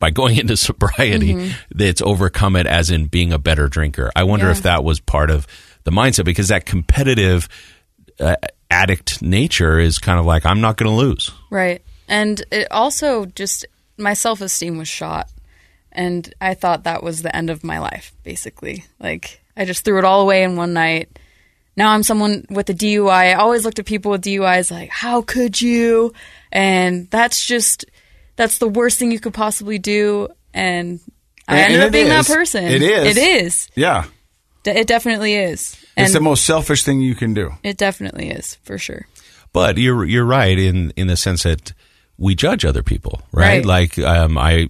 by 0.00 0.10
going 0.10 0.36
into 0.40 0.56
sobriety 0.56 1.52
that's 1.70 2.02
overcome 2.02 2.56
it 2.56 2.66
as 2.66 2.90
in 2.90 3.06
being 3.06 3.32
a 3.32 3.38
better 3.38 3.68
drinker. 3.68 4.10
I 4.16 4.24
wonder 4.24 4.46
Yeah. 4.46 4.52
if 4.52 4.62
that 4.62 4.82
was 4.82 4.98
part 4.98 5.30
of 5.30 5.46
the 5.84 5.92
mindset 5.92 6.24
because 6.24 6.48
that 6.48 6.66
competitive 6.66 7.48
uh, 8.18 8.34
addict 8.70 9.22
nature 9.22 9.78
is 9.78 9.98
kind 9.98 10.18
of 10.18 10.26
like 10.26 10.44
I'm 10.44 10.60
not 10.60 10.76
going 10.76 10.90
to 10.90 10.96
lose. 10.96 11.30
Right. 11.50 11.82
And 12.08 12.42
it 12.50 12.66
also 12.72 13.24
just 13.26 13.64
my 13.96 14.14
self 14.14 14.40
esteem 14.40 14.76
was 14.78 14.88
shot. 14.88 15.30
And 15.92 16.32
I 16.40 16.54
thought 16.54 16.84
that 16.84 17.02
was 17.02 17.22
the 17.22 17.34
end 17.34 17.50
of 17.50 17.64
my 17.64 17.78
life, 17.78 18.12
basically. 18.22 18.84
Like 18.98 19.40
I 19.56 19.64
just 19.64 19.84
threw 19.84 19.98
it 19.98 20.04
all 20.04 20.22
away 20.22 20.42
in 20.42 20.56
one 20.56 20.72
night. 20.72 21.18
Now 21.76 21.90
I'm 21.90 22.02
someone 22.02 22.44
with 22.50 22.68
a 22.70 22.74
DUI. 22.74 23.10
I 23.10 23.34
always 23.34 23.64
looked 23.64 23.78
at 23.78 23.86
people 23.86 24.10
with 24.12 24.22
DUIs 24.22 24.70
like, 24.70 24.90
how 24.90 25.22
could 25.22 25.60
you? 25.60 26.12
And 26.52 27.08
that's 27.10 27.44
just 27.44 27.84
that's 28.40 28.56
the 28.58 28.68
worst 28.68 28.98
thing 28.98 29.12
you 29.12 29.20
could 29.20 29.34
possibly 29.34 29.78
do. 29.78 30.28
And 30.54 30.98
I 31.46 31.58
And- 31.58 31.60
ended 31.64 31.80
and 31.80 31.86
up 31.88 31.92
being 31.92 32.06
is. 32.06 32.26
that 32.26 32.34
person. 32.34 32.64
It 32.64 32.80
is. 32.80 33.16
It 33.16 33.20
is. 33.44 33.68
Yeah. 33.74 34.04
D- 34.62 34.70
it 34.70 34.86
definitely 34.86 35.34
is. 35.34 35.76
And 35.94 36.04
it's 36.06 36.14
the 36.14 36.20
most 36.20 36.44
selfish 36.46 36.82
thing 36.82 37.02
you 37.02 37.14
can 37.14 37.34
do. 37.34 37.52
It 37.62 37.76
definitely 37.76 38.30
is 38.30 38.56
for 38.62 38.78
sure. 38.78 39.06
But 39.52 39.76
you're 39.76 40.04
you're 40.06 40.24
right 40.24 40.58
in 40.58 40.92
in 40.96 41.06
the 41.08 41.16
sense 41.16 41.42
that 41.42 41.74
we 42.16 42.34
judge 42.34 42.64
other 42.64 42.82
people, 42.82 43.20
right? 43.32 43.64
Right. 43.64 43.66
Like 43.66 43.98
um, 43.98 44.38
I 44.38 44.68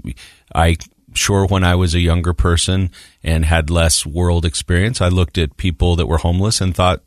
I 0.55 0.77
sure 1.15 1.47
when 1.47 1.63
I 1.65 1.75
was 1.77 1.95
a 1.95 2.01
younger 2.01 2.33
person 2.35 2.91
and 3.23 3.45
had 3.45 3.71
less 3.71 4.05
world 4.07 4.45
experience, 4.45 5.01
I 5.01 5.09
looked 5.09 5.39
at 5.39 5.57
people 5.57 5.95
that 5.97 6.07
were 6.07 6.19
homeless 6.19 6.61
and 6.61 6.75
thought 6.75 7.03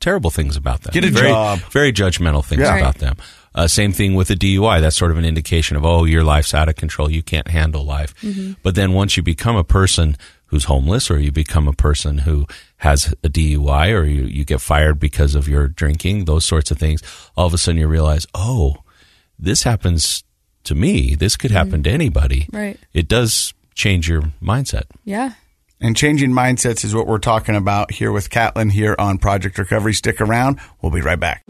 terrible 0.00 0.30
things 0.30 0.56
about 0.56 0.82
them. 0.82 0.92
Get 0.92 1.04
a 1.04 1.10
very, 1.10 1.28
job. 1.28 1.58
Very 1.70 1.92
judgmental 1.92 2.44
things 2.44 2.62
Yeah. 2.62 2.76
about 2.78 2.98
them. 2.98 3.16
Uh, 3.54 3.66
same 3.68 3.92
thing 3.92 4.14
with 4.14 4.30
a 4.30 4.34
DUI. 4.36 4.80
That's 4.80 4.96
sort 4.96 5.10
of 5.10 5.18
an 5.18 5.24
indication 5.24 5.76
of, 5.76 5.84
oh, 5.84 6.04
your 6.04 6.24
life's 6.24 6.54
out 6.54 6.68
of 6.68 6.76
control. 6.76 7.10
You 7.10 7.22
can't 7.22 7.48
handle 7.48 7.84
life. 7.84 8.14
Mhm. 8.22 8.56
But 8.62 8.74
then 8.74 8.92
once 8.92 9.16
you 9.16 9.22
become 9.22 9.56
a 9.56 9.62
person 9.64 10.16
who's 10.46 10.64
homeless 10.64 11.10
or 11.10 11.18
you 11.18 11.30
become 11.32 11.68
a 11.68 11.72
person 11.72 12.18
who 12.18 12.46
has 12.78 13.14
a 13.22 13.28
DUI 13.28 13.90
or 13.92 14.04
you, 14.04 14.24
you 14.24 14.44
get 14.44 14.60
fired 14.60 14.98
because 14.98 15.34
of 15.34 15.48
your 15.48 15.68
drinking, 15.68 16.24
those 16.24 16.44
sorts 16.44 16.70
of 16.70 16.78
things, 16.78 17.00
all 17.36 17.46
of 17.46 17.54
a 17.54 17.58
sudden 17.58 17.80
you 17.80 17.86
realize, 17.88 18.26
oh, 18.34 18.76
this 19.38 19.62
happens 19.62 20.24
to 20.64 20.74
me. 20.74 21.14
This 21.14 21.36
could 21.36 21.50
happen 21.50 21.82
to 21.84 21.90
anybody. 21.90 22.48
Right. 22.52 22.78
It 22.92 23.06
does 23.08 23.52
change 23.74 24.08
your 24.08 24.22
mindset. 24.42 24.84
Yeah. 25.04 25.32
And 25.80 25.96
changing 25.96 26.30
mindsets 26.30 26.84
is 26.84 26.94
what 26.94 27.06
we're 27.06 27.18
talking 27.18 27.56
about 27.56 27.92
here 27.92 28.10
with 28.12 28.30
Catlin 28.30 28.70
here 28.70 28.94
on 28.98 29.18
Project 29.18 29.58
Recovery. 29.58 29.92
Stick 29.92 30.20
around. 30.20 30.58
We'll 30.80 30.92
be 30.92 31.00
right 31.00 31.20
back. 31.20 31.44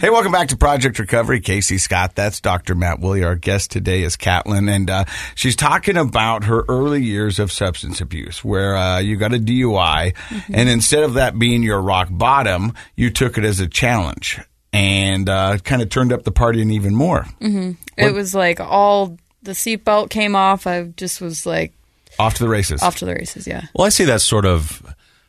Hey, 0.00 0.10
welcome 0.10 0.30
back 0.30 0.46
to 0.48 0.56
Project 0.56 1.00
Recovery. 1.00 1.40
Casey 1.40 1.76
Scott, 1.76 2.14
that's 2.14 2.40
Dr. 2.40 2.76
Matt 2.76 3.00
Woolley. 3.00 3.24
Our 3.24 3.34
guest 3.34 3.72
today 3.72 4.04
is 4.04 4.14
Catlin, 4.14 4.68
and 4.68 4.88
uh, 4.88 5.04
she's 5.34 5.56
talking 5.56 5.96
about 5.96 6.44
her 6.44 6.64
early 6.68 7.02
years 7.02 7.40
of 7.40 7.50
substance 7.50 8.00
abuse, 8.00 8.44
where 8.44 8.76
uh, 8.76 9.00
you 9.00 9.16
got 9.16 9.34
a 9.34 9.38
DUI, 9.38 10.14
and 10.52 10.68
instead 10.68 11.02
of 11.02 11.14
that 11.14 11.36
being 11.36 11.64
your 11.64 11.80
rock 11.82 12.06
bottom, 12.12 12.74
you 12.94 13.10
took 13.10 13.38
it 13.38 13.44
as 13.44 13.58
a 13.58 13.66
challenge 13.66 14.40
and 14.72 15.28
uh, 15.28 15.58
kind 15.64 15.82
of 15.82 15.88
turned 15.90 16.12
up 16.12 16.22
the 16.22 16.30
party 16.32 16.62
and 16.62 16.70
even 16.70 16.94
more. 16.94 17.24
hmm 17.40 17.72
It 17.96 18.14
was 18.14 18.36
like 18.36 18.60
all 18.60 19.18
the 19.42 19.52
seatbelt 19.52 20.10
came 20.10 20.36
off. 20.36 20.68
I 20.68 20.84
just 20.96 21.20
was 21.20 21.44
like 21.44 21.72
Off 22.20 22.34
to 22.34 22.44
the 22.44 22.48
races. 22.48 22.82
off 22.84 22.96
to 22.96 23.04
the 23.04 23.14
races. 23.14 23.48
Yeah. 23.48 23.62
Well, 23.74 23.86
I 23.86 23.90
see 23.90 24.04
that 24.04 24.20
sort 24.20 24.46
of 24.46 24.80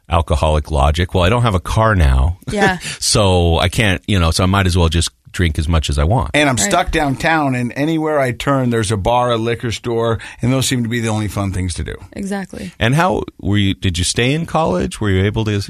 alcoholic 0.10 0.72
logic. 0.72 1.14
Well, 1.14 1.24
I 1.24 1.30
don't 1.30 1.44
have 1.44 1.56
a 1.56 1.60
car 1.60 1.96
now. 1.96 2.40
Yeah. 2.52 2.78
so 3.00 3.58
I 3.60 3.70
can't, 3.70 4.02
you 4.08 4.20
know, 4.20 4.32
so 4.32 4.44
I 4.44 4.48
might 4.48 4.66
as 4.66 4.78
well 4.78 4.90
just 4.90 5.12
drink 5.32 5.60
as 5.60 5.68
much 5.68 5.90
as 5.90 5.98
I 6.00 6.04
want. 6.04 6.32
And 6.34 6.50
I'm 6.50 6.58
stuck 6.58 6.92
downtown, 6.92 7.54
and 7.56 7.72
anywhere 7.76 8.20
I 8.20 8.32
turn, 8.32 8.72
there's 8.72 8.92
a 8.92 8.98
bar, 8.98 9.32
a 9.32 9.38
liquor 9.38 9.72
store, 9.72 10.20
and 10.42 10.52
those 10.52 10.68
seem 10.68 10.84
to 10.84 10.90
be 10.90 11.02
the 11.02 11.10
only 11.10 11.28
fun 11.28 11.54
things 11.54 11.76
to 11.76 11.84
do. 11.84 11.96
Exactly. 12.14 12.72
And 12.80 12.96
how 12.96 13.24
were 13.40 13.58
you? 13.58 13.74
Did 13.76 13.98
you 13.98 14.04
stay 14.04 14.34
in 14.34 14.46
college? 14.46 15.00
Were 15.00 15.10
you 15.10 15.24
able 15.26 15.46
to? 15.46 15.62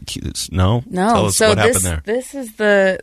No, 0.52 0.84
No. 0.88 1.14
Tell 1.14 1.26
us 1.26 1.38
so 1.38 1.50
what 1.50 1.56
this 1.58 1.84
happened 1.84 2.04
there. 2.06 2.16
this 2.16 2.34
is 2.34 2.56
the 2.56 3.00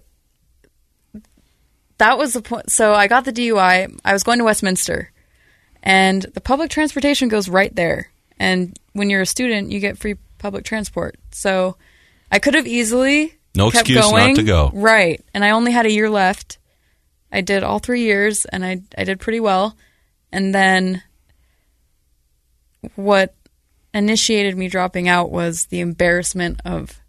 that 1.98 2.18
was 2.18 2.32
the 2.34 2.42
point. 2.42 2.70
So 2.70 2.94
I 2.94 3.06
got 3.06 3.24
the 3.24 3.32
DUI. 3.32 3.98
I 4.04 4.12
was 4.12 4.22
going 4.22 4.38
to 4.38 4.44
Westminster, 4.44 5.12
and 5.82 6.22
the 6.22 6.40
public 6.40 6.70
transportation 6.70 7.28
goes 7.28 7.48
right 7.48 7.74
there. 7.74 8.10
And 8.38 8.78
when 8.92 9.08
you're 9.08 9.22
a 9.22 9.26
student, 9.26 9.70
you 9.70 9.80
get 9.80 9.98
free 9.98 10.16
public 10.38 10.64
transport. 10.64 11.16
So 11.32 11.76
I 12.30 12.38
could 12.38 12.54
have 12.54 12.66
easily 12.66 13.34
No 13.54 13.70
kept 13.70 13.82
excuse 13.88 14.10
not 14.10 14.18
going. 14.18 14.34
to 14.36 14.42
go. 14.42 14.70
Right. 14.74 15.22
And 15.34 15.44
I 15.44 15.50
only 15.50 15.72
had 15.72 15.86
a 15.86 15.92
year 15.92 16.10
left. 16.10 16.58
I 17.32 17.40
did 17.40 17.62
all 17.62 17.78
three 17.80 18.02
years, 18.02 18.44
and 18.46 18.64
I 18.64 18.82
I 18.96 19.04
did 19.04 19.20
pretty 19.20 19.40
well. 19.40 19.76
And 20.32 20.54
then 20.54 21.02
what 22.94 23.34
initiated 23.94 24.56
me 24.56 24.68
dropping 24.68 25.08
out 25.08 25.30
was 25.30 25.66
the 25.66 25.80
embarrassment 25.80 26.60
of 26.64 27.00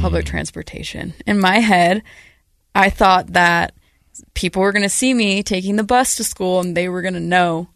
public 0.00 0.24
Mm. 0.24 0.28
transportation. 0.28 1.14
In 1.26 1.38
my 1.38 1.58
head, 1.58 2.02
I 2.74 2.90
thought 2.90 3.32
that 3.32 3.74
people 4.34 4.62
were 4.62 4.72
going 4.72 4.82
to 4.82 4.88
see 4.88 5.12
me 5.14 5.42
taking 5.42 5.76
the 5.76 5.82
bus 5.84 6.16
to 6.16 6.24
school 6.24 6.60
and 6.60 6.76
they 6.76 6.88
were 6.88 7.02
going 7.02 7.14
to 7.14 7.20
know 7.20 7.68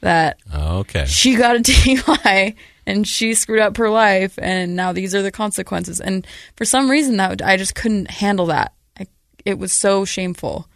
that 0.00 0.38
Okay. 0.54 1.04
she 1.06 1.34
got 1.36 1.56
a 1.56 1.58
DUI 1.62 2.54
and 2.86 3.06
she 3.06 3.34
screwed 3.34 3.60
up 3.60 3.76
her 3.76 3.90
life 3.90 4.38
and 4.40 4.76
now 4.76 4.92
these 4.92 5.14
are 5.14 5.22
the 5.22 5.32
consequences. 5.32 6.00
And 6.00 6.26
for 6.56 6.64
some 6.64 6.90
reason 6.90 7.16
that 7.16 7.42
I 7.42 7.56
just 7.56 7.74
couldn't 7.74 8.10
handle 8.10 8.46
that. 8.46 8.72
I, 8.98 9.06
it 9.44 9.58
was 9.58 9.72
so 9.72 10.04
shameful 10.04 10.68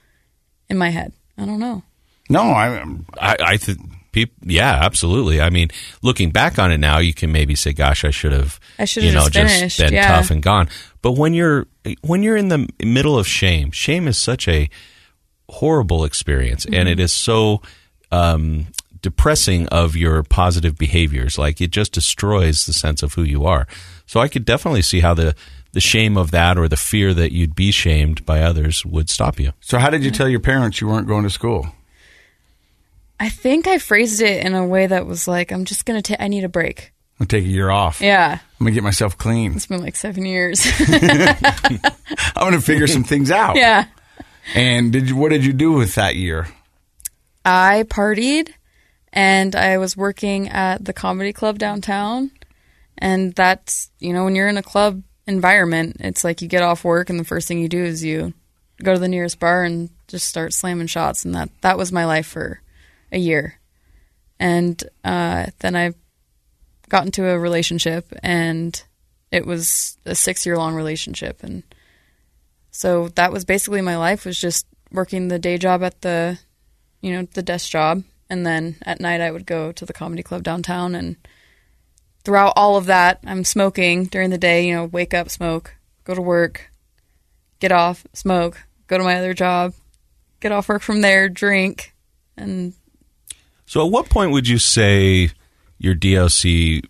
in 0.69 0.79
my 0.79 0.91
head. 0.91 1.13
I 1.37 1.45
don't 1.45 1.61
know. 1.61 1.83
No, 2.29 2.43
I, 2.43 2.85
I, 3.19 3.37
I 3.41 3.57
think 3.57 3.81
people. 4.13 4.35
Yeah, 4.43 4.81
absolutely. 4.83 5.41
I 5.41 5.51
mean, 5.51 5.71
looking 6.03 6.31
back 6.31 6.59
on 6.59 6.73
it 6.73 6.79
now, 6.79 6.99
you 6.99 7.15
can 7.15 7.33
maybe 7.33 7.55
say, 7.55 7.73
"Gosh, 7.73 8.05
I 8.05 8.11
should 8.11 8.33
have." 8.33 8.61
I 8.79 8.85
should 8.85 9.05
have 9.05 9.13
you 9.13 9.19
know, 9.19 9.29
just 9.29 9.55
finished, 9.55 9.79
been 9.79 9.93
yeah. 9.93 10.09
tough 10.09 10.31
and 10.31 10.43
gone. 10.43 10.69
But 11.01 11.13
when 11.13 11.33
you're 11.33 11.67
when 12.03 12.23
you're 12.23 12.37
in 12.37 12.49
the 12.49 12.69
middle 12.85 13.19
of 13.19 13.27
shame, 13.27 13.71
shame 13.71 14.09
is 14.09 14.19
such 14.19 14.49
a 14.49 14.69
horrible 15.49 16.05
experience, 16.05 16.65
and 16.65 16.75
Mm-hmm. 16.75 16.89
it 16.89 17.01
is 17.01 17.13
so. 17.13 17.63
Um, 18.11 18.67
depressing 19.03 19.67
of 19.69 19.95
your 19.97 20.23
positive 20.23 20.77
behaviors 20.77 21.39
like 21.39 21.61
it 21.61 21.71
just 21.71 21.93
destroys 21.93 22.67
the 22.67 22.73
sense 22.73 23.03
of 23.03 23.15
who 23.15 23.23
you 23.23 23.45
are 23.45 23.67
so 24.07 24.21
i 24.21 24.29
could 24.29 24.45
definitely 24.45 24.83
see 24.83 25.01
how 25.01 25.15
the 25.15 25.35
the 25.73 25.81
shame 25.81 26.17
of 26.17 26.31
that 26.31 26.57
or 26.57 26.67
the 26.67 26.77
fear 26.79 27.13
that 27.13 27.31
you'd 27.33 27.55
be 27.55 27.71
shamed 27.71 28.25
by 28.25 28.41
others 28.41 28.85
would 28.87 29.11
stop 29.11 29.39
you 29.39 29.53
So, 29.61 29.79
how 29.79 29.91
did 29.91 30.03
you 30.03 30.11
tell 30.11 30.29
your 30.29 30.41
parents 30.41 30.81
you 30.81 30.89
weren't 30.89 31.07
going 31.07 31.25
to 31.25 31.31
school? 31.31 31.69
I 33.21 33.29
think 33.29 33.67
I 33.67 33.79
phrased 33.79 34.23
it 34.23 34.45
in 34.47 34.55
a 34.55 34.67
way 34.67 34.87
that 34.87 35.05
was 35.07 35.29
like, 35.29 35.53
I'm 35.53 35.65
just 35.67 35.85
going 35.85 35.99
to 35.99 36.03
take, 36.03 36.21
I 36.21 36.29
need 36.29 36.45
a 36.45 36.49
break. 36.49 36.93
I'll 37.21 37.27
take 37.27 37.45
a 37.45 37.49
year 37.49 37.69
off. 37.69 38.01
Yeah. 38.01 38.39
I'm 38.61 38.65
gonna 38.65 38.71
get 38.75 38.83
myself 38.85 39.19
clean. 39.19 39.55
It's 39.57 39.67
been 39.67 39.83
like 39.83 39.97
seven 39.97 40.25
years. 40.25 40.65
I'm 40.89 41.81
gonna 42.37 42.61
figure 42.61 42.87
some 42.87 43.03
things 43.05 43.31
out. 43.31 43.57
yeah. 43.57 43.87
And 44.55 44.93
did 44.93 45.09
you? 45.09 45.17
What 45.17 45.31
did 45.31 45.45
you 45.45 45.53
do 45.53 45.73
with 45.73 45.97
that 45.97 46.15
year? 46.17 46.47
I 47.45 47.85
partied 47.89 48.51
and 49.19 49.57
I 49.57 49.79
was 49.79 49.97
working 49.97 50.49
at 50.49 50.85
the 50.85 50.93
comedy 50.93 51.33
club 51.33 51.59
downtown. 51.59 52.31
And 52.97 53.35
that's, 53.35 53.91
you 53.99 54.13
know, 54.13 54.23
when 54.23 54.37
you're 54.37 54.47
in 54.47 54.57
a 54.57 54.63
club 54.63 55.03
environment, 55.27 55.97
it's 55.99 56.23
like 56.23 56.41
you 56.41 56.47
get 56.47 56.63
off 56.63 56.85
work 56.85 57.11
and 57.11 57.19
the 57.19 57.25
first 57.25 57.49
thing 57.49 57.59
you 57.59 57.69
do 57.69 57.83
is 57.83 58.05
you 58.05 58.33
go 58.81 58.95
to 58.95 59.01
the 59.01 59.09
nearest 59.09 59.41
bar 59.41 59.65
and 59.65 59.91
just 60.07 60.29
start 60.29 60.53
slamming 60.53 60.87
shots. 60.87 61.25
And 61.25 61.35
that, 61.35 61.51
that 61.63 61.77
was 61.77 61.91
my 61.91 62.05
life 62.05 62.29
for 62.29 62.61
a 63.11 63.19
year. 63.19 63.59
And 64.39 64.81
uh, 65.03 65.47
then 65.59 65.75
I 65.75 65.95
got 66.89 67.05
into 67.05 67.29
a 67.29 67.41
relationship 67.41 68.13
and 68.23 68.81
it 69.33 69.45
was 69.45 69.99
a 70.07 70.15
six 70.15 70.47
year 70.47 70.57
long 70.57 70.77
relationship. 70.77 71.43
And 71.43 71.65
so 72.71 73.09
that 73.17 73.33
was 73.33 73.45
basically 73.45 73.81
my 73.81 73.97
life 73.97 74.25
was 74.25 74.39
just 74.39 74.65
working 74.93 75.27
the 75.27 75.41
day 75.41 75.59
job 75.59 75.83
at 75.83 76.03
the 76.03 76.39
you 77.01 77.13
know, 77.13 77.27
the 77.35 77.43
desk 77.43 77.71
job. 77.71 78.05
And 78.31 78.47
then 78.47 78.77
at 78.83 79.01
night, 79.01 79.21
I 79.21 79.31
would 79.31 79.47
go 79.47 79.73
to 79.73 79.87
the 79.87 79.93
comedy 79.93 80.23
club 80.23 80.43
downtown. 80.43 80.95
And 80.95 81.17
throughout 82.25 82.53
all 82.57 82.77
of 82.77 82.87
that, 82.87 83.21
I'm 83.25 83.45
smoking 83.45 84.05
during 84.05 84.31
the 84.31 84.39
day, 84.39 84.67
you 84.67 84.75
know, 84.75 84.85
wake 84.85 85.15
up, 85.15 85.31
smoke, 85.31 85.75
go 86.05 86.15
to 86.15 86.23
work, 86.23 86.71
get 87.61 87.73
off, 87.73 88.07
smoke, 88.13 88.63
go 88.87 88.99
to 88.99 89.05
my 89.05 89.17
other 89.17 89.35
job, 89.35 89.75
get 90.41 90.53
off 90.53 90.69
work 90.69 90.83
from 90.83 91.01
there, 91.01 91.29
drink. 91.29 91.95
And 92.37 92.75
So, 93.67 93.85
at 93.85 93.91
what 93.91 94.09
point 94.09 94.33
would 94.33 94.49
you 94.49 94.59
say 94.59 95.31
your 95.79 95.95
DOC 95.95 96.83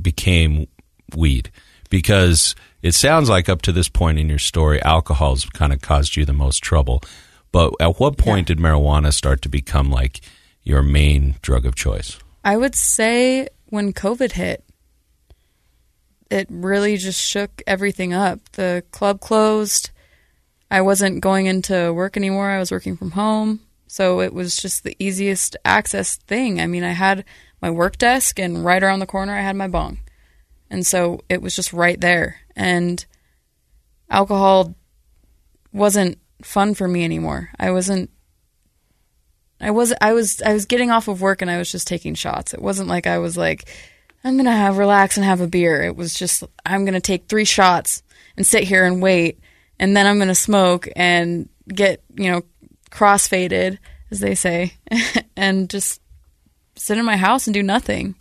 became 0.00 0.66
weed? 1.14 1.50
Because 1.90 2.54
it 2.82 2.94
sounds 2.94 3.28
like 3.28 3.48
up 3.48 3.62
to 3.62 3.72
this 3.72 3.88
point 3.88 4.18
in 4.18 4.28
your 4.28 4.38
story, 4.38 4.82
alcohol's 4.82 5.46
kind 5.46 5.72
of 5.72 5.80
caused 5.80 6.16
you 6.16 6.24
the 6.24 6.32
most 6.32 6.62
trouble. 6.62 7.02
But 7.50 7.74
at 7.80 7.98
what 7.98 8.18
point 8.18 8.48
did 8.48 8.58
marijuana 8.58 9.12
start 9.12 9.42
to 9.42 9.48
become 9.48 9.90
like 9.90 10.20
your 10.62 10.82
main 10.82 11.36
drug 11.42 11.66
of 11.66 11.74
choice? 11.74 12.18
I 12.44 12.56
would 12.56 12.74
say 12.74 13.48
when 13.66 13.92
COVID 13.92 14.32
hit, 14.32 14.64
it 16.30 16.46
really 16.50 16.96
just 16.96 17.20
shook 17.20 17.62
everything 17.66 18.12
up. 18.12 18.40
The 18.52 18.84
club 18.90 19.20
closed. 19.20 19.90
I 20.70 20.82
wasn't 20.82 21.22
going 21.22 21.46
into 21.46 21.92
work 21.92 22.16
anymore. 22.16 22.50
I 22.50 22.58
was 22.58 22.70
working 22.70 22.96
from 22.96 23.12
home. 23.12 23.60
So 23.86 24.20
it 24.20 24.34
was 24.34 24.56
just 24.56 24.84
the 24.84 24.94
easiest 24.98 25.56
access 25.64 26.16
thing. 26.16 26.60
I 26.60 26.66
mean, 26.66 26.84
I 26.84 26.92
had 26.92 27.24
my 27.62 27.70
work 27.70 27.96
desk, 27.96 28.38
and 28.38 28.64
right 28.64 28.82
around 28.82 29.00
the 29.00 29.06
corner, 29.06 29.34
I 29.34 29.40
had 29.40 29.56
my 29.56 29.66
bong. 29.66 29.98
And 30.70 30.86
so 30.86 31.20
it 31.28 31.40
was 31.40 31.56
just 31.56 31.72
right 31.72 31.98
there. 31.98 32.40
And 32.54 33.04
alcohol 34.10 34.74
wasn't 35.72 36.18
fun 36.42 36.74
for 36.74 36.86
me 36.86 37.04
anymore. 37.04 37.50
I 37.58 37.70
wasn't 37.70 38.10
I 39.60 39.70
was 39.70 39.92
I 40.00 40.12
was 40.12 40.40
I 40.42 40.52
was 40.52 40.66
getting 40.66 40.90
off 40.90 41.08
of 41.08 41.20
work 41.20 41.42
and 41.42 41.50
I 41.50 41.58
was 41.58 41.70
just 41.70 41.86
taking 41.86 42.14
shots. 42.14 42.54
It 42.54 42.62
wasn't 42.62 42.88
like 42.88 43.06
I 43.06 43.18
was 43.18 43.36
like 43.36 43.68
I'm 44.24 44.34
going 44.34 44.46
to 44.46 44.52
have 44.52 44.78
relax 44.78 45.16
and 45.16 45.24
have 45.24 45.40
a 45.40 45.46
beer. 45.46 45.82
It 45.82 45.96
was 45.96 46.14
just 46.14 46.44
I'm 46.66 46.84
going 46.84 46.94
to 46.94 47.00
take 47.00 47.28
3 47.28 47.44
shots 47.44 48.02
and 48.36 48.46
sit 48.46 48.64
here 48.64 48.84
and 48.84 49.00
wait 49.02 49.38
and 49.78 49.96
then 49.96 50.06
I'm 50.06 50.16
going 50.16 50.28
to 50.28 50.34
smoke 50.34 50.88
and 50.96 51.48
get, 51.68 52.02
you 52.14 52.30
know, 52.30 52.42
crossfaded 52.90 53.78
as 54.10 54.20
they 54.20 54.34
say 54.34 54.74
and 55.36 55.68
just 55.68 56.00
sit 56.76 56.98
in 56.98 57.04
my 57.04 57.16
house 57.16 57.46
and 57.46 57.54
do 57.54 57.62
nothing. 57.62 58.14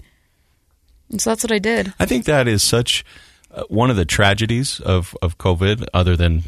And 1.10 1.22
so 1.22 1.30
that's 1.30 1.44
what 1.44 1.52
I 1.52 1.60
did. 1.60 1.94
I 2.00 2.06
think 2.06 2.26
that 2.26 2.48
is 2.48 2.62
such 2.62 3.06
uh, 3.52 3.64
one 3.70 3.90
of 3.90 3.96
the 3.96 4.06
tragedies 4.06 4.80
of, 4.82 5.16
of 5.22 5.38
COVID, 5.38 5.86
other 5.94 6.18
than 6.18 6.44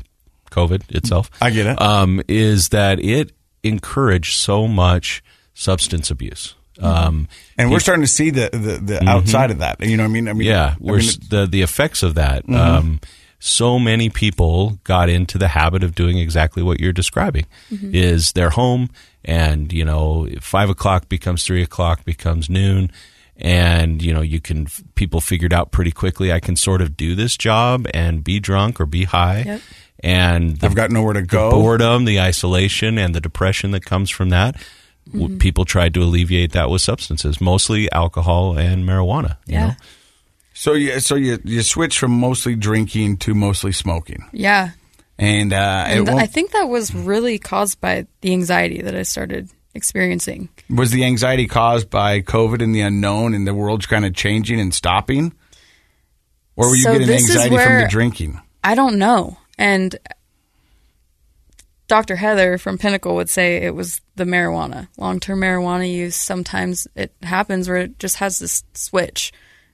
COVID 0.52 0.94
itself. 0.94 1.32
I 1.42 1.50
get 1.52 1.66
it. 1.66 1.82
Um, 1.82 2.22
is 2.28 2.70
that 2.70 3.00
it 3.00 3.32
encouraged 3.64 4.38
so 4.38 4.68
much 4.68 5.24
substance 5.54 6.10
abuse. 6.12 6.56
Um, 6.82 7.28
and 7.58 7.70
we're 7.70 7.78
peop- 7.78 7.82
starting 7.84 8.04
to 8.04 8.08
see 8.08 8.30
the 8.30 8.50
the, 8.54 8.58
the 8.78 9.00
Mhm. 9.02 9.08
outside 9.10 9.52
of 9.52 9.58
that. 9.60 9.82
You 9.86 9.98
know 9.98 10.04
what 10.04 10.10
I 10.10 10.14
mean? 10.14 10.28
I 10.30 10.34
mean, 10.34 10.48
yeah, 10.48 10.76
I 10.76 10.76
we're 10.80 11.00
mean, 11.00 11.10
the 11.30 11.46
the 11.46 11.62
effects 11.62 12.04
of 12.04 12.16
that. 12.16 12.48
Mhm. 12.48 12.56
Um, 12.56 13.00
so 13.40 13.80
many 13.80 14.10
people 14.10 14.80
got 14.86 15.10
into 15.10 15.38
the 15.38 15.50
habit 15.50 15.84
of 15.84 15.94
doing 15.96 16.18
exactly 16.18 16.64
what 16.64 16.80
you're 16.80 16.94
describing. 16.94 17.46
Mhm. 17.72 17.94
Is 17.94 18.32
they're 18.32 18.50
home, 18.52 18.90
and 19.26 19.74
you 19.74 19.84
know, 19.84 20.28
five 20.40 20.70
o'clock 20.70 21.10
becomes 21.10 21.44
three 21.44 21.62
o'clock, 21.62 22.06
becomes 22.06 22.50
noon, 22.50 22.92
and 23.36 24.02
you 24.02 24.14
know, 24.14 24.22
you 24.22 24.40
can 24.40 24.68
people 24.96 25.20
figured 25.20 25.54
out 25.54 25.72
pretty 25.74 25.92
quickly. 25.92 26.32
I 26.32 26.40
can 26.40 26.56
sort 26.56 26.82
of 26.82 26.96
do 26.96 27.14
this 27.16 27.36
job 27.36 27.88
and 27.94 28.24
be 28.24 28.40
drunk 28.40 28.80
or 28.80 28.86
be 28.86 29.04
high. 29.04 29.44
Yep. 29.46 29.62
And 30.02 30.58
the, 30.58 30.66
I've 30.68 30.76
got 30.76 30.92
nowhere 30.92 31.14
to 31.14 31.22
the 31.22 31.28
go. 31.28 31.52
boredom, 31.52 32.06
the 32.06 32.20
isolation, 32.22 32.98
and 32.98 33.14
the 33.14 33.20
depression 33.22 33.72
that 33.72 33.84
comes 33.86 34.10
from 34.10 34.30
that. 34.30 34.56
w 35.12 35.28
Mhm. 35.36 35.40
People 35.40 35.66
tried 35.66 35.94
to 35.96 36.04
alleviate 36.04 36.52
that 36.52 36.70
with 36.70 36.82
substances, 36.82 37.42
mostly 37.42 37.92
alcohol 37.92 38.58
and 38.58 38.86
marijuana. 38.88 39.38
You 39.48 39.54
Yeah. 39.56 39.66
know? 39.68 39.74
so 40.54 40.74
you 40.74 41.00
so 41.00 41.16
you 41.16 41.40
you 41.44 41.62
switch 41.64 41.98
from 41.98 42.12
mostly 42.12 42.56
drinking 42.56 43.18
to 43.18 43.34
mostly 43.34 43.72
smoking, 43.72 44.24
Yeah. 44.32 44.72
and, 45.18 45.52
uh, 45.52 45.86
And 45.88 46.08
won't- 46.08 46.22
I 46.22 46.28
think 46.28 46.52
that 46.52 46.70
was 46.70 46.94
really 46.94 47.40
caused 47.40 47.82
by 47.82 48.06
the 48.22 48.32
anxiety 48.34 48.82
that 48.84 48.94
I 48.96 49.02
started 49.04 49.50
experiencing. 49.74 50.50
was 50.70 50.92
the 50.92 51.04
anxiety 51.06 51.48
caused 51.48 51.90
by 51.90 52.22
COVID 52.22 52.62
and 52.62 52.76
the 52.76 52.82
unknown, 52.82 53.34
and 53.34 53.48
the 53.48 53.54
world's 53.56 53.86
kind 53.88 54.06
of 54.06 54.14
changing 54.14 54.60
and 54.60 54.74
stopping, 54.74 55.34
or 56.56 56.70
were 56.70 56.76
you 56.76 56.84
So 56.84 56.92
getting 56.94 57.08
this 57.08 57.24
is 57.24 57.36
anxiety 57.36 57.58
from 57.58 57.82
the 57.82 57.88
drinking? 57.90 58.40
I 58.64 58.76
don't 58.76 58.98
know. 59.00 59.38
And 59.60 59.96
Dr. 61.88 62.16
Heather 62.16 62.58
from 62.58 62.80
Pinnacle 62.80 63.16
would 63.16 63.30
say 63.30 63.58
it 63.58 63.76
was 63.76 64.02
the 64.16 64.24
marijuana. 64.24 64.88
Long 64.98 65.20
term 65.20 65.42
marijuana 65.42 65.92
use, 65.92 66.16
sometimes 66.16 66.88
it 66.96 67.14
happens 67.22 67.70
where 67.70 67.78
it 67.78 68.00
just 68.00 68.16
has 68.16 68.40
this 68.40 68.64
switch 68.74 69.32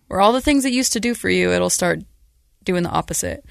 where 0.07 0.21
all 0.21 0.33
the 0.33 0.41
things 0.41 0.65
it 0.65 0.73
used 0.73 0.93
to 0.93 0.99
do 0.99 1.13
for 1.13 1.29
you, 1.29 1.51
it'll 1.51 1.69
start 1.69 1.99
doing 2.63 2.83
the 2.83 2.89
opposite. 2.89 3.45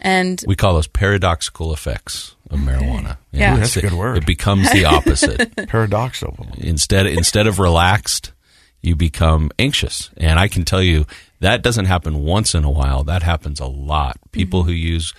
And 0.00 0.42
We 0.46 0.54
call 0.54 0.74
those 0.74 0.86
paradoxical 0.86 1.72
effects 1.72 2.36
of 2.50 2.60
marijuana. 2.60 3.18
Yeah. 3.32 3.54
Ooh, 3.54 3.58
that's 3.58 3.76
a 3.76 3.80
good 3.80 3.92
word. 3.92 4.18
It 4.18 4.26
becomes 4.26 4.70
the 4.70 4.84
opposite. 4.84 5.56
Paradoxical. 5.68 6.46
Instead, 6.58 7.06
instead 7.06 7.48
of 7.48 7.58
relaxed, 7.58 8.32
you 8.80 8.94
become 8.94 9.50
anxious. 9.58 10.10
And 10.16 10.38
I 10.38 10.46
can 10.46 10.64
tell 10.64 10.82
you 10.82 11.06
that 11.40 11.62
doesn't 11.62 11.86
happen 11.86 12.22
once 12.22 12.54
in 12.54 12.62
a 12.62 12.70
while. 12.70 13.02
That 13.04 13.24
happens 13.24 13.58
a 13.58 13.66
lot. 13.66 14.18
People 14.30 14.60
mm-hmm. 14.60 14.68
who 14.68 14.74
use 14.74 15.14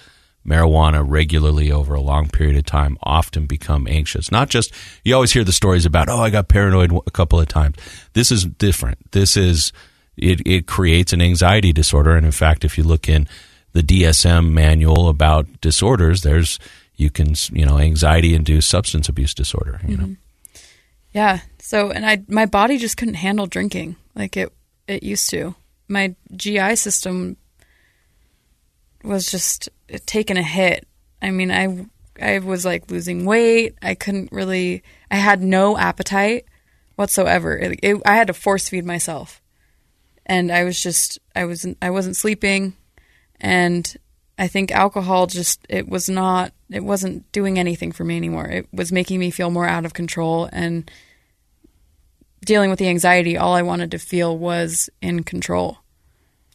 marijuana 0.47 1.03
regularly 1.05 1.71
over 1.71 1.93
a 1.93 2.01
long 2.01 2.29
period 2.29 2.55
of 2.55 2.65
time 2.65 2.97
often 3.03 3.45
become 3.45 3.87
anxious. 3.87 4.31
Not 4.31 4.49
just, 4.49 4.73
you 5.03 5.13
always 5.13 5.33
hear 5.33 5.43
the 5.43 5.51
stories 5.51 5.85
about, 5.85 6.09
oh, 6.09 6.21
I 6.21 6.29
got 6.29 6.47
paranoid 6.47 6.91
a 7.05 7.11
couple 7.11 7.39
of 7.39 7.47
times. 7.47 7.75
This 8.13 8.31
is 8.31 8.45
different. 8.45 9.11
This 9.11 9.37
is, 9.37 9.71
it, 10.17 10.41
it 10.45 10.65
creates 10.65 11.13
an 11.13 11.21
anxiety 11.21 11.71
disorder. 11.71 12.15
And 12.15 12.25
in 12.25 12.31
fact, 12.31 12.65
if 12.65 12.77
you 12.77 12.83
look 12.83 13.07
in 13.07 13.27
the 13.73 13.83
DSM 13.83 14.51
manual 14.51 15.09
about 15.09 15.61
disorders, 15.61 16.23
there's, 16.23 16.57
you 16.95 17.09
can, 17.09 17.33
you 17.51 17.65
know, 17.65 17.77
anxiety 17.77 18.35
induced 18.35 18.69
substance 18.69 19.07
abuse 19.07 19.33
disorder, 19.33 19.79
you 19.87 19.97
know. 19.97 20.03
Mm-hmm. 20.03 20.61
yeah, 21.13 21.39
so 21.59 21.91
and 21.91 22.05
I 22.05 22.23
my 22.27 22.45
body 22.45 22.77
just 22.77 22.97
couldn't 22.97 23.13
handle 23.13 23.47
drinking 23.47 23.95
like 24.15 24.35
it 24.35 24.51
it 24.87 25.01
used 25.01 25.29
to. 25.29 25.55
My 25.87 26.15
GI 26.35 26.75
system 26.75 27.37
was 29.03 29.25
just 29.25 29.69
taking 30.05 30.37
a 30.37 30.43
hit. 30.43 30.87
I 31.21 31.31
mean, 31.31 31.51
I 31.51 31.85
I 32.21 32.39
was 32.39 32.65
like 32.65 32.91
losing 32.91 33.25
weight. 33.25 33.75
I 33.81 33.95
couldn't 33.95 34.31
really. 34.31 34.83
I 35.09 35.15
had 35.15 35.41
no 35.41 35.77
appetite 35.77 36.45
whatsoever. 36.95 37.57
It, 37.57 37.79
it, 37.81 38.01
I 38.05 38.15
had 38.15 38.27
to 38.27 38.33
force 38.33 38.69
feed 38.69 38.85
myself, 38.85 39.41
and 40.25 40.51
I 40.51 40.63
was 40.63 40.81
just 40.81 41.19
I 41.35 41.45
wasn't 41.45 41.77
I 41.81 41.89
wasn't 41.89 42.17
sleeping, 42.17 42.75
and 43.39 43.95
I 44.37 44.47
think 44.47 44.71
alcohol 44.71 45.27
just 45.27 45.65
it 45.69 45.87
was 45.87 46.09
not 46.09 46.53
it 46.69 46.83
wasn't 46.83 47.29
doing 47.31 47.57
anything 47.57 47.91
for 47.91 48.03
me 48.03 48.17
anymore. 48.17 48.47
It 48.47 48.67
was 48.71 48.91
making 48.91 49.19
me 49.19 49.31
feel 49.31 49.49
more 49.49 49.67
out 49.67 49.85
of 49.85 49.93
control 49.93 50.49
and 50.51 50.89
dealing 52.45 52.69
with 52.69 52.79
the 52.79 52.87
anxiety. 52.87 53.37
All 53.37 53.53
I 53.53 53.61
wanted 53.61 53.91
to 53.91 53.99
feel 53.99 54.37
was 54.37 54.89
in 55.01 55.23
control. 55.23 55.79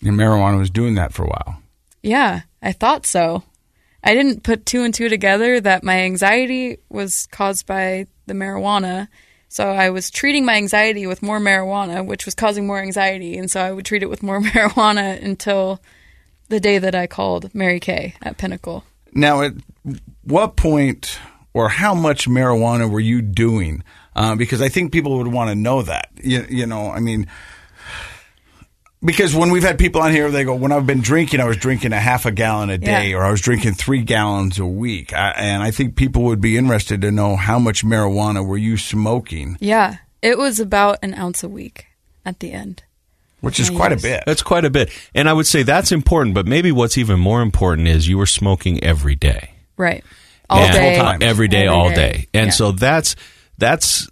And 0.02 0.18
marijuana 0.18 0.58
was 0.58 0.70
doing 0.70 0.94
that 0.96 1.12
for 1.12 1.24
a 1.24 1.28
while. 1.28 1.63
Yeah, 2.04 2.42
I 2.60 2.72
thought 2.72 3.06
so. 3.06 3.42
I 4.02 4.14
didn't 4.14 4.42
put 4.42 4.66
two 4.66 4.82
and 4.82 4.92
two 4.92 5.08
together 5.08 5.58
that 5.60 5.82
my 5.82 6.00
anxiety 6.02 6.78
was 6.90 7.26
caused 7.28 7.66
by 7.66 8.06
the 8.26 8.34
marijuana. 8.34 9.08
So 9.48 9.70
I 9.70 9.88
was 9.88 10.10
treating 10.10 10.44
my 10.44 10.56
anxiety 10.56 11.06
with 11.06 11.22
more 11.22 11.40
marijuana, 11.40 12.04
which 12.04 12.26
was 12.26 12.34
causing 12.34 12.66
more 12.66 12.78
anxiety. 12.78 13.38
And 13.38 13.50
so 13.50 13.62
I 13.62 13.72
would 13.72 13.86
treat 13.86 14.02
it 14.02 14.10
with 14.10 14.22
more 14.22 14.40
marijuana 14.42 15.22
until 15.22 15.80
the 16.50 16.60
day 16.60 16.78
that 16.78 16.94
I 16.94 17.06
called 17.06 17.54
Mary 17.54 17.80
Kay 17.80 18.14
at 18.20 18.36
Pinnacle. 18.36 18.84
Now, 19.12 19.40
at 19.40 19.54
what 20.24 20.56
point 20.56 21.18
or 21.54 21.70
how 21.70 21.94
much 21.94 22.28
marijuana 22.28 22.90
were 22.90 23.00
you 23.00 23.22
doing? 23.22 23.82
Uh, 24.14 24.34
because 24.36 24.60
I 24.60 24.68
think 24.68 24.92
people 24.92 25.16
would 25.18 25.28
want 25.28 25.48
to 25.48 25.54
know 25.54 25.80
that. 25.80 26.10
You, 26.22 26.44
you 26.50 26.66
know, 26.66 26.90
I 26.90 27.00
mean, 27.00 27.28
because 29.04 29.34
when 29.34 29.50
we've 29.50 29.62
had 29.62 29.78
people 29.78 30.00
on 30.00 30.12
here, 30.12 30.30
they 30.30 30.44
go, 30.44 30.54
"When 30.54 30.72
I've 30.72 30.86
been 30.86 31.00
drinking, 31.00 31.40
I 31.40 31.44
was 31.44 31.56
drinking 31.56 31.92
a 31.92 32.00
half 32.00 32.26
a 32.26 32.30
gallon 32.32 32.70
a 32.70 32.78
day, 32.78 33.10
Yeah. 33.10 33.16
or 33.16 33.24
I 33.24 33.30
was 33.30 33.40
drinking 33.40 33.74
three 33.74 34.02
gallons 34.02 34.58
a 34.58 34.66
week." 34.66 35.12
I, 35.12 35.30
and 35.32 35.62
I 35.62 35.70
think 35.70 35.96
people 35.96 36.22
would 36.24 36.40
be 36.40 36.56
interested 36.56 37.00
to 37.02 37.10
know 37.12 37.36
how 37.36 37.58
much 37.58 37.84
marijuana 37.84 38.44
were 38.46 38.56
you 38.58 38.76
smoking, 38.76 39.56
Yeah, 39.60 39.96
it 40.22 40.38
was 40.38 40.58
about 40.60 40.98
an 41.02 41.14
ounce 41.14 41.42
a 41.42 41.48
week 41.48 41.86
at 42.24 42.40
the 42.40 42.52
end. 42.52 42.82
which 43.40 43.60
is 43.60 43.68
quite 43.68 43.92
a 43.92 43.96
bit. 43.96 44.22
That's 44.24 44.42
quite 44.42 44.64
a 44.64 44.70
bit. 44.70 44.88
And 45.14 45.28
I 45.28 45.34
would 45.34 45.46
say 45.46 45.62
that's 45.62 45.92
important, 45.92 46.34
but 46.34 46.46
maybe 46.46 46.72
what's 46.72 46.96
even 46.96 47.20
more 47.20 47.42
important 47.42 47.88
is 47.88 48.08
you 48.08 48.16
were 48.16 48.24
smoking 48.24 48.82
every 48.82 49.16
day. 49.16 49.50
Right. 49.76 50.02
All 50.48 50.60
And- 50.62 50.72
day. 50.72 51.26
Every 51.26 51.46
day, 51.48 51.66
Every 51.66 51.68
all 51.68 51.88
day. 51.90 51.94
day. 51.94 52.26
And 52.32 52.46
Yeah. 52.46 52.52
so 52.52 52.72
that's 52.72 53.16
that's 53.58 54.08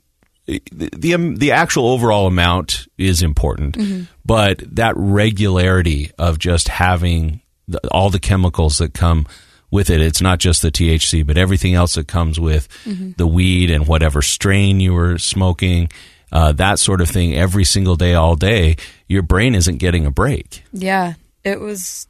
the, 0.73 0.91
the 0.97 1.15
um, 1.15 1.37
the 1.37 1.53
actual 1.53 1.87
overall 1.89 2.27
amount 2.27 2.87
is 2.99 3.23
important, 3.23 3.77
Mhm. 3.77 4.09
but 4.25 4.63
that 4.77 4.95
regularity 4.97 6.11
of 6.19 6.39
just 6.39 6.69
having 6.69 7.41
the, 7.69 7.79
all 7.91 8.11
the 8.11 8.19
chemicals 8.21 8.79
that 8.79 8.93
come 8.95 9.27
with 9.71 9.89
it. 9.89 10.01
It's 10.01 10.21
not 10.21 10.39
just 10.39 10.61
the 10.63 10.71
THC, 10.71 11.23
but 11.27 11.39
everything 11.39 11.75
else 11.75 11.95
that 11.95 12.07
comes 12.09 12.39
with 12.39 12.69
Mhm. 12.85 13.17
the 13.17 13.27
weed 13.27 13.71
and 13.71 13.87
whatever 13.87 14.21
strain 14.21 14.81
you 14.81 14.93
were 14.93 15.17
smoking, 15.19 15.89
uh, 16.31 16.53
that 16.53 16.79
sort 16.79 17.01
of 17.01 17.09
thing. 17.09 17.35
Every 17.35 17.65
single 17.65 17.97
day, 17.97 18.13
all 18.15 18.37
day, 18.37 18.77
your 19.09 19.23
brain 19.23 19.55
isn't 19.55 19.79
getting 19.79 20.05
a 20.05 20.11
break. 20.11 20.63
Yeah, 20.73 21.15
it 21.45 21.61
was 21.61 22.07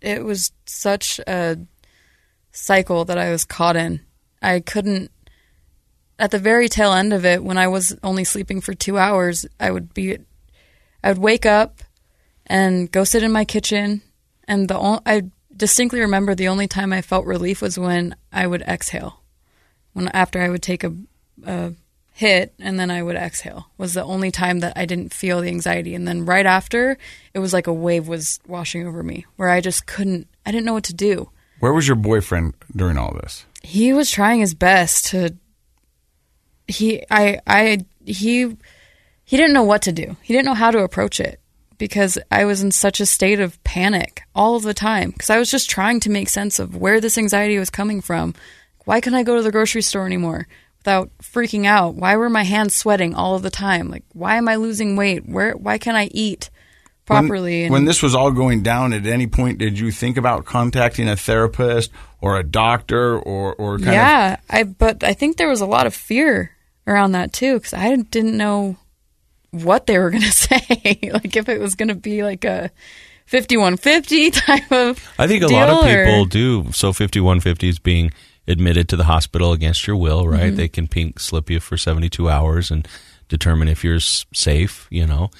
it 0.00 0.24
was 0.24 0.52
such 0.64 1.18
a 1.26 1.58
cycle 2.52 3.04
that 3.04 3.18
I 3.18 3.30
was 3.30 3.44
caught 3.44 3.76
in. 3.76 4.00
I 4.42 4.60
couldn't 4.60 5.10
at 6.18 6.30
the 6.30 6.38
very 6.38 6.68
tail 6.68 6.92
end 6.92 7.12
of 7.12 7.24
it 7.24 7.42
when 7.44 7.58
I 7.58 7.68
was 7.68 7.96
only 8.02 8.24
sleeping 8.24 8.60
for 8.60 8.74
2 8.74 8.98
hours, 8.98 9.46
I 9.60 9.70
would 9.70 9.94
be 9.94 10.18
I 11.02 11.08
would 11.08 11.18
wake 11.18 11.46
up 11.46 11.80
and 12.46 12.90
go 12.90 13.04
sit 13.04 13.22
in 13.22 13.32
my 13.32 13.44
kitchen 13.44 14.02
and 14.46 14.68
the 14.68 14.78
o- 14.78 15.00
I 15.06 15.24
distinctly 15.54 16.00
remember 16.00 16.34
the 16.34 16.48
only 16.48 16.66
time 16.66 16.92
I 16.92 17.02
felt 17.02 17.26
relief 17.26 17.62
was 17.62 17.78
when 17.78 18.16
I 18.32 18.46
would 18.46 18.62
exhale. 18.62 19.20
When 19.92 20.08
after 20.08 20.40
I 20.40 20.48
would 20.48 20.62
take 20.62 20.84
a, 20.84 20.94
a 21.44 21.72
hit 22.12 22.52
and 22.58 22.80
then 22.80 22.90
I 22.90 23.02
would 23.02 23.16
exhale 23.16 23.70
was 23.76 23.94
the 23.94 24.02
only 24.02 24.30
time 24.32 24.58
that 24.60 24.72
I 24.76 24.86
didn't 24.86 25.14
feel 25.14 25.40
the 25.40 25.48
anxiety. 25.48 25.94
And 25.94 26.06
then 26.06 26.24
right 26.24 26.46
after, 26.46 26.98
it 27.32 27.38
was 27.38 27.52
like 27.52 27.66
a 27.68 27.72
wave 27.72 28.08
was 28.08 28.40
washing 28.46 28.86
over 28.86 29.02
me 29.02 29.24
where 29.36 29.48
I 29.48 29.60
just 29.60 29.86
couldn't, 29.86 30.26
I 30.44 30.50
didn't 30.50 30.66
know 30.66 30.74
what 30.74 30.84
to 30.84 30.94
do. 30.94 31.30
Where 31.60 31.72
was 31.72 31.86
your 31.86 31.96
boyfriend 31.96 32.54
during 32.74 32.98
all 32.98 33.12
this? 33.22 33.44
He 33.62 33.92
was 33.92 34.10
trying 34.10 34.40
his 34.40 34.54
best 34.54 35.06
to, 35.06 35.36
he, 36.68 37.02
I, 37.10 37.40
I, 37.46 37.78
he, 38.04 38.56
he 39.24 39.36
didn't 39.36 39.52
know 39.52 39.64
what 39.64 39.82
to 39.82 39.92
do. 39.92 40.16
He 40.22 40.32
didn't 40.32 40.46
know 40.46 40.54
how 40.54 40.70
to 40.70 40.84
approach 40.84 41.18
it 41.20 41.40
because 41.78 42.18
I 42.30 42.44
was 42.44 42.62
in 42.62 42.70
such 42.70 43.00
a 43.00 43.06
state 43.06 43.40
of 43.40 43.62
panic 43.64 44.22
all 44.34 44.56
of 44.56 44.62
the 44.62 44.74
time 44.74 45.10
because 45.10 45.30
I 45.30 45.38
was 45.38 45.50
just 45.50 45.70
trying 45.70 46.00
to 46.00 46.10
make 46.10 46.28
sense 46.28 46.58
of 46.58 46.76
where 46.76 47.00
this 47.00 47.16
anxiety 47.16 47.58
was 47.58 47.70
coming 47.70 48.00
from. 48.00 48.34
Why 48.84 49.00
couldn't 49.00 49.18
I 49.18 49.22
go 49.22 49.36
to 49.36 49.42
the 49.42 49.52
grocery 49.52 49.82
store 49.82 50.06
anymore 50.06 50.46
without 50.78 51.10
freaking 51.22 51.66
out? 51.66 51.94
Why 51.94 52.16
were 52.16 52.30
my 52.30 52.42
hands 52.42 52.74
sweating 52.74 53.14
all 53.14 53.34
of 53.34 53.42
the 53.42 53.50
time? 53.50 53.88
Like, 53.90 54.04
why 54.12 54.36
am 54.36 54.48
I 54.48 54.56
losing 54.56 54.96
weight? 54.96 55.28
Where, 55.28 55.52
why 55.52 55.78
can't 55.78 55.96
I 55.96 56.08
eat 56.12 56.50
properly? 57.04 57.64
When, 57.64 57.72
when 57.72 57.84
this 57.84 58.02
was 58.02 58.14
all 58.14 58.30
going 58.30 58.62
down, 58.62 58.92
at 58.92 59.06
any 59.06 59.26
point 59.26 59.58
did 59.58 59.78
you 59.78 59.90
think 59.90 60.16
about 60.16 60.44
contacting 60.44 61.08
a 61.08 61.16
therapist 61.16 61.90
or 62.20 62.38
a 62.38 62.42
doctor 62.42 63.18
or 63.18 63.54
or 63.54 63.78
kind 63.78 63.88
of 63.88 63.94
yeah, 63.94 64.36
I 64.50 64.64
but 64.64 65.04
I 65.04 65.14
think 65.14 65.36
there 65.36 65.48
was 65.48 65.60
a 65.60 65.66
lot 65.66 65.86
of 65.86 65.94
fear 65.94 66.50
around 66.88 67.12
that 67.12 67.32
too 67.32 67.54
because 67.54 67.74
I 67.74 67.94
didn't 67.96 68.36
know 68.36 68.76
what 69.50 69.86
they 69.86 69.98
were 69.98 70.10
going 70.14 70.22
to 70.22 70.32
say. 70.32 70.98
like 71.12 71.36
if 71.36 71.48
it 71.48 71.60
was 71.60 71.74
going 71.74 71.88
to 71.88 71.94
be 71.94 72.22
like 72.24 72.44
a 72.44 72.70
5150 73.26 74.30
type 74.30 74.72
of 74.72 75.06
I 75.18 75.26
think 75.26 75.42
a 75.42 75.48
lot 75.48 75.68
of 75.68 75.78
or- 75.84 76.04
people 76.04 76.24
do. 76.24 76.72
So 76.72 76.92
5150 76.92 77.68
is 77.68 77.78
being 77.78 78.10
admitted 78.46 78.88
to 78.88 78.96
the 78.96 79.04
hospital 79.04 79.52
against 79.52 79.86
your 79.86 79.96
will, 79.96 80.26
right? 80.26 80.52
Mhm. 80.52 80.56
They 80.56 80.68
can 80.68 80.88
pink 80.88 81.20
slip 81.20 81.50
you 81.50 81.60
for 81.60 81.76
72 81.76 82.28
hours 82.30 82.70
and 82.70 82.88
determine 83.28 83.68
if 83.68 83.84
you're 83.84 84.00
safe, 84.00 84.86
you 84.90 85.06
know. 85.06 85.30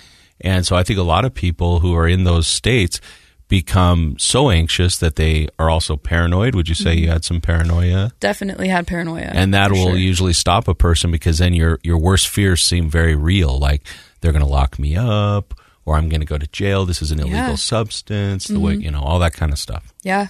And 0.43 0.67
so 0.67 0.77
I 0.77 0.83
think 0.83 0.99
a 0.99 1.03
lot 1.03 1.25
of 1.25 1.33
people 1.35 1.81
who 1.81 1.95
are 1.97 2.07
in 2.07 2.25
those 2.25 2.47
states 2.47 3.01
become 3.49 4.15
so 4.19 4.51
anxious 4.51 4.99
that 4.99 5.17
they 5.17 5.49
are 5.59 5.71
also 5.71 5.97
paranoid. 5.97 6.55
Would 6.55 6.69
you 6.69 6.75
say 6.75 6.95
you 6.95 7.09
had 7.09 7.25
some 7.25 7.41
paranoia? 7.41 8.13
definitely 8.21 8.69
had 8.69 8.87
paranoia. 8.87 9.31
and 9.33 9.55
that 9.55 9.71
will 9.71 9.89
sure. 9.91 9.97
usually 9.97 10.33
stop 10.35 10.69
a 10.69 10.75
person 10.75 11.11
because 11.11 11.39
then 11.39 11.55
your 11.55 11.79
your 11.83 11.99
worst 11.99 12.29
fears 12.29 12.63
seem 12.63 12.91
very 12.91 13.15
real 13.17 13.59
like 13.59 13.83
they're 14.21 14.33
going 14.33 14.45
to 14.45 14.51
lock 14.51 14.79
me 14.79 14.97
up 14.97 15.55
or 15.87 15.97
i'm 15.97 16.09
going 16.11 16.21
to 16.21 16.27
go 16.27 16.37
to 16.37 16.47
jail 16.49 16.85
this 16.85 17.01
is 17.01 17.11
an 17.11 17.21
illegal 17.21 17.37
Yeah. 17.39 17.55
substance 17.55 18.47
the 18.49 18.61
way 18.61 18.75
Mhm. 18.77 18.83
you 18.83 18.91
know 18.91 19.01
all 19.03 19.19
that 19.21 19.33
kind 19.33 19.53
of 19.53 19.59
stuff 19.59 19.93
Yeah. 20.03 20.29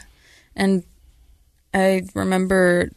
And 0.55 0.83
I 1.75 2.03
remember 2.15 2.91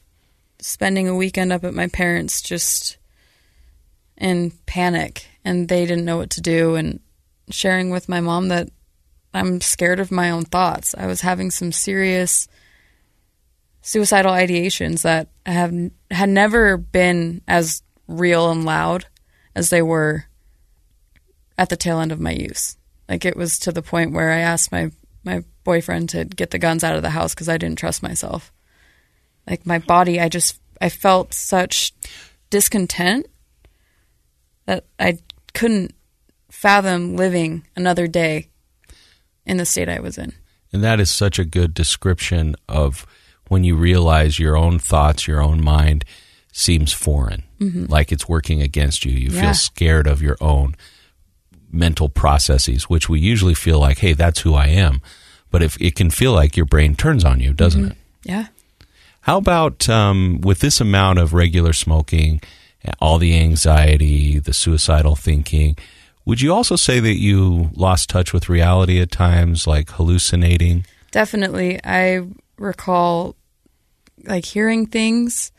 spending 0.60 1.08
a 1.08 1.16
weekend 1.16 1.52
up 1.52 1.64
at 1.64 1.74
my 1.74 1.88
parents' 1.88 2.42
just 2.42 2.98
in 4.18 4.52
panic 4.66 5.26
and 5.44 5.68
they 5.68 5.86
didn't 5.86 6.06
know 6.06 6.18
what 6.18 6.30
to 6.32 6.42
do 6.42 6.76
and 6.76 7.00
sharing 7.50 7.90
with 7.90 8.08
my 8.08 8.22
mom 8.22 8.48
that 8.50 8.70
I'm 9.34 9.62
scared 9.62 10.00
of 10.00 10.12
my 10.12 10.30
own 10.30 10.44
thoughts. 10.44 10.94
I 10.98 11.08
was 11.08 11.22
having 11.22 11.52
some 11.52 11.72
serious 11.72 12.48
suicidal 13.82 14.32
ideations 14.32 15.02
that 15.04 15.30
have 15.46 15.74
had 16.12 16.30
never 16.30 16.78
been 16.78 17.42
as 17.48 17.82
real 18.08 18.52
and 18.52 18.66
loud 18.66 19.06
as 19.56 19.70
they 19.70 19.82
were 19.82 20.26
at 21.58 21.70
the 21.70 21.78
tail 21.78 22.00
end 22.00 22.12
of 22.12 22.20
my 22.20 22.32
use. 22.32 22.78
Like 23.10 23.26
it 23.26 23.36
was 23.36 23.60
to 23.60 23.72
the 23.72 23.82
point 23.82 24.14
where 24.14 24.32
I 24.32 24.40
asked 24.40 24.72
my 24.72 24.92
my 25.24 25.44
boyfriend 25.64 26.10
to 26.10 26.26
get 26.26 26.50
the 26.50 26.60
guns 26.60 26.84
out 26.84 26.96
of 26.96 27.04
the 27.04 27.12
house 27.12 27.34
because 27.34 27.50
I 27.50 27.58
didn't 27.58 27.78
trust 27.78 28.02
myself. 28.02 28.52
Like 29.48 29.66
my 29.66 29.80
body, 29.80 30.20
I 30.20 30.30
just 30.30 30.60
I 30.80 30.90
felt 30.90 31.34
such 31.34 31.94
discontent 32.50 33.28
that 34.66 34.86
I 35.00 35.20
couldn't 35.54 35.94
fathom 36.50 37.16
living 37.16 37.66
another 37.76 38.08
day 38.08 38.51
in 39.46 39.58
the 39.58 39.66
state 39.66 39.90
I 39.90 40.00
was 40.00 40.18
in. 40.18 40.34
and 40.74 40.84
that 40.84 41.00
is 41.00 41.10
such 41.10 41.38
a 41.40 41.46
good 41.46 41.74
description 41.74 42.56
of 42.70 43.06
when 43.50 43.64
you 43.66 43.76
realize 43.76 44.40
your 44.40 44.56
own 44.56 44.80
thoughts 44.80 45.28
your 45.28 45.42
own 45.42 45.62
mind 45.64 46.06
seems 46.54 46.94
foreign 46.94 47.44
Mhm. 47.60 47.90
like 47.90 48.12
it's 48.12 48.28
working 48.30 48.62
against 48.62 49.04
you 49.06 49.12
you 49.12 49.30
Yeah. 49.32 49.42
feel 49.42 49.54
scared 49.54 50.08
of 50.08 50.22
your 50.22 50.38
own 50.42 50.76
mental 51.72 52.10
processes 52.10 52.84
which 52.90 53.08
we 53.10 53.20
usually 53.20 53.54
feel 53.54 53.80
like 53.80 54.00
hey 54.00 54.14
that's 54.14 54.42
who 54.42 54.54
i 54.54 54.68
am 54.68 55.02
but 55.50 55.62
if 55.64 55.80
it 55.82 55.96
can 55.96 56.10
feel 56.10 56.34
like 56.34 56.56
your 56.58 56.66
brain 56.66 56.96
turns 56.96 57.24
on 57.26 57.40
you 57.40 57.54
doesn't 57.54 57.86
it 57.92 57.98
Yeah. 58.24 58.48
How 59.26 59.38
about 59.38 59.88
um, 59.90 60.42
with 60.42 60.60
this 60.62 60.82
amount 60.82 61.20
of 61.20 61.32
regular 61.34 61.74
smoking, 61.74 62.42
all 63.00 63.20
the 63.20 63.38
anxiety, 63.38 64.40
the 64.40 64.54
suicidal 64.54 65.16
thinking? 65.16 65.76
Would 66.26 66.42
you 66.42 66.54
also 66.54 66.76
say 66.76 67.00
that 67.00 67.18
you 67.20 67.72
lost 67.74 68.10
touch 68.10 68.32
with 68.34 68.50
reality 68.50 69.00
at 69.02 69.12
times, 69.12 69.66
like 69.66 69.90
hallucinating? 69.92 70.86
Definitely. 71.12 71.80
I 71.84 72.28
recall 72.58 73.36
like 74.26 74.46
hearing 74.46 74.86
things, 74.86 75.52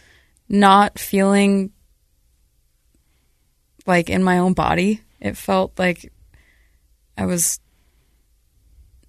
not 0.48 0.98
feeling 0.98 1.72
like 3.86 4.08
in 4.08 4.22
my 4.22 4.38
own 4.38 4.52
body. 4.52 5.00
It 5.20 5.36
felt 5.36 5.78
like 5.78 6.12
I 7.18 7.26
was 7.26 7.60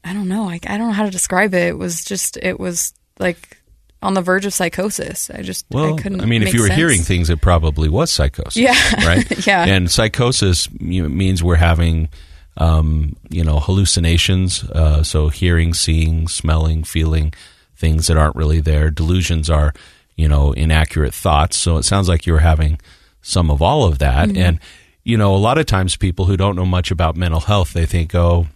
I 0.03 0.13
don't 0.13 0.27
know, 0.27 0.45
like 0.45 0.69
I 0.69 0.77
don't 0.77 0.87
know 0.87 0.93
how 0.93 1.05
to 1.05 1.11
describe 1.11 1.53
it. 1.53 1.67
It 1.67 1.77
was 1.77 2.03
just 2.03 2.37
it 2.37 2.59
was 2.59 2.93
like 3.19 3.61
on 4.03 4.13
the 4.13 4.21
verge 4.21 4.45
of 4.45 4.53
psychosis. 4.53 5.29
I 5.31 5.41
just 5.41 5.65
Well, 5.71 5.95
I 5.95 6.01
couldn't 6.01 6.21
I 6.21 6.25
mean, 6.25 6.43
if 6.43 6.53
you 6.53 6.61
were 6.61 6.67
sense. 6.67 6.77
hearing 6.77 7.01
things, 7.01 7.29
it 7.29 7.41
probably 7.41 7.89
was 7.89 8.11
psychosis. 8.11 8.57
Yeah. 8.57 8.75
Right? 9.05 9.47
Yeah. 9.47 9.65
And 9.65 9.89
psychosis 9.89 10.67
you 10.79 11.03
know, 11.03 11.09
means 11.09 11.41
we're 11.43 11.55
having, 11.55 12.09
um, 12.57 13.15
you 13.29 13.43
know, 13.43 13.59
hallucinations. 13.59 14.63
Uh, 14.65 15.03
so 15.03 15.29
hearing, 15.29 15.73
seeing, 15.73 16.27
smelling, 16.27 16.83
feeling 16.83 17.33
things 17.75 18.07
that 18.07 18.17
aren't 18.17 18.35
really 18.35 18.59
there. 18.61 18.91
Delusions 18.91 19.49
are, 19.49 19.73
you 20.15 20.27
know, 20.27 20.51
inaccurate 20.53 21.13
thoughts. 21.13 21.57
So 21.57 21.77
it 21.77 21.83
sounds 21.83 22.07
like 22.07 22.25
you 22.27 22.33
were 22.33 22.39
having 22.39 22.79
some 23.21 23.49
of 23.49 23.61
all 23.61 23.85
of 23.85 23.99
that. 23.99 24.29
Mhm. 24.29 24.37
And, 24.37 24.59
you 25.03 25.17
know, 25.17 25.35
a 25.35 25.37
lot 25.37 25.57
of 25.57 25.65
times 25.65 25.95
people 25.97 26.25
who 26.25 26.37
don't 26.37 26.55
know 26.55 26.65
much 26.65 26.91
about 26.91 27.15
mental 27.15 27.39
health, 27.41 27.73
they 27.73 27.85
think, 27.85 28.13
oh, 28.13 28.47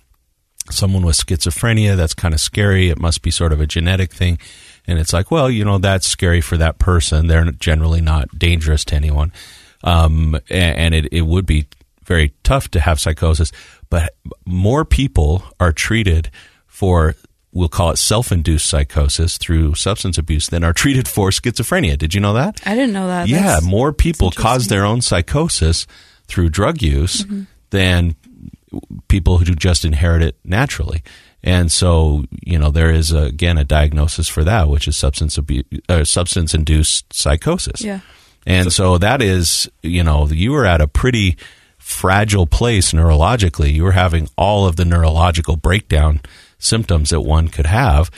someone 0.70 1.06
with 1.06 1.16
schizophrenia, 1.18 1.96
that's 1.96 2.14
kind 2.14 2.34
of 2.34 2.40
scary. 2.42 2.90
It 2.90 3.00
must 3.00 3.22
be 3.22 3.32
sort 3.32 3.54
of 3.54 3.60
a 3.62 3.66
genetic 3.68 4.14
thing. 4.14 4.38
And 4.88 4.98
it's 5.00 5.12
like, 5.14 5.30
well, 5.32 5.50
you 5.50 5.66
know, 5.66 5.78
that's 5.80 6.08
scary 6.08 6.42
for 6.42 6.58
that 6.58 6.80
person. 6.80 7.28
They're 7.28 7.52
generally 7.52 8.02
not 8.02 8.38
dangerous 8.40 8.86
to 8.86 8.96
anyone. 8.96 9.32
Um, 9.84 10.40
and 10.50 10.96
it, 10.96 11.12
it 11.12 11.22
would 11.24 11.46
be 11.46 11.68
very 12.06 12.34
tough 12.44 12.70
to 12.72 12.80
have 12.80 13.00
psychosis. 13.00 13.52
But 13.90 14.16
more 14.46 14.86
people 14.86 15.44
are 15.60 15.74
treated 15.74 16.32
for, 16.66 17.16
we'll 17.52 17.68
call 17.68 17.92
it 17.92 17.98
self 17.98 18.32
induced 18.32 18.66
psychosis 18.68 19.38
through 19.38 19.76
substance 19.76 20.18
abuse 20.18 20.48
than 20.48 20.64
are 20.64 20.74
treated 20.74 21.08
for 21.08 21.30
schizophrenia. 21.32 21.98
Did 21.98 22.14
you 22.14 22.22
know 22.22 22.34
that? 22.34 22.62
I 22.66 22.74
didn't 22.76 22.94
know 22.94 23.08
that. 23.08 23.28
yeah, 23.28 23.42
That's- 23.42 23.64
more 23.64 23.92
people 23.92 24.32
cause 24.32 24.68
their 24.68 24.86
own 24.86 25.02
psychosis 25.02 25.86
through 26.28 26.50
drug 26.50 26.82
use 26.82 27.24
Mhm. 27.26 27.48
than 27.72 28.16
people 29.08 29.38
who 29.38 29.46
just 29.46 29.86
inherit 29.86 30.22
it 30.22 30.38
naturally. 30.44 31.04
And 31.48 31.72
so, 31.72 32.26
you 32.44 32.60
know, 32.60 32.72
there 32.72 32.92
is 32.92 33.14
a, 33.14 33.20
again 33.20 33.58
a 33.58 33.64
diagnosis 33.64 34.28
for 34.28 34.44
that, 34.44 34.68
which 34.68 34.86
is 34.86 34.98
substance 34.98 35.38
abuse, 35.38 35.64
uh, 35.88 36.04
substance 36.04 36.54
induced 36.54 37.14
psychosis. 37.14 37.82
Yeah. 37.82 38.02
And 38.46 38.72
so 38.74 38.98
that 38.98 39.22
is, 39.22 39.70
you 39.82 40.04
know, 40.04 40.28
you 40.28 40.52
were 40.52 40.66
at 40.66 40.82
a 40.82 40.90
pretty 40.90 41.38
fragile 41.78 42.48
place 42.48 42.92
neurologically. 42.92 43.72
You 43.72 43.86
were 43.86 43.94
having 43.94 44.28
all 44.38 44.68
of 44.68 44.76
the 44.76 44.84
neurological 44.84 45.56
breakdown 45.56 46.20
symptoms 46.60 47.12
that 47.12 47.22
one 47.22 47.48
could 47.48 47.66
have, 47.66 48.12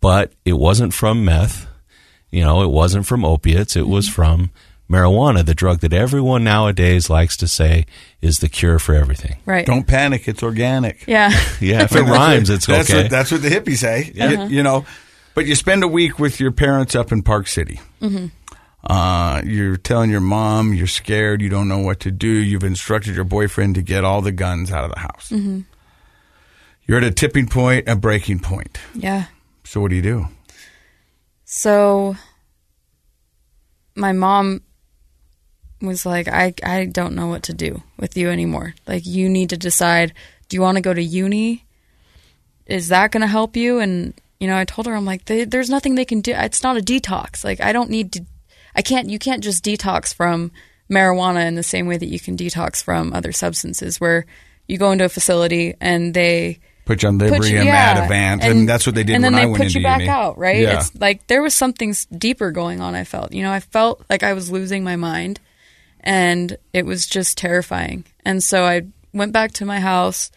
but 0.00 0.32
it 0.44 0.54
wasn't 0.54 0.92
from 0.92 1.24
meth. 1.24 1.68
You 2.32 2.42
know, 2.42 2.62
it 2.62 2.70
wasn't 2.70 3.06
from 3.06 3.24
opiates. 3.24 3.76
It 3.76 3.86
was 3.86 4.08
from 4.08 4.50
marijuana, 4.90 5.44
the 5.44 5.54
drug 5.54 5.80
that 5.80 5.92
everyone 5.92 6.42
nowadays 6.44 7.08
likes 7.08 7.36
to 7.38 7.46
say 7.48 7.86
is 8.20 8.40
the 8.40 8.48
cure 8.48 8.78
for 8.78 8.94
everything. 8.94 9.36
Right. 9.46 9.64
Don't 9.64 9.86
panic. 9.86 10.26
It's 10.28 10.42
organic. 10.42 11.06
Yeah. 11.06 11.30
Yeah, 11.60 11.84
if 11.84 11.94
it 11.94 12.02
rhymes, 12.02 12.50
it's 12.50 12.66
that's 12.66 12.90
okay. 12.90 13.02
What, 13.02 13.10
that's 13.10 13.30
what 13.32 13.42
the 13.42 13.48
hippies 13.48 13.78
say. 13.78 14.10
Yeah. 14.14 14.30
You- 14.30 14.36
Uh-huh. 14.38 14.46
You, 14.48 14.62
know, 14.62 14.84
but 15.34 15.46
you 15.46 15.54
spend 15.54 15.82
a 15.84 15.88
week 15.88 16.18
with 16.18 16.40
your 16.40 16.50
parents 16.52 16.94
up 16.94 17.12
in 17.12 17.22
Park 17.22 17.46
City. 17.46 17.80
hmm 18.00 18.26
Uh, 18.82 19.42
you're 19.44 19.76
telling 19.76 20.10
your 20.10 20.20
mom 20.22 20.72
you're 20.74 20.86
scared. 20.86 21.40
You 21.42 21.50
don't 21.50 21.68
know 21.68 21.78
what 21.78 22.00
to 22.00 22.10
do. 22.10 22.28
You've 22.28 22.64
instructed 22.64 23.14
your 23.14 23.24
boyfriend 23.26 23.74
to 23.76 23.82
get 23.82 24.04
all 24.04 24.22
the 24.22 24.32
guns 24.32 24.72
out 24.72 24.84
of 24.84 24.90
the 24.92 24.98
house. 25.00 25.28
hmm 25.28 25.60
You're 26.86 26.98
at 26.98 27.04
a 27.04 27.10
tipping 27.12 27.46
point, 27.46 27.88
a 27.88 27.94
breaking 27.94 28.40
point. 28.40 28.78
Yeah. 28.94 29.26
So 29.64 29.80
what 29.80 29.90
do 29.90 29.96
you 29.96 30.02
do? 30.02 30.26
So 31.44 32.16
my 33.94 34.12
mom 34.12 34.62
was 35.80 36.04
like, 36.04 36.28
I, 36.28 36.54
I 36.62 36.86
don't 36.86 37.14
know 37.14 37.28
what 37.28 37.44
to 37.44 37.54
do 37.54 37.82
with 37.98 38.16
you 38.16 38.30
anymore. 38.30 38.74
Like, 38.86 39.06
you 39.06 39.28
need 39.28 39.50
to 39.50 39.56
decide 39.56 40.12
do 40.48 40.56
you 40.56 40.62
want 40.62 40.76
to 40.76 40.82
go 40.82 40.92
to 40.92 41.02
uni? 41.02 41.64
Is 42.66 42.88
that 42.88 43.12
going 43.12 43.20
to 43.22 43.26
help 43.28 43.56
you? 43.56 43.78
And, 43.78 44.14
you 44.40 44.48
know, 44.48 44.56
I 44.56 44.64
told 44.64 44.86
her, 44.86 44.94
I'm 44.94 45.04
like, 45.04 45.24
there's 45.24 45.70
nothing 45.70 45.94
they 45.94 46.04
can 46.04 46.20
do. 46.20 46.32
It's 46.32 46.62
not 46.62 46.76
a 46.76 46.80
detox. 46.80 47.44
Like, 47.44 47.60
I 47.60 47.72
don't 47.72 47.88
need 47.88 48.12
to, 48.12 48.24
I 48.74 48.82
can't, 48.82 49.08
you 49.08 49.18
can't 49.18 49.44
just 49.44 49.64
detox 49.64 50.12
from 50.12 50.50
marijuana 50.90 51.46
in 51.46 51.54
the 51.54 51.62
same 51.62 51.86
way 51.86 51.96
that 51.96 52.08
you 52.08 52.18
can 52.18 52.36
detox 52.36 52.82
from 52.82 53.12
other 53.12 53.30
substances 53.30 54.00
where 54.00 54.26
you 54.66 54.76
go 54.76 54.90
into 54.90 55.04
a 55.04 55.08
facility 55.08 55.74
and 55.80 56.12
they, 56.14 56.58
Put 56.84 57.04
you 57.04 57.08
on 57.08 57.20
Librium, 57.20 57.64
yeah, 57.64 58.08
Ativan, 58.08 58.42
and, 58.42 58.68
that's 58.68 58.84
what 58.84 58.96
they 58.96 59.04
did 59.04 59.14
and 59.14 59.22
when 59.22 59.34
then 59.34 59.40
I 59.40 59.44
they 59.44 59.50
went 59.50 59.62
put 59.62 59.74
you 59.74 59.82
back 59.82 60.00
uni. 60.00 60.10
out, 60.10 60.38
right? 60.38 60.62
Yeah. 60.62 60.80
It's 60.80 60.92
like 60.96 61.24
there 61.28 61.40
was 61.40 61.54
something 61.54 61.94
deeper 62.16 62.50
going 62.50 62.80
on. 62.80 62.96
I 62.96 63.04
felt, 63.04 63.32
you 63.32 63.44
know, 63.44 63.52
I 63.52 63.60
felt 63.60 64.02
like 64.10 64.24
I 64.24 64.32
was 64.32 64.50
losing 64.50 64.82
my 64.82 64.96
mind, 64.96 65.38
and 66.00 66.56
it 66.72 66.86
was 66.86 67.06
just 67.06 67.38
terrifying. 67.38 68.04
And 68.24 68.42
so 68.42 68.64
I 68.64 68.82
went 69.12 69.32
back 69.32 69.52
to 69.52 69.66
my 69.66 69.80
house. 69.80 70.30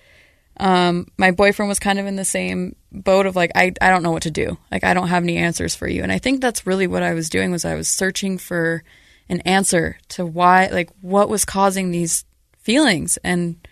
Um, 0.58 1.08
my 1.18 1.32
boyfriend 1.32 1.70
was 1.70 1.80
kind 1.80 2.00
of 2.00 2.06
in 2.06 2.16
the 2.16 2.26
same 2.26 2.76
boat 2.92 3.26
of 3.26 3.36
like, 3.36 3.52
I, 3.56 3.74
I 3.82 3.90
don't 3.90 4.04
know 4.04 4.12
what 4.12 4.24
to 4.24 4.32
do. 4.32 4.58
Like, 4.72 4.84
I 4.84 4.94
don't 4.94 5.08
have 5.08 5.24
any 5.24 5.38
answers 5.38 5.76
for 5.76 5.88
you. 5.88 6.04
And 6.04 6.12
I 6.12 6.20
think 6.20 6.42
that's 6.42 6.68
really 6.68 6.88
what 6.88 7.04
I 7.04 7.14
was 7.14 7.30
doing 7.30 7.52
was 7.52 7.66
I 7.66 7.76
was 7.76 7.88
searching 7.88 8.38
for 8.38 8.84
an 9.30 9.42
answer 9.42 9.98
to 10.10 10.26
why, 10.26 10.68
like, 10.68 10.90
what 11.02 11.30
was 11.30 11.46
causing 11.46 11.92
these 11.92 12.26
feelings. 12.60 13.18
And 13.24 13.68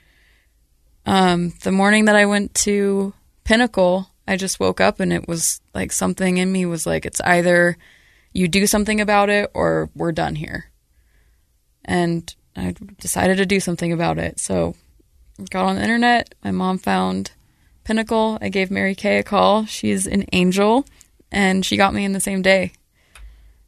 um, 1.06 1.54
the 1.64 1.72
morning 1.72 2.06
that 2.06 2.16
I 2.16 2.26
went 2.26 2.54
to 2.56 3.14
Pinnacle, 3.44 4.10
I 4.28 4.38
just 4.38 4.60
woke 4.60 4.80
up 4.80 5.00
and 5.00 5.12
it 5.12 5.28
was 5.28 5.62
like 5.74 5.92
something 5.92 6.38
in 6.38 6.52
me 6.52 6.66
was 6.66 6.86
like, 6.86 7.06
it's 7.06 7.22
either 7.22 7.78
you 8.34 8.48
do 8.48 8.66
something 8.66 9.02
about 9.02 9.30
it 9.30 9.52
or 9.54 9.90
we're 9.96 10.14
done 10.14 10.36
here. 10.36 10.71
And 11.86 12.34
I 12.56 12.76
decided 13.00 13.38
to 13.38 13.46
do 13.46 13.60
something 13.60 13.92
about 13.92 14.18
it. 14.18 14.40
So 14.40 14.76
got 15.50 15.66
on 15.66 15.76
the 15.76 15.84
internet. 15.84 16.36
My 16.44 16.52
mom 16.52 16.78
found 16.78 17.32
Pinnacle. 17.84 18.38
I 18.42 18.50
gave 18.50 18.72
Mary 18.72 18.96
Kay 18.96 19.20
a 19.20 19.24
call. 19.24 19.66
She's 19.66 20.06
an 20.06 20.26
angel, 20.32 20.86
and 21.32 21.66
she 21.66 21.78
got 21.78 21.94
me 21.94 22.06
in 22.06 22.14
the 22.14 22.20
same 22.20 22.42
day. 22.42 22.74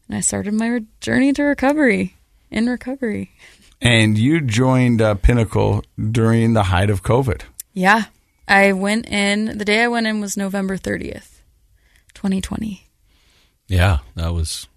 And 0.07 0.17
I 0.17 0.21
started 0.21 0.53
my 0.53 0.81
journey 1.01 1.33
to 1.33 1.43
recovery. 1.43 2.15
In 2.51 2.67
recovery. 2.67 3.31
And 3.81 4.17
you 4.17 4.41
joined 4.41 5.01
uh, 5.01 5.15
Pinnacle 5.15 5.83
during 6.11 6.53
the 6.53 6.63
height 6.63 6.89
of 6.89 7.03
COVID. 7.03 7.41
Yeah. 7.73 8.05
I 8.47 8.73
went 8.73 9.07
in, 9.07 9.57
the 9.57 9.65
day 9.65 9.83
I 9.83 9.87
went 9.87 10.05
in 10.05 10.19
was 10.19 10.37
November 10.37 10.77
30th, 10.77 11.39
2020. 12.13 12.87
Yeah, 13.67 13.99
that 14.15 14.33
was 14.33 14.67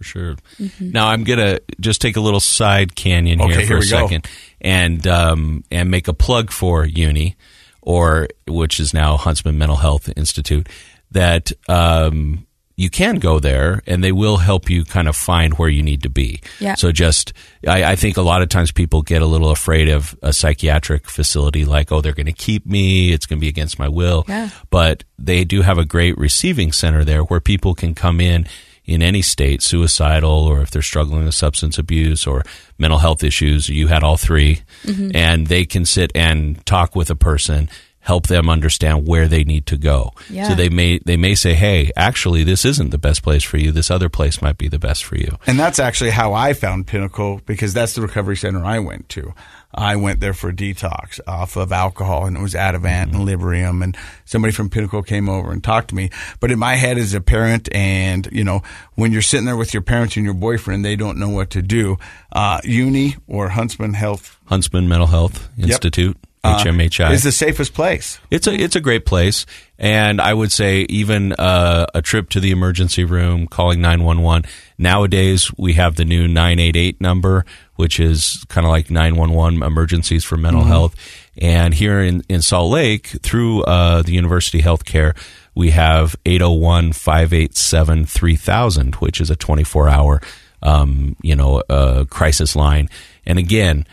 for 0.00 0.04
sure. 0.04 0.36
Mhm. 0.58 0.92
Now 0.94 1.08
I'm 1.08 1.24
gonna 1.24 1.58
just 1.78 2.00
take 2.00 2.16
a 2.16 2.20
little 2.20 2.40
side 2.40 2.94
canyon 2.94 3.38
here 3.38 3.60
for 3.60 3.60
here 3.60 3.76
a 3.76 3.80
we 3.80 3.90
go. 3.90 3.98
second 4.00 4.26
and 4.62 5.06
um, 5.06 5.62
and 5.70 5.90
make 5.90 6.08
a 6.08 6.14
plug 6.14 6.50
for 6.50 6.86
Uni, 6.86 7.36
or 7.82 8.28
which 8.46 8.80
is 8.80 8.94
now 8.94 9.18
Huntsman 9.18 9.58
Mental 9.58 9.76
Health 9.76 10.08
Institute. 10.16 10.68
That 11.10 11.52
um, 11.68 12.46
you 12.76 12.88
can 12.88 13.16
go 13.16 13.40
there, 13.40 13.82
and 13.86 14.02
they 14.02 14.12
will 14.12 14.38
help 14.38 14.70
you 14.70 14.84
kind 14.86 15.06
of 15.06 15.14
find 15.16 15.58
where 15.58 15.68
you 15.68 15.82
need 15.82 16.02
to 16.04 16.08
be. 16.08 16.40
Yeah. 16.60 16.76
So 16.76 16.92
just, 16.92 17.34
I, 17.68 17.84
I 17.92 17.96
think 17.96 18.16
a 18.16 18.22
lot 18.22 18.40
of 18.42 18.48
times 18.48 18.70
people 18.72 19.02
get 19.02 19.20
a 19.20 19.26
little 19.26 19.50
afraid 19.50 19.88
of 19.90 20.16
a 20.22 20.32
psychiatric 20.32 21.10
facility, 21.10 21.64
like, 21.66 21.90
oh, 21.92 22.00
they're 22.00 22.14
going 22.14 22.24
to 22.26 22.32
keep 22.32 22.64
me. 22.64 23.12
It's 23.12 23.26
going 23.26 23.38
to 23.38 23.44
be 23.44 23.48
against 23.48 23.78
my 23.78 23.88
will 23.88 24.24
Yeah. 24.28 24.48
but 24.70 25.02
they 25.18 25.44
do 25.44 25.60
have 25.62 25.76
a 25.78 25.84
great 25.84 26.16
receiving 26.16 26.72
center 26.72 27.04
there 27.04 27.22
where 27.24 27.40
people 27.40 27.74
can 27.74 27.94
come 27.94 28.18
in 28.20 28.46
in 28.90 29.02
any 29.02 29.22
state, 29.22 29.62
suicidal, 29.62 30.30
or 30.30 30.60
if 30.62 30.70
they're 30.70 30.82
struggling 30.82 31.24
with 31.24 31.34
substance 31.34 31.78
abuse 31.78 32.26
or 32.26 32.42
mental 32.78 32.98
health 32.98 33.22
issues. 33.22 33.68
You 33.68 33.86
had 33.88 34.02
all 34.02 34.16
3 34.16 34.62
Mhm. 34.86 35.12
and 35.14 35.46
they 35.46 35.64
can 35.64 35.84
sit 35.84 36.10
and 36.14 36.64
talk 36.66 36.96
with 36.96 37.10
a 37.10 37.14
person, 37.14 37.68
help 38.00 38.26
them 38.26 38.48
understand 38.48 39.06
where 39.06 39.28
they 39.28 39.44
need 39.44 39.66
to 39.66 39.76
go. 39.76 40.10
Yeah. 40.30 40.48
So 40.48 40.54
they 40.54 40.68
may 40.70 40.98
they 41.04 41.16
may 41.18 41.34
say, 41.34 41.54
"Hey, 41.54 41.90
actually, 41.96 42.44
this 42.44 42.64
isn't 42.64 42.90
the 42.90 42.98
best 42.98 43.22
place 43.22 43.44
for 43.44 43.58
you. 43.58 43.72
This 43.72 43.90
other 43.90 44.08
place 44.08 44.40
might 44.40 44.56
be 44.58 44.68
the 44.68 44.78
best 44.78 45.04
for 45.04 45.16
you." 45.16 45.36
And 45.46 45.58
that's 45.58 45.78
actually 45.78 46.10
how 46.10 46.32
I 46.32 46.54
found 46.54 46.86
Pinnacle 46.86 47.40
because 47.46 47.74
that's 47.74 47.92
the 47.94 48.00
recovery 48.02 48.36
center 48.36 48.64
I 48.64 48.78
went 48.78 49.08
to. 49.10 49.34
I 49.72 49.96
went 49.96 50.20
there 50.20 50.34
for 50.34 50.48
a 50.50 50.52
detox 50.52 51.20
off 51.26 51.56
of 51.56 51.70
alcohol 51.72 52.26
and 52.26 52.36
it 52.36 52.40
was 52.42 52.54
Ativan 52.54 53.14
and 53.14 53.28
Librium 53.28 53.84
and 53.84 53.96
somebody 54.24 54.52
from 54.52 54.68
Pinnacle 54.68 55.02
came 55.02 55.28
over 55.28 55.52
and 55.52 55.62
talked 55.62 55.88
to 55.90 55.94
me. 55.94 56.10
But 56.40 56.50
in 56.50 56.58
my 56.58 56.74
head 56.74 56.98
as 56.98 57.14
a 57.14 57.20
parent 57.20 57.68
and, 57.74 58.28
you 58.32 58.42
know, 58.44 58.62
when 58.94 59.12
you're 59.12 59.22
sitting 59.22 59.46
there 59.46 59.56
with 59.56 59.72
your 59.72 59.82
parents 59.82 60.16
and 60.16 60.24
your 60.24 60.34
boyfriend, 60.34 60.84
they 60.84 60.96
don't 60.96 61.18
know 61.18 61.28
what 61.28 61.50
to 61.50 61.62
do. 61.62 61.98
Uh, 62.32 62.60
Uni 62.64 63.16
or 63.28 63.48
Huntsman 63.50 63.94
Health 63.94 64.38
Huntsman 64.46 64.88
Mental 64.88 65.06
Health 65.06 65.48
Yep. 65.56 65.68
Institute, 65.68 66.16
uh, 66.42 66.58
HMHI, 66.58 67.12
is 67.12 67.22
the 67.22 67.30
safest 67.30 67.72
place. 67.74 68.18
It's 68.32 68.48
a 68.48 68.52
it's 68.54 68.74
a 68.74 68.80
great 68.80 69.06
place, 69.06 69.46
and 69.78 70.20
I 70.20 70.34
would 70.34 70.50
say 70.50 70.86
even 70.88 71.32
uh, 71.34 71.86
a 71.94 72.02
trip 72.02 72.30
to 72.30 72.40
the 72.40 72.50
emergency 72.50 73.04
room, 73.04 73.46
calling 73.46 73.80
nine 73.80 74.02
one 74.02 74.22
one. 74.22 74.42
Nowadays, 74.78 75.52
we 75.56 75.74
have 75.74 75.94
the 75.96 76.04
new 76.04 76.26
nine 76.26 76.58
eight 76.58 76.74
eight 76.76 77.00
number, 77.00 77.44
which 77.80 77.98
is 77.98 78.44
kind 78.48 78.64
of 78.66 78.70
like 78.70 78.90
nine 78.90 79.16
one 79.16 79.32
one 79.32 79.62
emergencies 79.62 80.22
for 80.24 80.36
mental 80.36 80.62
Mhm. 80.62 80.68
health. 80.68 80.94
And 81.38 81.72
here 81.74 82.00
in, 82.00 82.22
in 82.28 82.42
Salt 82.42 82.70
Lake, 82.70 83.06
through 83.22 83.62
uh, 83.64 84.02
the 84.02 84.12
University 84.12 84.60
Healthcare, 84.62 85.16
we 85.54 85.70
have 85.70 86.14
801 86.26 86.92
587 86.92 88.06
3000, 88.06 88.94
which 88.96 89.20
is 89.20 89.30
a 89.30 89.36
24 89.36 89.88
hour, 89.88 90.20
um, 90.62 91.16
you 91.22 91.34
know, 91.34 91.62
uh, 91.68 92.04
crisis 92.04 92.54
line. 92.54 92.88
And 93.26 93.38
again, 93.38 93.86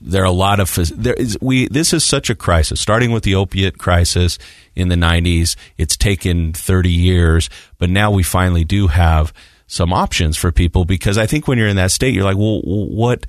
there 0.00 0.22
are 0.22 0.26
a 0.26 0.32
lot 0.32 0.58
of 0.58 0.74
there 0.96 1.14
is 1.14 1.38
we 1.40 1.68
this 1.68 1.92
is 1.92 2.02
such 2.04 2.28
a 2.28 2.34
crisis 2.34 2.80
starting 2.80 3.12
with 3.12 3.22
the 3.22 3.36
opiate 3.36 3.78
crisis 3.78 4.36
in 4.74 4.88
the 4.88 4.96
90s 4.96 5.54
it's 5.78 5.96
taken 5.96 6.52
30 6.52 6.90
years 6.90 7.48
but 7.78 7.88
now 7.88 8.10
we 8.10 8.24
finally 8.24 8.64
do 8.64 8.88
have 8.88 9.32
some 9.70 9.92
options 9.92 10.36
for 10.36 10.50
people 10.50 10.84
because 10.84 11.16
i 11.16 11.26
think 11.26 11.46
when 11.46 11.56
you're 11.56 11.68
in 11.68 11.76
that 11.76 11.90
state 11.90 12.12
you're 12.14 12.24
like 12.24 12.36
well 12.36 12.60
what 12.62 13.26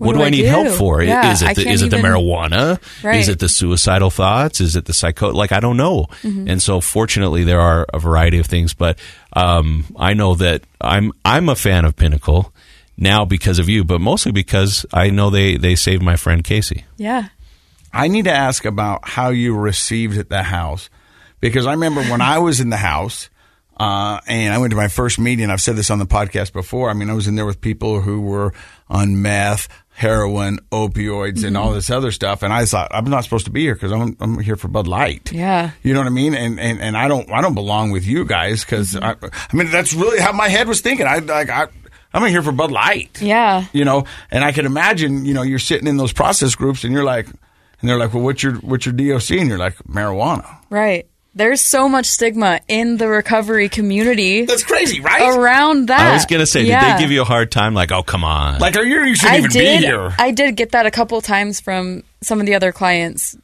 what, 0.00 0.16
do, 0.16 0.22
I 0.22 0.30
need 0.30 0.46
help 0.46 0.68
for? 0.68 1.02
Yeah, 1.02 1.30
is 1.30 1.42
I 1.42 1.50
it 1.50 1.56
the, 1.56 1.68
is 1.68 1.82
it 1.82 1.90
the 1.90 1.98
marijuana? 1.98 2.80
Right. 3.04 3.20
Is 3.20 3.28
it 3.28 3.38
the 3.38 3.50
suicidal 3.50 4.08
thoughts? 4.08 4.58
Is 4.58 4.74
it 4.74 4.86
the 4.86 4.94
psycho? 4.94 5.30
Like 5.30 5.52
I 5.52 5.60
don't 5.60 5.76
know. 5.76 6.06
Mhm. 6.22 6.48
And 6.48 6.62
so 6.62 6.80
fortunately 6.80 7.44
there 7.44 7.60
are 7.60 7.86
a 7.92 7.98
variety 7.98 8.38
of 8.38 8.46
things, 8.46 8.72
but 8.72 8.98
um, 9.34 9.84
I 9.98 10.14
know 10.14 10.34
that 10.36 10.62
I'm 10.80 11.12
I'm 11.22 11.50
a 11.50 11.54
fan 11.54 11.84
of 11.84 11.96
Pinnacle 11.96 12.50
now 12.96 13.26
because 13.26 13.58
of 13.58 13.68
you, 13.68 13.84
but 13.84 14.00
mostly 14.00 14.32
because 14.32 14.86
I 14.90 15.10
know 15.10 15.28
they 15.28 15.58
they 15.58 15.74
saved 15.74 16.02
my 16.02 16.16
friend 16.16 16.42
Casey. 16.42 16.86
Yeah. 16.96 17.28
I 17.92 18.08
need 18.08 18.24
to 18.24 18.32
ask 18.32 18.64
about 18.64 19.06
how 19.06 19.28
you 19.28 19.54
received 19.54 20.16
at 20.16 20.30
the 20.30 20.44
house 20.44 20.88
because 21.40 21.66
I 21.66 21.72
remember 21.72 22.02
when 22.04 22.22
I 22.22 22.38
was 22.38 22.58
in 22.58 22.70
the 22.70 22.78
house 22.78 23.28
uh, 23.80 24.20
and 24.26 24.52
I 24.52 24.58
went 24.58 24.70
to 24.72 24.76
my 24.76 24.88
first 24.88 25.18
meeting. 25.18 25.50
I've 25.50 25.60
said 25.60 25.74
this 25.76 25.90
on 25.90 25.98
the 25.98 26.06
podcast 26.06 26.52
before. 26.52 26.90
I 26.90 26.92
mean, 26.92 27.08
I 27.08 27.14
was 27.14 27.26
in 27.26 27.34
there 27.34 27.46
with 27.46 27.60
people 27.60 28.00
who 28.02 28.20
were 28.20 28.52
on 28.88 29.22
meth, 29.22 29.68
heroin, 29.94 30.58
opioids, 30.70 31.44
and 31.44 31.56
Mhm. 31.56 31.58
all 31.60 31.72
this 31.72 31.88
other 31.90 32.10
stuff. 32.10 32.42
And 32.42 32.52
I 32.52 32.64
thought 32.66 32.88
I'm 32.92 33.04
not 33.08 33.24
supposed 33.24 33.46
to 33.46 33.50
be 33.50 33.62
here 33.62 33.74
because 33.74 33.92
I'm, 33.92 34.16
I'm 34.20 34.38
here 34.40 34.56
for 34.56 34.68
Bud 34.68 34.86
Light. 34.86 35.32
Yeah. 35.32 35.70
You 35.82 35.94
know 35.94 36.00
what 36.00 36.06
I 36.06 36.10
mean? 36.10 36.34
And 36.34 36.60
and, 36.60 36.80
and 36.80 36.96
I 36.96 37.08
don't 37.08 37.30
I 37.32 37.40
don't 37.40 37.54
belong 37.54 37.90
with 37.90 38.06
you 38.06 38.24
guys 38.24 38.64
because 38.64 38.96
I, 38.96 39.12
I 39.22 39.56
mean 39.56 39.70
that's 39.70 39.94
really 39.94 40.20
how 40.20 40.32
my 40.32 40.48
head 40.48 40.68
was 40.68 40.80
thinking. 40.80 41.06
I 41.06 41.18
like 41.18 41.48
I. 41.50 41.66
I'm 42.12 42.26
here 42.26 42.42
for 42.42 42.50
Bud 42.50 42.72
Light 42.72 43.22
Yeah. 43.22 43.66
you 43.72 43.84
know 43.84 44.04
and 44.32 44.42
i 44.44 44.50
can 44.50 44.66
imagine 44.66 45.24
you 45.24 45.32
know 45.32 45.42
you're 45.42 45.60
sitting 45.60 45.86
in 45.86 45.96
those 45.96 46.12
process 46.12 46.56
groups 46.56 46.82
and 46.82 46.92
you're 46.92 47.04
like 47.04 47.26
and 47.28 47.88
they're 47.88 47.96
like 48.00 48.12
well 48.12 48.24
what's 48.24 48.42
your 48.42 48.54
what's 48.54 48.84
your 48.84 48.94
doc 48.94 49.30
and 49.30 49.48
you're 49.48 49.58
like 49.58 49.76
marijuana 49.84 50.44
Right. 50.70 51.06
There's 51.34 51.60
so 51.60 51.88
much 51.88 52.06
stigma 52.06 52.60
in 52.66 52.96
the 52.96 53.06
recovery 53.06 53.68
community. 53.68 54.44
That's 54.46 54.64
crazy, 54.64 55.00
right? 55.00 55.36
Around 55.36 55.86
that. 55.88 56.00
I 56.00 56.12
was 56.14 56.26
gonna 56.26 56.44
say, 56.46 56.62
Yeah. 56.64 56.80
did 56.84 56.96
they 56.96 57.02
give 57.04 57.12
you 57.12 57.22
a 57.22 57.24
hard 57.24 57.52
time? 57.52 57.72
Like, 57.72 57.92
oh 57.92 58.02
come 58.02 58.24
on, 58.24 58.58
like 58.58 58.76
are 58.76 58.82
you 58.84 59.02
you 59.04 59.14
shouldn't 59.14 59.34
I 59.34 59.38
even 59.38 59.50
did, 59.50 59.80
be 59.80 59.86
here 59.86 60.12
I 60.18 60.32
did 60.32 60.56
get 60.56 60.72
that 60.72 60.86
a 60.86 60.90
couple 60.90 61.20
times 61.20 61.60
from 61.60 62.02
some 62.20 62.40
of 62.40 62.46
the 62.46 62.54
other 62.56 62.72
clients. 62.72 63.36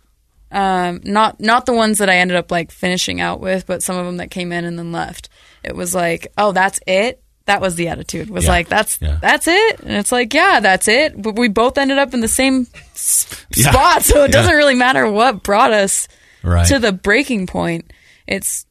Um, 0.51 1.01
not 1.05 1.41
not 1.41 1.67
the 1.67 1.73
ones 1.75 1.99
that 1.99 2.09
I 2.11 2.17
ended 2.17 2.37
up 2.37 2.51
like 2.51 2.71
finishing 2.73 3.21
out 3.21 3.41
with, 3.41 3.67
but 3.67 3.83
some 3.83 3.97
of 3.97 4.05
them 4.07 4.17
that 4.19 4.31
came 4.31 4.53
in 4.53 4.65
and 4.65 4.79
then 4.79 4.91
left. 4.93 5.29
It 5.63 5.75
was 5.77 5.95
like, 5.95 6.33
oh, 6.39 6.53
that's 6.53 6.81
it. 6.87 7.23
That 7.47 7.61
was 7.61 7.77
the 7.77 7.87
attitude. 7.89 8.31
Was 8.31 8.45
Yeah. 8.45 8.51
like, 8.51 8.69
that's 8.69 8.99
Yeah. 9.01 9.19
that's 9.21 9.47
it, 9.47 9.81
and 9.81 9.93
it's 9.93 10.11
like, 10.11 10.35
yeah, 10.35 10.59
that's 10.61 10.89
it. 10.89 11.21
But 11.21 11.37
we 11.39 11.49
both 11.49 11.79
ended 11.79 11.99
up 11.99 12.15
in 12.15 12.21
the 12.21 12.27
same 12.29 12.67
s- 12.95 13.27
Yeah. 13.57 13.71
spot, 13.71 14.03
so 14.03 14.25
it 14.25 14.29
Yeah. 14.33 14.41
doesn't 14.41 14.57
really 14.57 14.75
matter 14.75 15.09
what 15.11 15.45
brought 15.45 15.73
us 15.73 16.09
Right. 16.47 16.67
to 16.69 16.79
the 16.79 16.93
breaking 16.93 17.47
point. 17.49 17.93
It's 18.27 18.65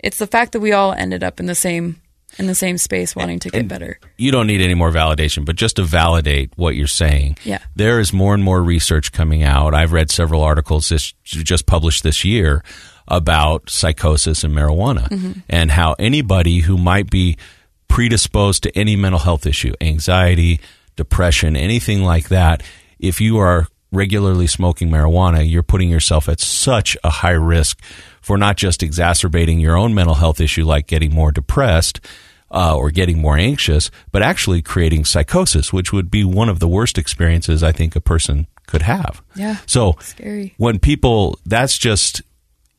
it's 0.00 0.18
the 0.18 0.26
fact 0.26 0.52
that 0.52 0.60
we 0.60 0.72
all 0.72 0.92
ended 0.92 1.22
up 1.24 1.40
in 1.40 1.46
the 1.46 1.54
same 1.54 2.00
in 2.38 2.46
the 2.46 2.54
same 2.54 2.76
space, 2.76 3.16
wanting 3.16 3.38
to 3.40 3.50
get 3.50 3.66
better. 3.68 3.98
you 4.18 4.30
don't 4.30 4.46
need 4.46 4.60
any 4.60 4.74
more 4.74 4.90
validation, 4.92 5.44
but 5.46 5.56
just 5.56 5.76
to 5.76 5.82
validate 5.82 6.52
what 6.56 6.76
you're 6.76 6.86
saying, 6.86 7.36
Yeah. 7.44 7.58
there 7.74 7.98
is 8.00 8.12
more 8.12 8.34
and 8.34 8.44
more 8.44 8.62
research 8.62 9.12
coming 9.12 9.42
out. 9.42 9.74
I've 9.74 9.92
read 9.94 10.10
several 10.10 10.42
articles 10.42 10.90
this, 10.90 11.14
just 11.24 11.64
published 11.66 12.02
this 12.02 12.24
year 12.26 12.62
about 13.08 13.70
psychosis 13.70 14.44
and 14.44 14.54
marijuana 14.54 15.08
Mhm. 15.08 15.42
and 15.48 15.70
how 15.70 15.94
anybody 15.98 16.60
who 16.60 16.76
might 16.76 17.08
be 17.10 17.36
predisposed 17.88 18.62
to 18.64 18.78
any 18.78 18.94
mental 18.94 19.20
health 19.20 19.46
issue, 19.46 19.72
anxiety, 19.80 20.60
depression, 20.96 21.56
anything 21.56 22.02
like 22.04 22.28
that, 22.28 22.62
if 23.00 23.20
you 23.22 23.38
are 23.38 23.66
regularly 23.92 24.46
smoking 24.46 24.88
marijuana, 24.90 25.48
you're 25.50 25.62
putting 25.62 25.88
yourself 25.88 26.28
at 26.28 26.40
such 26.40 26.96
a 27.02 27.10
high 27.10 27.30
risk 27.30 27.80
for 28.20 28.36
not 28.36 28.56
just 28.56 28.82
exacerbating 28.82 29.58
your 29.60 29.76
own 29.76 29.94
mental 29.94 30.16
health 30.16 30.40
issue 30.40 30.64
like 30.64 30.86
getting 30.86 31.12
more 31.14 31.32
depressed 31.32 32.00
uh, 32.50 32.76
or 32.76 32.90
getting 32.90 33.18
more 33.20 33.36
anxious, 33.38 33.90
but 34.12 34.22
actually 34.22 34.62
creating 34.62 35.04
psychosis, 35.04 35.72
which 35.72 35.92
would 35.92 36.10
be 36.10 36.24
one 36.24 36.48
of 36.48 36.58
the 36.60 36.68
worst 36.68 36.98
experiences 36.98 37.62
I 37.62 37.72
think 37.72 37.94
a 37.96 38.00
person 38.00 38.46
could 38.66 38.82
have. 38.82 39.22
Yeah. 39.34 39.56
So 39.66 39.96
Scary. 40.00 40.54
when 40.58 40.78
people, 40.78 41.38
that's 41.46 41.76
just 41.78 42.22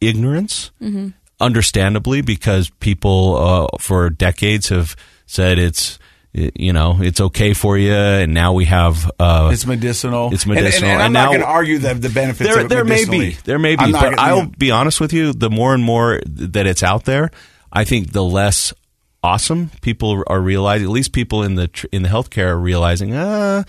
ignorance, 0.02 0.72
Mhm. 0.82 1.14
understandably, 1.40 2.22
because 2.22 2.70
people 2.80 3.36
uh, 3.38 3.78
for 3.80 4.10
decades 4.10 4.70
have 4.70 4.96
said 5.26 5.58
it's, 5.60 5.98
you 6.34 6.74
know, 6.74 6.98
it's 7.02 7.20
okay 7.20 7.54
for 7.54 7.78
you, 7.78 7.92
and 7.94 8.34
now 8.34 8.54
we 8.54 8.66
have 8.66 9.10
uh, 9.20 9.50
it's 9.52 9.66
medicinal 9.66 10.32
It's 10.32 10.44
And- 10.44 10.54
and- 10.54 10.64
medicinal, 10.64 10.90
and, 10.92 11.00
i'm 11.02 11.06
and 11.08 11.14
not 11.14 11.28
going 11.30 11.40
to 11.42 11.48
argue 11.48 11.80
the, 11.80 11.96
the 11.96 12.10
benefits 12.10 12.48
there, 12.50 12.60
of 12.60 12.66
it 12.66 12.70
there 12.70 12.86
may 12.86 13.06
be, 13.06 13.32
there 13.46 13.58
may 13.60 13.76
be, 13.76 13.92
but 13.92 14.16
gonna, 14.16 14.16
i'll 14.20 14.46
be 14.46 14.70
honest 14.72 15.02
with 15.02 15.12
you. 15.12 15.34
The 15.34 15.50
more 15.50 15.74
and 15.74 15.84
more 15.84 16.22
that 16.26 16.68
it's 16.68 16.84
out 16.84 17.06
there, 17.06 17.32
I 17.74 17.84
think 17.84 18.12
the 18.12 18.24
less 18.24 18.74
awesome 19.24 19.72
people 19.82 20.24
are 20.28 20.40
realizing. 20.40 20.86
At 20.88 20.92
least 20.92 21.14
people 21.14 21.44
in 21.44 21.56
the 21.56 21.70
in 21.92 22.04
the 22.04 22.10
healthcare 22.10 22.50
are 22.50 22.60
realizing, 22.60 23.14
uh, 23.14 23.64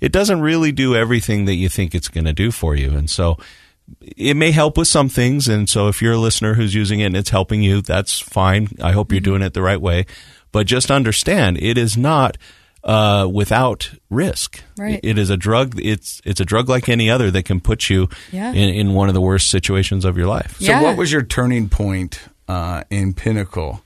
it 0.00 0.10
doesn't 0.10 0.40
really 0.40 0.72
do 0.72 0.96
everything 0.96 1.44
that 1.44 1.54
you 1.56 1.68
think 1.68 1.94
it's 1.94 2.08
going 2.08 2.24
to 2.24 2.32
do 2.32 2.50
for 2.50 2.74
you, 2.74 2.96
and 2.96 3.10
so 3.10 3.36
it 4.00 4.34
may 4.34 4.50
help 4.50 4.76
with 4.78 4.88
some 4.88 5.08
things. 5.08 5.48
And 5.48 5.68
so, 5.68 5.88
if 5.88 6.00
you're 6.02 6.14
a 6.14 6.18
listener 6.18 6.54
who's 6.54 6.74
using 6.74 7.00
it 7.00 7.04
and 7.06 7.16
it's 7.16 7.30
helping 7.30 7.62
you, 7.62 7.82
that's 7.82 8.18
fine. 8.18 8.68
I 8.82 8.92
hope 8.92 9.12
you're 9.12 9.20
doing 9.20 9.42
it 9.42 9.52
the 9.54 9.62
right 9.62 9.80
way. 9.80 10.06
But 10.52 10.66
just 10.66 10.90
understand, 10.90 11.58
it 11.60 11.76
is 11.78 11.96
not 11.96 12.38
uh, 12.84 13.28
without 13.32 13.90
risk. 14.10 14.62
Right. 14.78 15.00
It 15.02 15.18
is 15.18 15.28
a 15.28 15.36
drug. 15.36 15.74
It's 15.82 16.20
it's 16.24 16.40
a 16.40 16.44
drug 16.44 16.68
like 16.68 16.88
any 16.88 17.10
other 17.10 17.30
that 17.32 17.44
can 17.44 17.60
put 17.60 17.90
you 17.90 18.08
Yeah. 18.32 18.52
in, 18.52 18.68
in 18.70 18.94
one 18.94 19.08
of 19.08 19.14
the 19.14 19.20
worst 19.20 19.50
situations 19.50 20.04
of 20.04 20.16
your 20.16 20.28
life. 20.28 20.56
So, 20.60 20.80
what 20.82 20.96
was 20.96 21.10
your 21.12 21.22
turning 21.22 21.68
point 21.68 22.20
uh, 22.48 22.84
in 22.90 23.12
Pinnacle 23.12 23.82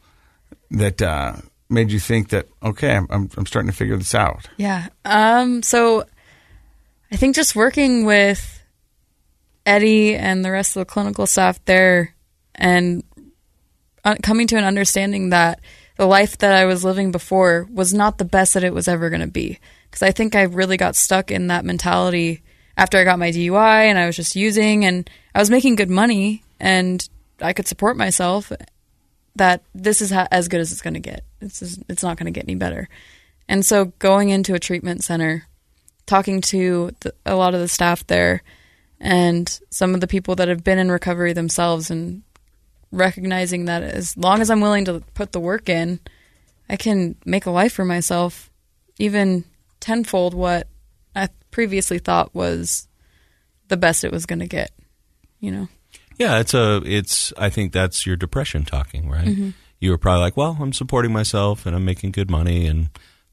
that 0.70 1.00
uh, 1.02 1.36
made 1.70 1.90
you 1.90 1.98
think 1.98 2.28
that 2.28 2.46
okay, 2.62 2.94
I'm, 2.94 3.06
I'm 3.10 3.30
I'm 3.36 3.46
starting 3.46 3.70
to 3.70 3.76
figure 3.76 3.96
this 3.96 4.14
out? 4.14 4.48
Yeah. 4.58 4.88
Um, 5.04 5.62
so 5.62 6.04
I 7.10 7.16
think 7.16 7.34
just 7.34 7.56
working 7.56 8.04
with 8.04 8.62
Eddie 9.66 10.14
and 10.14 10.44
the 10.44 10.50
rest 10.50 10.76
of 10.76 10.80
the 10.80 10.84
clinical 10.84 11.26
staff 11.26 11.58
there 11.64 12.14
and 12.54 13.02
uh, 14.04 14.16
coming 14.22 14.46
to 14.48 14.56
an 14.56 14.64
understanding 14.64 15.30
that 15.30 15.60
the 16.00 16.06
life 16.06 16.38
that 16.38 16.54
I 16.54 16.64
was 16.64 16.82
living 16.82 17.12
before 17.12 17.68
was 17.70 17.92
not 17.92 18.16
the 18.16 18.24
best 18.24 18.54
that 18.54 18.64
it 18.64 18.72
was 18.72 18.88
ever 18.88 19.10
going 19.10 19.20
to 19.20 19.26
be. 19.26 19.58
Because 19.84 20.00
I 20.00 20.12
think 20.12 20.34
I 20.34 20.44
really 20.44 20.78
got 20.78 20.96
stuck 20.96 21.30
in 21.30 21.48
that 21.48 21.62
mentality 21.62 22.40
after 22.74 22.96
I 22.96 23.04
got 23.04 23.18
my 23.18 23.30
DUI 23.30 23.84
and 23.84 23.98
I 23.98 24.06
was 24.06 24.16
just 24.16 24.34
using 24.34 24.86
and 24.86 25.10
I 25.34 25.40
was 25.40 25.50
making 25.50 25.74
good 25.74 25.90
money 25.90 26.42
and 26.58 27.06
I 27.42 27.52
could 27.52 27.68
support 27.68 27.98
myself. 27.98 28.50
That 29.36 29.62
this 29.74 30.00
is 30.00 30.10
as 30.10 30.48
good 30.48 30.62
as 30.62 30.72
it's 30.72 30.80
going 30.80 30.94
to 30.94 31.00
get. 31.00 31.22
It's 31.42 31.58
just, 31.58 31.82
it's 31.86 32.02
not 32.02 32.16
going 32.16 32.32
to 32.32 32.38
get 32.38 32.46
any 32.46 32.54
better. 32.54 32.88
And 33.46 33.62
so 33.62 33.92
going 33.98 34.30
into 34.30 34.54
a 34.54 34.58
treatment 34.58 35.04
center, 35.04 35.48
talking 36.06 36.40
to 36.40 36.92
the, 37.00 37.14
a 37.26 37.34
lot 37.34 37.52
of 37.52 37.60
the 37.60 37.68
staff 37.68 38.06
there 38.06 38.42
and 38.98 39.60
some 39.68 39.92
of 39.92 40.00
the 40.00 40.06
people 40.06 40.34
that 40.36 40.48
have 40.48 40.64
been 40.64 40.78
in 40.78 40.90
recovery 40.90 41.34
themselves 41.34 41.90
and 41.90 42.22
recognizing 42.92 43.66
that 43.66 43.82
as 43.82 44.16
long 44.16 44.40
as 44.40 44.50
I'm 44.50 44.60
willing 44.60 44.84
to 44.86 45.00
put 45.14 45.32
the 45.32 45.40
work 45.40 45.68
in, 45.68 46.00
I 46.68 46.76
can 46.76 47.16
make 47.24 47.46
a 47.46 47.50
life 47.50 47.72
for 47.72 47.84
myself, 47.84 48.50
even 48.98 49.44
tenfold 49.80 50.34
what 50.34 50.66
I 51.14 51.28
previously 51.50 51.98
thought 51.98 52.34
was 52.34 52.86
the 53.68 53.76
best 53.76 54.04
it 54.04 54.12
was 54.12 54.26
going 54.26 54.40
to 54.40 54.46
get, 54.46 54.70
you 55.40 55.50
know? 55.50 55.68
Yeah, 56.18 56.38
it's 56.38 56.52
a 56.52 56.82
it's 56.84 57.32
I 57.38 57.48
think 57.48 57.72
that's 57.72 58.04
your 58.04 58.14
depression 58.16 58.64
talking, 58.64 59.08
right? 59.08 59.26
Mhm. 59.26 59.54
You 59.78 59.90
were 59.90 59.96
probably 59.98 60.20
like, 60.20 60.36
Well, 60.36 60.58
I'm 60.60 60.72
supporting 60.74 61.12
myself 61.12 61.64
and 61.64 61.74
I'm 61.74 61.84
making 61.86 62.10
good 62.12 62.30
money 62.30 62.66
and 62.66 62.90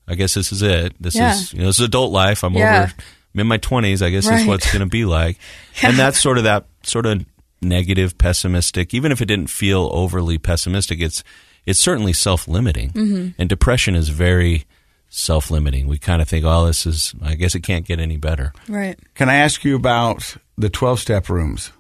I 0.08 0.16
guess 0.16 0.36
this 0.36 0.54
is 0.54 0.62
it. 0.62 0.94
This 0.98 1.16
Yeah. 1.16 1.34
is 1.34 1.52
you 1.52 1.60
know, 1.60 1.66
this 1.66 1.80
is 1.80 1.86
adult 1.86 2.14
life. 2.14 2.44
I'm 2.46 2.54
Yeah. 2.54 2.84
over 2.84 2.94
I'm 3.34 3.40
in 3.42 3.48
my 3.48 3.58
twenties, 3.58 4.02
I 4.02 4.10
guess 4.10 4.26
this 4.28 4.42
is 4.42 4.48
what's 4.48 4.72
gonna 4.72 4.86
be 4.88 5.04
like. 5.04 5.38
And 5.84 5.98
that's 5.98 6.20
sort 6.20 6.38
of 6.38 6.46
that 6.46 6.66
sort 6.84 7.06
of 7.06 7.26
negative, 7.62 8.18
pessimistic, 8.18 8.94
even 8.94 9.12
if 9.12 9.22
it 9.22 9.26
didn't 9.26 9.50
feel 9.50 9.90
overly 9.94 10.38
pessimistic, 10.38 11.00
it's 11.02 11.24
it's 11.66 11.80
certainly 11.80 12.14
self 12.14 12.48
limiting. 12.48 12.92
Mhm. 12.92 13.34
And 13.38 13.50
depression 13.50 13.96
is 13.96 14.10
very 14.10 14.66
self 15.10 15.50
limiting. 15.52 15.88
We 15.88 15.98
kind 15.98 16.22
of 16.22 16.30
think, 16.30 16.46
Oh, 16.46 16.66
this 16.68 16.86
is 16.86 17.14
I 17.22 17.36
guess 17.36 17.56
it 17.56 17.62
can't 17.62 17.86
get 17.86 18.00
any 18.00 18.18
better. 18.18 18.54
Right. 18.68 18.98
Can 19.16 19.30
I 19.30 19.36
ask 19.36 19.64
you 19.66 19.76
about 19.76 20.36
the 20.58 20.70
12 20.70 21.00
step 21.00 21.30
rooms? 21.30 21.72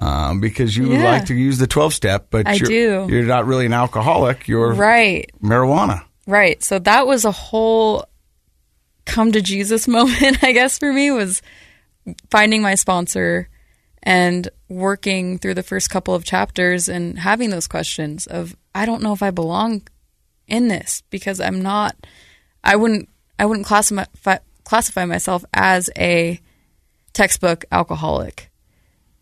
Um, 0.00 0.40
because 0.40 0.76
you 0.76 0.92
Yeah. 0.92 1.02
like 1.10 1.26
to 1.26 1.34
use 1.34 1.58
the 1.58 1.66
12 1.66 1.92
step, 1.92 2.28
but 2.30 2.46
I 2.46 2.52
you're, 2.54 2.68
do. 2.68 3.06
you're 3.12 3.24
not 3.24 3.46
really 3.46 3.66
an 3.66 3.72
alcoholic. 3.72 4.46
You're 4.46 4.72
Right. 4.72 5.28
marijuana. 5.42 6.04
Right. 6.26 6.62
So 6.62 6.78
that 6.80 7.06
was 7.06 7.24
a 7.24 7.32
whole 7.32 8.04
come 9.06 9.32
to 9.32 9.40
Jesus 9.40 9.88
moment, 9.98 10.42
I 10.44 10.52
guess, 10.52 10.78
for 10.78 10.92
me 10.92 11.10
was 11.10 11.42
finding 12.30 12.62
my 12.62 12.74
sponsor 12.76 13.48
and 14.02 14.48
working 14.68 15.38
through 15.38 15.54
the 15.54 15.62
first 15.62 15.90
couple 15.90 16.14
of 16.14 16.24
chapters 16.24 16.88
and 16.88 17.18
having 17.18 17.50
those 17.50 17.66
questions 17.66 18.26
of 18.26 18.56
I 18.74 18.86
don't 18.86 19.02
know 19.02 19.12
if 19.12 19.22
I 19.22 19.30
belong 19.30 19.82
in 20.46 20.68
this 20.68 21.02
because 21.10 21.40
I'm 21.40 21.62
not 21.62 21.96
I 22.62 22.76
wouldn't 22.76 23.08
I 23.38 23.46
wouldn't 23.46 23.66
classify 23.66 24.38
classify 24.64 25.04
myself 25.04 25.44
as 25.54 25.88
a 25.96 26.40
textbook 27.12 27.64
alcoholic. 27.72 28.50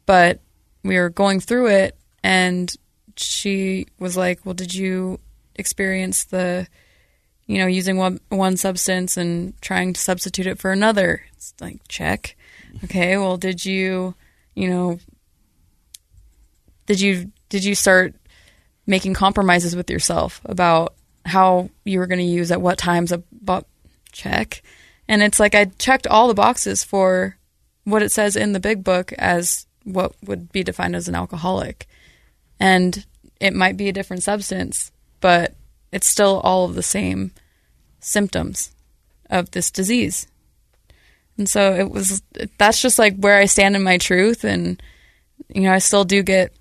But 0.05 0.41
we 0.83 0.99
were 0.99 1.11
going 1.11 1.41
through 1.41 1.69
it 1.69 1.97
and 2.23 2.73
she 3.17 3.87
was 3.99 4.17
like, 4.17 4.45
"Well, 4.45 4.55
did 4.55 4.75
you 4.75 5.21
experience 5.55 6.25
the 6.25 6.67
you 7.47 7.59
know, 7.59 7.67
using 7.67 7.97
one 7.97 8.19
one 8.29 8.57
substance 8.57 9.17
and 9.17 9.61
trying 9.61 9.93
to 9.93 10.01
substitute 10.01 10.47
it 10.47 10.59
for 10.59 10.73
another?" 10.73 11.23
It's 11.37 11.55
like, 11.61 11.79
"Check." 11.89 12.37
Okay, 12.85 13.17
well, 13.17 13.37
did 13.37 13.65
you, 13.65 14.15
you 14.55 14.69
know, 14.69 14.99
did 16.87 17.01
you 17.01 17.31
did 17.49 17.65
you 17.65 17.75
start 17.75 18.15
making 18.87 19.15
compromises 19.15 19.77
with 19.77 19.91
yourself 19.91 20.41
about 20.45 20.95
how 21.25 21.69
you 21.85 21.99
were 21.99 22.07
going 22.07 22.21
to 22.21 22.25
use 22.25 22.51
at 22.53 22.61
what 22.61 22.79
times 22.79 23.13
a 23.13 23.23
about 23.43 23.67
check? 24.13 24.63
And 25.09 25.23
it's 25.23 25.39
like 25.39 25.55
i 25.55 25.67
checked 25.67 26.07
all 26.07 26.29
the 26.29 26.35
boxes 26.35 26.83
for 26.83 27.37
what 27.85 28.03
it 28.03 28.11
says 28.11 28.35
in 28.37 28.53
the 28.53 28.61
big 28.61 28.83
book 28.83 29.13
as 29.13 29.67
what 29.85 30.13
would 30.25 30.51
be 30.51 30.65
defined 30.65 30.97
as 30.97 31.09
an 31.09 31.15
alcoholic. 31.15 31.87
And 32.59 33.05
it 33.41 33.53
might 33.53 33.77
be 33.77 33.89
a 33.89 33.93
different 33.93 34.23
substance 34.23 34.91
but 35.21 35.55
it's 35.93 36.07
still 36.07 36.41
all 36.41 36.65
of 36.65 36.75
the 36.75 36.83
same 36.83 37.33
symptoms 38.01 38.73
of 39.31 39.51
this 39.51 39.71
disease. 39.71 40.27
And 41.39 41.49
so 41.49 41.75
it 41.75 41.91
was 41.91 42.23
that's 42.59 42.81
just 42.81 42.99
like 42.99 43.17
where 43.17 43.37
i 43.37 43.45
stand 43.45 43.77
in 43.77 43.83
my 43.83 43.99
truth 43.99 44.45
and 44.45 44.83
you 45.49 45.63
know 45.63 45.73
i 45.73 45.79
still 45.79 46.05
do 46.05 46.23
get 46.23 46.53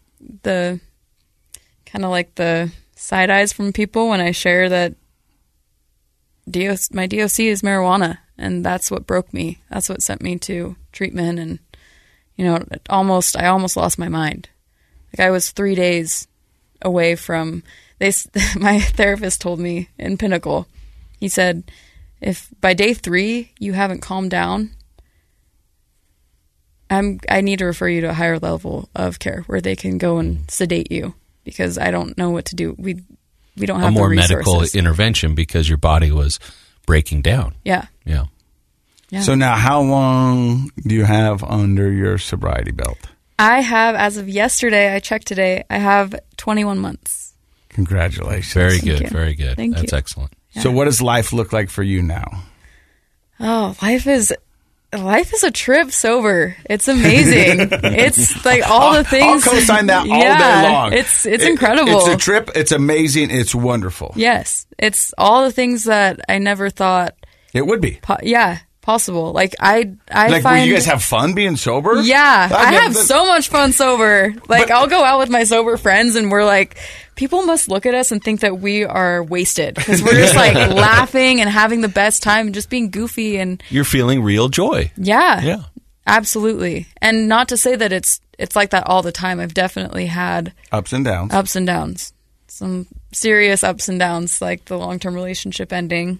the 0.43 0.79
kind 1.85 2.05
of 2.05 2.11
like 2.11 2.35
the 2.35 2.71
side 2.95 3.29
eyes 3.29 3.53
from 3.53 3.73
people 3.73 4.09
when 4.09 4.21
I 4.21 4.31
share 4.31 4.69
that 4.69 4.95
DOC, 6.49 6.93
my 6.93 7.07
DOC 7.07 7.39
is 7.39 7.61
marijuana, 7.61 8.19
and 8.37 8.63
that's 8.65 8.91
what 8.91 9.07
broke 9.07 9.33
me. 9.33 9.61
That's 9.69 9.89
what 9.89 10.01
sent 10.01 10.21
me 10.21 10.37
to 10.39 10.75
treatment, 10.91 11.39
and 11.39 11.59
you 12.35 12.45
know, 12.45 12.63
almost 12.89 13.37
I 13.37 13.47
almost 13.47 13.77
lost 13.77 13.97
my 13.97 14.09
mind. 14.09 14.49
Like 15.11 15.25
I 15.25 15.31
was 15.31 15.51
three 15.51 15.75
days 15.75 16.27
away 16.81 17.15
from 17.15 17.63
they. 17.99 18.11
My 18.57 18.79
therapist 18.79 19.41
told 19.41 19.59
me 19.59 19.89
in 19.97 20.17
Pinnacle, 20.17 20.67
he 21.19 21.29
said, 21.29 21.63
if 22.21 22.49
by 22.61 22.73
day 22.73 22.93
three 22.93 23.53
you 23.59 23.73
haven't 23.73 24.01
calmed 24.01 24.31
down, 24.31 24.71
I'm 26.89 27.19
I 27.29 27.41
need 27.41 27.59
to 27.59 27.65
refer 27.65 27.87
you 27.87 28.01
to 28.01 28.09
a 28.09 28.13
higher 28.13 28.39
level 28.39 28.89
of 28.95 29.19
care 29.19 29.43
where 29.47 29.61
they 29.61 29.75
can 29.75 29.97
go 29.97 30.17
and 30.17 30.37
hmm. 30.37 30.43
sedate 30.49 30.91
you 30.91 31.13
because 31.43 31.77
I 31.77 31.91
don't 31.91 32.17
know 32.17 32.31
what 32.31 32.45
to 32.45 32.55
do. 32.55 32.75
We 32.77 33.01
we 33.57 33.65
don't 33.65 33.79
have 33.79 33.89
a 33.89 33.91
more 33.91 34.09
the 34.09 34.15
medical 34.15 34.63
intervention 34.73 35.35
because 35.35 35.69
your 35.69 35.77
body 35.77 36.11
was 36.11 36.39
breaking 36.85 37.21
down. 37.21 37.55
yeah. 37.63 37.87
Yeah. 38.05 38.25
Yeah. 39.09 39.21
So 39.21 39.35
now, 39.35 39.55
how 39.55 39.81
long 39.81 40.71
do 40.85 40.95
you 40.95 41.05
have 41.05 41.43
under 41.43 41.91
your 41.91 42.17
sobriety 42.17 42.71
belt? 42.71 42.97
I 43.37 43.61
have 43.61 43.95
as 43.95 44.17
of 44.17 44.27
yesterday, 44.27 44.93
I 44.93 44.99
checked 44.99 45.27
today, 45.27 45.63
I 45.69 45.77
have 45.77 46.15
21 46.37 46.79
months. 46.79 47.33
Congratulations. 47.69 48.53
Very 48.53 48.79
Thank 48.79 48.83
good. 48.83 49.01
you. 49.01 49.07
Very 49.09 49.35
good. 49.35 49.55
Thank 49.57 49.75
That's 49.75 49.91
you. 49.91 49.97
excellent. 49.97 50.33
So, 50.61 50.71
what 50.71 50.85
does 50.85 51.01
life 51.01 51.33
look 51.33 51.51
like 51.51 51.69
for 51.69 51.83
you 51.83 52.01
now? 52.01 52.43
Oh, 53.39 53.75
life 53.81 54.07
is 54.07 54.33
life 54.93 55.33
is 55.33 55.43
a 55.43 55.51
trip 55.51 55.91
sober. 55.91 56.55
It's 56.69 56.87
amazing. 56.87 57.69
it's 57.71 58.45
like 58.45 58.67
all 58.69 58.93
the 58.93 59.03
things 59.03 59.45
I'll 59.47 59.53
co-sign 59.53 59.87
that 59.87 60.01
all 60.01 60.19
Yeah, 60.19 60.61
day 60.63 60.71
long. 60.71 60.93
It's 60.93 61.25
it's 61.25 61.43
It- 61.43 61.49
incredible. 61.49 61.99
It's 61.99 62.07
a 62.07 62.17
trip. 62.17 62.51
It's 62.55 62.71
amazing. 62.71 63.31
It's 63.31 63.53
wonderful. 63.55 64.13
Yes, 64.15 64.65
it's 64.77 65.13
all 65.17 65.43
the 65.45 65.51
things 65.51 65.85
that 65.85 66.19
I 66.29 66.37
never 66.39 66.69
thought. 66.69 67.15
It 67.53 67.65
would 67.65 67.81
be. 67.81 67.99
Po- 68.01 68.17
yeah, 68.23 68.59
possible. 68.85 69.33
Like 69.33 69.55
I, 69.59 69.91
I 70.09 70.27
like, 70.29 70.43
find 70.43 70.65
you 70.67 70.73
guys 70.73 70.85
have 70.85 71.03
fun 71.03 71.33
being 71.33 71.57
sober? 71.57 71.95
Yeah, 72.01 72.47
I, 72.51 72.71
mean, 72.71 72.79
have 72.81 72.95
so 72.95 73.25
much 73.25 73.49
fun 73.49 73.73
sober. 73.73 74.33
Like 74.47 74.71
I'll 74.71 74.87
go 74.87 75.03
out 75.03 75.19
with 75.19 75.29
my 75.29 75.43
sober 75.43 75.75
friends, 75.75 76.15
and 76.15 76.31
we're 76.31 76.45
like, 76.45 76.77
people 77.15 77.43
must 77.43 77.67
look 77.67 77.85
at 77.85 77.93
us 77.95 78.11
and 78.11 78.23
think 78.23 78.41
that 78.41 78.59
we 78.59 78.85
are 78.85 79.23
wasted 79.23 79.75
because 79.75 80.01
we're 80.03 80.13
just 80.13 80.35
like 80.35 80.55
laughing 80.69 81.41
and 81.41 81.49
having 81.49 81.81
the 81.81 81.87
best 81.89 82.23
time 82.23 82.45
and 82.47 82.53
just 82.55 82.69
being 82.69 82.91
goofy 82.91 83.37
and 83.37 83.61
You're 83.69 83.83
feeling 83.83 84.21
real 84.23 84.47
joy. 84.49 84.91
yeah, 84.97 85.41
Yeah. 85.41 85.63
absolutely. 86.07 86.87
And 87.01 87.27
not 87.27 87.49
to 87.49 87.57
say 87.57 87.75
that 87.75 87.91
it's 87.91 88.21
it's 88.37 88.55
like 88.55 88.69
that 88.71 88.87
all 88.87 89.01
the 89.01 89.11
time. 89.11 89.39
I've 89.39 89.53
definitely 89.53 90.05
had 90.07 90.53
ups 90.71 90.93
and 90.93 91.03
downs. 91.05 91.33
ups 91.33 91.55
and 91.55 91.65
downs, 91.65 92.13
some 92.47 92.85
serious 93.13 93.63
ups 93.63 93.87
and 93.89 93.97
downs, 93.97 94.41
like 94.41 94.65
the 94.65 94.77
long 94.77 94.99
term 94.99 95.15
relationship 95.15 95.71
ending 95.73 96.19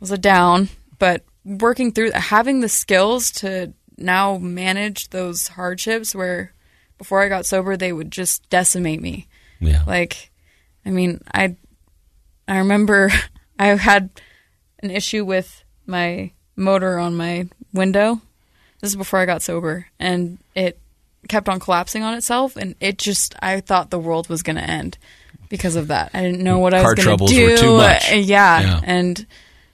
was 0.00 0.10
a 0.10 0.18
down, 0.18 0.68
but 0.98 1.22
working 1.46 1.92
through 1.92 2.10
having 2.10 2.60
the 2.60 2.68
skills 2.68 3.30
to 3.30 3.72
now 3.96 4.36
manage 4.36 5.08
those 5.10 5.48
hardships 5.48 6.14
where 6.14 6.52
before 6.98 7.22
I 7.22 7.28
got 7.28 7.46
sober 7.46 7.76
they 7.76 7.92
would 7.92 8.10
just 8.10 8.48
decimate 8.50 9.00
me. 9.00 9.28
Yeah. 9.60 9.84
Like 9.86 10.30
I 10.84 10.90
mean, 10.90 11.20
I 11.32 11.56
I 12.48 12.58
remember 12.58 13.10
I 13.58 13.68
had 13.68 14.10
an 14.80 14.90
issue 14.90 15.24
with 15.24 15.64
my 15.86 16.32
motor 16.56 16.98
on 16.98 17.16
my 17.16 17.48
window. 17.72 18.20
This 18.80 18.90
is 18.90 18.96
before 18.96 19.20
I 19.20 19.26
got 19.26 19.42
sober 19.42 19.86
and 19.98 20.38
it 20.54 20.78
kept 21.28 21.48
on 21.48 21.60
collapsing 21.60 22.02
on 22.02 22.14
itself 22.14 22.56
and 22.56 22.74
it 22.80 22.98
just 22.98 23.34
I 23.40 23.60
thought 23.60 23.90
the 23.90 23.98
world 23.98 24.28
was 24.28 24.42
going 24.42 24.56
to 24.56 24.68
end 24.68 24.98
because 25.48 25.76
of 25.76 25.88
that. 25.88 26.10
I 26.12 26.22
didn't 26.22 26.42
know 26.42 26.58
what 26.58 26.74
I 26.74 26.82
was 26.82 26.86
going 26.86 26.96
to 26.96 27.02
troubles 27.02 27.30
do. 27.30 27.50
were 27.50 27.56
too 27.56 27.76
much. 27.76 28.12
Uh, 28.12 28.16
yeah. 28.16 28.60
Yeah. 28.60 28.80
And 28.82 29.26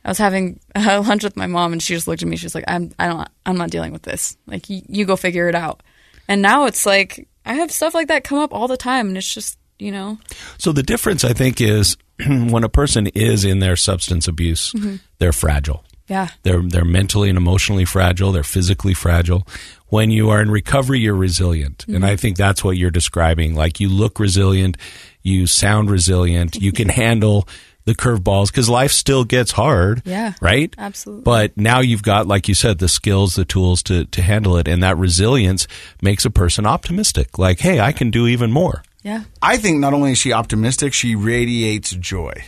I 0.04 0.08
was 0.08 0.18
having 0.18 0.58
lunch 0.76 1.22
with 1.24 1.36
my 1.36 1.46
mom, 1.46 1.72
and 1.72 1.82
she 1.82 1.94
just 1.94 2.06
looked 2.08 2.22
at 2.22 2.28
me. 2.28 2.36
She's 2.36 2.54
like, 2.54 2.64
"I'm, 2.68 2.92
I 2.98 3.06
don't, 3.08 3.28
I'm 3.46 3.56
not 3.56 3.70
dealing 3.70 3.92
with 3.92 4.02
this. 4.02 4.36
Like, 4.46 4.68
you, 4.70 4.82
you 4.88 5.04
go 5.04 5.16
figure 5.16 5.48
it 5.48 5.54
out." 5.54 5.82
And 6.28 6.42
now 6.42 6.66
it's 6.66 6.86
like 6.86 7.28
I 7.44 7.54
have 7.54 7.70
stuff 7.72 7.94
like 7.94 8.08
that 8.08 8.24
come 8.24 8.38
up 8.38 8.52
all 8.52 8.68
the 8.68 8.76
time, 8.76 9.08
and 9.08 9.16
it's 9.16 9.32
just, 9.32 9.58
you 9.78 9.90
know, 9.92 10.18
So 10.58 10.72
the 10.72 10.82
difference, 10.82 11.24
I 11.24 11.32
think, 11.32 11.60
is 11.60 11.96
when 12.26 12.64
a 12.64 12.68
person 12.68 13.06
is 13.08 13.44
in 13.44 13.58
their 13.58 13.76
substance 13.76 14.28
abuse, 14.28 14.72
Mhm. 14.72 15.00
they're 15.18 15.32
fragile. 15.32 15.84
yeah, 16.08 16.28
They're 16.42 16.62
they're 16.62 16.84
mentally 16.84 17.28
and 17.28 17.38
emotionally 17.38 17.84
fragile. 17.84 18.32
They're 18.32 18.42
physically 18.42 18.94
fragile. 18.94 19.46
When 19.88 20.10
you 20.10 20.30
are 20.30 20.40
in 20.40 20.50
recovery, 20.50 21.00
you're 21.00 21.14
resilient, 21.14 21.84
and 21.86 22.02
Mhm. 22.02 22.08
I 22.12 22.16
think 22.16 22.36
that's 22.36 22.62
what 22.64 22.76
you're 22.76 22.90
describing. 22.90 23.54
Like 23.54 23.78
you 23.80 23.88
look 23.88 24.18
resilient, 24.20 24.76
you 25.22 25.46
sound 25.46 25.90
resilient, 25.90 26.56
you 26.56 26.72
can 26.72 26.88
handle 27.04 27.46
the 27.84 27.94
curveballs 27.94 28.46
because 28.46 28.68
life 28.68 28.92
still 28.92 29.24
gets 29.24 29.52
hard. 29.52 30.02
Yeah. 30.04 30.34
right. 30.40 30.74
Absolutely. 30.78 31.24
But 31.24 31.56
now 31.56 31.80
you've 31.80 32.02
got, 32.02 32.26
like 32.26 32.48
you 32.48 32.54
said, 32.54 32.78
the 32.78 32.88
skills, 32.88 33.34
the 33.34 33.44
tools 33.44 33.82
to 33.84 34.04
to 34.06 34.22
handle 34.22 34.56
it, 34.56 34.68
and 34.68 34.82
that 34.82 34.96
resilience 34.98 35.66
makes 36.00 36.24
a 36.24 36.30
person 36.30 36.66
optimistic. 36.66 37.38
Like, 37.38 37.60
hey, 37.60 37.80
I 37.80 37.92
can 37.92 38.10
do 38.10 38.26
even 38.26 38.52
more. 38.52 38.82
yeah. 39.02 39.24
I 39.42 39.56
think 39.56 39.80
not 39.80 39.92
only 39.94 40.12
is 40.12 40.18
she 40.18 40.32
optimistic, 40.32 40.92
she 40.92 41.14
radiates 41.16 41.90
joy. 41.90 42.44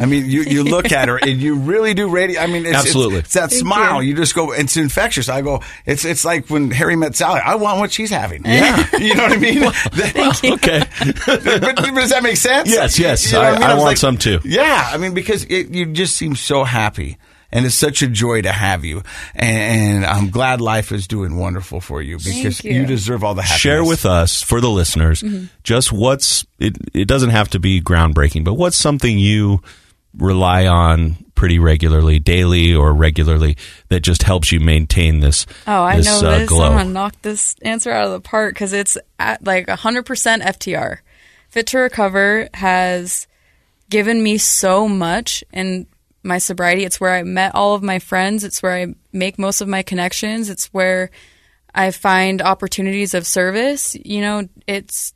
I 0.00 0.06
mean, 0.06 0.28
you, 0.28 0.42
you 0.42 0.64
look 0.64 0.92
at 0.92 1.08
her 1.08 1.16
and 1.18 1.40
you 1.40 1.56
really 1.56 1.94
do 1.94 2.08
radiate. 2.08 2.40
I 2.40 2.46
mean, 2.46 2.66
it's, 2.66 2.76
Absolutely. 2.76 3.18
it's, 3.18 3.26
it's 3.28 3.34
that 3.34 3.50
Thank 3.50 3.60
smile. 3.60 4.02
you. 4.02 4.10
You. 4.10 4.16
just 4.16 4.34
go, 4.34 4.52
it's 4.52 4.76
infectious. 4.76 5.28
I 5.28 5.42
go, 5.42 5.62
it's 5.86 6.04
it's 6.04 6.24
like 6.24 6.48
when 6.48 6.70
Harry 6.70 6.96
met 6.96 7.14
Sally. 7.16 7.40
I 7.44 7.54
want 7.56 7.78
what 7.80 7.92
she's 7.92 8.10
having. 8.10 8.44
Yeah, 8.44 8.86
you 8.98 9.14
know 9.14 9.24
what 9.24 9.32
I 9.32 9.36
mean. 9.36 9.64
okay, 10.54 10.84
but, 11.26 11.44
but 11.60 11.76
does 11.76 12.10
that 12.10 12.22
make 12.22 12.36
sense? 12.36 12.68
Yes, 12.70 12.98
yes. 12.98 13.26
You 13.26 13.38
know 13.38 13.52
what 13.52 13.62
I- 13.62 13.70
I 13.70 13.74
was 13.74 13.82
want 13.82 13.98
some 13.98 14.18
too. 14.18 14.40
Yeah, 14.44 14.88
I 14.92 14.96
mean, 14.96 15.14
because 15.14 15.44
it, 15.44 15.70
you 15.70 15.86
just 15.86 16.16
seem 16.16 16.34
so 16.34 16.64
happy. 16.64 17.18
And 17.54 17.64
it's 17.64 17.74
such 17.76 18.02
a 18.02 18.08
joy 18.08 18.42
to 18.42 18.52
have 18.52 18.84
you, 18.84 19.02
and, 19.34 20.02
and 20.02 20.04
I'm 20.04 20.28
glad 20.30 20.60
life 20.60 20.90
is 20.92 21.06
doing 21.06 21.36
wonderful 21.36 21.80
for 21.80 22.02
you 22.02 22.18
because 22.18 22.60
Thank 22.60 22.64
you. 22.74 22.84
deserve 22.84 23.22
all 23.24 23.34
the 23.34 23.42
happiness. 23.42 23.60
Share 23.60 23.84
with 23.84 24.04
us 24.04 24.42
for 24.42 24.60
the 24.60 24.68
listeners 24.68 25.22
Mhm. 25.22 25.48
just 25.62 25.92
what's 25.92 26.44
it. 26.58 26.76
It 26.92 27.06
doesn't 27.06 27.30
have 27.30 27.48
to 27.50 27.60
be 27.60 27.80
groundbreaking, 27.80 28.42
but 28.44 28.54
what's 28.54 28.76
something 28.76 29.18
you 29.18 29.62
rely 30.18 30.66
on 30.66 31.16
pretty 31.36 31.58
regularly, 31.58 32.18
daily 32.18 32.74
or 32.74 32.92
regularly, 32.94 33.56
that 33.88 34.00
just 34.00 34.22
helps 34.24 34.50
you 34.52 34.60
maintain 34.60 35.20
this. 35.20 35.46
Oh, 35.66 35.82
I 35.82 35.96
this, 35.98 36.06
know 36.22 36.28
uh, 36.28 36.38
this. 36.38 36.48
glow. 36.48 36.66
I'm 36.66 36.76
gonna 36.78 36.90
knock 36.90 37.14
this 37.22 37.54
answer 37.62 37.90
out 37.92 38.06
of 38.06 38.12
the 38.12 38.20
park 38.20 38.54
because 38.54 38.72
it's 38.72 38.96
at 39.18 39.44
like 39.44 39.66
100% 39.68 40.42
FTR. 40.42 40.98
Fit 41.50 41.66
to 41.68 41.78
Recover 41.78 42.48
has 42.54 43.26
given 43.90 44.22
me 44.22 44.38
so 44.38 44.88
much 44.88 45.44
in 45.52 45.86
my 46.24 46.38
sobriety. 46.38 46.84
It's 46.84 47.00
where 47.00 47.14
I 47.14 47.22
met 47.22 47.54
all 47.54 47.74
of 47.74 47.82
my 47.82 47.98
friends. 47.98 48.44
It's 48.44 48.62
where 48.62 48.72
I 48.72 48.94
make 49.12 49.38
most 49.38 49.60
of 49.60 49.68
my 49.68 49.82
connections. 49.82 50.48
It's 50.50 50.66
where 50.66 51.10
I 51.74 51.90
find 51.90 52.40
opportunities 52.40 53.14
of 53.14 53.26
service. 53.26 53.94
You 53.94 54.20
know, 54.20 54.48
it's 54.66 55.12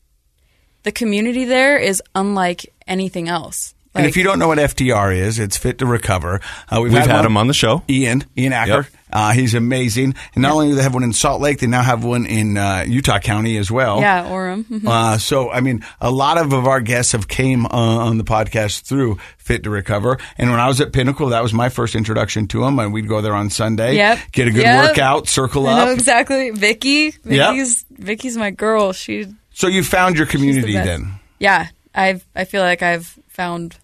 the 0.82 0.92
community 0.92 1.44
there 1.44 1.78
is 1.78 2.02
unlike 2.14 2.72
anything 2.86 3.28
else. 3.28 3.74
And 3.98 4.06
if 4.06 4.16
you 4.16 4.22
don't 4.24 4.38
know 4.38 4.48
what 4.48 4.58
FTR 4.58 5.14
is, 5.16 5.38
it's 5.38 5.56
Fit 5.56 5.78
to 5.78 5.86
Recover. 5.86 6.40
Uh, 6.70 6.80
We've 6.80 6.92
had 6.92 7.24
him 7.24 7.36
on 7.36 7.46
the 7.48 7.54
show. 7.54 7.82
Ian, 7.88 8.24
Ian 8.36 8.52
Acton. 8.52 8.76
Yep. 8.76 8.86
Uh, 9.10 9.32
he's 9.32 9.54
amazing. 9.54 10.14
And 10.34 10.42
not 10.42 10.52
only 10.52 10.68
do 10.68 10.74
they 10.74 10.82
have 10.82 10.92
one 10.92 11.02
in 11.02 11.14
Salt 11.14 11.40
Lake, 11.40 11.60
they 11.60 11.66
now 11.66 11.82
have 11.82 12.04
one 12.04 12.26
in 12.26 12.58
uh, 12.58 12.84
Utah 12.86 13.18
County 13.18 13.56
as 13.56 13.70
well. 13.70 14.00
yeah, 14.00 14.24
Orem. 14.28 14.64
Mhm. 14.64 14.86
Uh, 14.86 15.16
so, 15.16 15.50
I 15.50 15.60
mean, 15.60 15.82
a 15.98 16.10
lot 16.10 16.36
of, 16.36 16.52
of 16.52 16.66
our 16.66 16.80
guests 16.82 17.12
have 17.12 17.26
came 17.26 17.64
uh, 17.64 17.68
on 17.70 18.18
the 18.18 18.24
podcast 18.24 18.82
through 18.82 19.16
Fit 19.38 19.62
to 19.62 19.70
Recover. 19.70 20.18
And 20.36 20.50
when 20.50 20.60
I 20.60 20.68
was 20.68 20.80
at 20.82 20.92
Pinnacle, 20.92 21.30
that 21.30 21.42
was 21.42 21.54
my 21.54 21.70
first 21.70 21.94
introduction 21.94 22.48
to 22.48 22.60
them. 22.60 22.78
And 22.78 22.92
we'd 22.92 23.08
go 23.08 23.22
there 23.22 23.34
on 23.34 23.48
Sunday, 23.48 23.96
Yep. 23.96 24.18
get 24.32 24.48
a 24.48 24.50
good 24.50 24.62
Yep. 24.64 24.90
workout, 24.90 25.26
circle 25.26 25.66
I 25.66 25.80
up. 25.80 25.88
exactly. 25.88 26.50
Vicky. 26.50 27.14
Yep. 27.24 27.54
Vicky's 27.54 27.84
Vicky's 27.90 28.36
my 28.36 28.50
girl. 28.50 28.92
She 28.92 29.26
So 29.54 29.68
you 29.68 29.82
found 29.84 30.16
your 30.18 30.26
community 30.26 30.74
best. 30.74 30.86
then. 30.86 31.14
yeah, 31.38 31.68
I've 31.94 32.26
I 32.36 32.44
feel 32.44 32.60
like 32.62 32.82
I've 32.82 33.18
found 33.28 33.74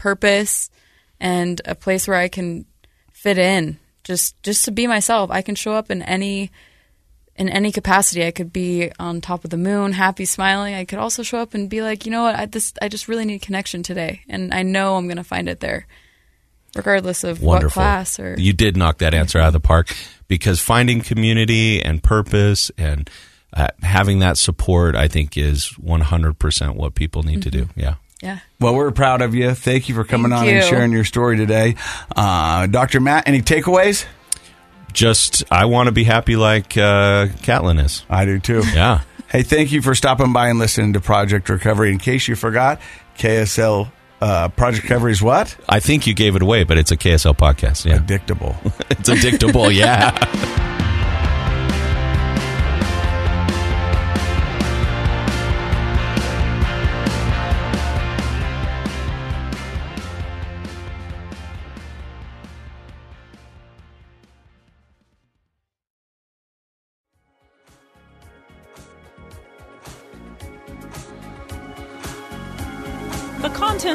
purpose 0.00 0.70
and 1.20 1.60
a 1.66 1.74
place 1.74 2.08
where 2.08 2.16
I 2.16 2.28
can 2.28 2.64
fit 3.12 3.38
in. 3.38 3.78
Just 4.02 4.42
just 4.42 4.64
to 4.64 4.70
be 4.70 4.86
myself. 4.86 5.30
I 5.30 5.42
can 5.42 5.54
show 5.54 5.74
up 5.74 5.90
in 5.90 6.02
any 6.02 6.50
in 7.36 7.48
any 7.48 7.70
capacity. 7.70 8.26
I 8.26 8.30
could 8.30 8.52
be 8.52 8.90
on 8.98 9.20
top 9.20 9.44
of 9.44 9.50
the 9.50 9.58
moon, 9.58 9.92
happy, 9.92 10.24
smiling. 10.24 10.74
I 10.74 10.86
could 10.86 10.98
also 10.98 11.22
show 11.22 11.38
up 11.38 11.54
and 11.54 11.68
be 11.68 11.82
like, 11.82 12.06
you 12.06 12.12
know 12.12 12.22
what, 12.22 12.34
I 12.34 12.46
this 12.46 12.72
I 12.80 12.88
just 12.88 13.08
really 13.08 13.26
need 13.26 13.42
connection 13.42 13.82
today, 13.82 14.22
and 14.28 14.54
I 14.54 14.62
know 14.62 14.96
I'm 14.96 15.06
gonna 15.06 15.22
find 15.22 15.48
it 15.48 15.60
there, 15.60 15.86
regardless 16.74 17.22
of 17.22 17.42
what 17.42 17.62
class 17.70 18.18
or 18.18 18.34
You 18.38 18.54
did 18.54 18.76
knock 18.76 18.98
that 18.98 19.12
answer 19.12 19.38
out 19.38 19.48
of 19.48 19.52
the 19.52 19.60
park 19.60 19.94
because 20.28 20.60
finding 20.60 21.02
community 21.02 21.82
and 21.84 22.02
purpose 22.02 22.70
and 22.78 23.10
uh, 23.52 23.68
having 23.82 24.20
that 24.20 24.38
support, 24.38 24.94
I 24.94 25.08
think, 25.08 25.36
is 25.36 25.74
100% 25.82 26.76
what 26.76 26.94
people 26.94 27.24
need 27.24 27.42
to 27.42 27.50
do. 27.50 27.68
Yeah. 27.74 27.96
Yeah. 28.20 28.40
Well, 28.58 28.74
we're 28.74 28.90
proud 28.90 29.22
of 29.22 29.34
you. 29.34 29.54
Thank 29.54 29.88
you 29.88 29.94
for 29.94 30.04
coming 30.04 30.30
Thank 30.30 30.42
on 30.42 30.48
and 30.48 30.64
sharing 30.64 30.92
your 30.92 31.04
story 31.04 31.36
today. 31.36 31.76
Uh, 32.14 32.66
Dr. 32.66 33.00
Matt, 33.00 33.26
any 33.26 33.40
takeaways? 33.40 34.06
Just, 34.92 35.44
I 35.50 35.66
want 35.66 35.86
to 35.86 35.92
be 35.92 36.04
happy 36.04 36.36
like 36.36 36.76
uh, 36.76 37.28
Catlin 37.42 37.78
is. 37.78 38.04
I 38.10 38.24
do 38.24 38.38
too. 38.38 38.62
Yeah. 38.74 39.02
Hey, 39.30 39.44
thank 39.44 39.70
you 39.70 39.80
for 39.80 39.94
stopping 39.94 40.32
by 40.32 40.48
and 40.48 40.58
listening 40.58 40.94
to 40.94 41.00
Project 41.00 41.48
Recovery. 41.48 41.92
In 41.92 41.98
case 41.98 42.26
you 42.26 42.34
forgot, 42.34 42.80
KSL 43.16 43.88
uh, 44.20 44.48
Project 44.48 44.82
Recovery 44.82 45.12
is 45.12 45.22
what? 45.22 45.56
I 45.68 45.78
think 45.78 46.08
you 46.08 46.14
gave 46.14 46.34
it 46.34 46.42
away, 46.42 46.64
but 46.64 46.78
it's 46.78 46.90
a 46.90 46.96
KSL 46.96 47.36
podcast. 47.36 47.84
Yeah. 47.84 47.98
Addictable. 47.98 48.56
it's 48.90 49.08
addictable. 49.08 49.72
Yeah. 49.72 50.66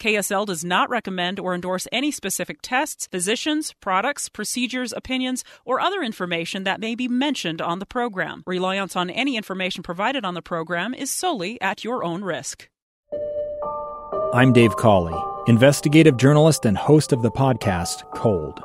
KSL 0.00 0.46
does 0.46 0.64
not 0.64 0.88
recommend 0.88 1.38
or 1.38 1.54
endorse 1.54 1.86
any 1.92 2.10
specific 2.10 2.60
tests, 2.62 3.06
physicians, 3.06 3.74
products, 3.80 4.30
procedures, 4.30 4.94
opinions, 4.94 5.44
or 5.64 5.78
other 5.78 6.02
information 6.02 6.64
that 6.64 6.80
may 6.80 6.94
be 6.94 7.06
mentioned 7.06 7.60
on 7.60 7.78
the 7.78 7.86
program. 7.86 8.42
Reliance 8.46 8.96
on 8.96 9.10
any 9.10 9.36
information 9.36 9.82
provided 9.82 10.24
on 10.24 10.32
the 10.32 10.42
program 10.42 10.94
is 10.94 11.10
solely 11.10 11.60
at 11.60 11.84
your 11.84 12.02
own 12.02 12.24
risk. 12.24 12.68
I'm 14.32 14.54
Dave 14.54 14.74
Cawley, 14.76 15.20
investigative 15.46 16.16
journalist 16.16 16.64
and 16.64 16.78
host 16.78 17.12
of 17.12 17.20
the 17.20 17.30
podcast 17.30 18.02
Cold. 18.14 18.62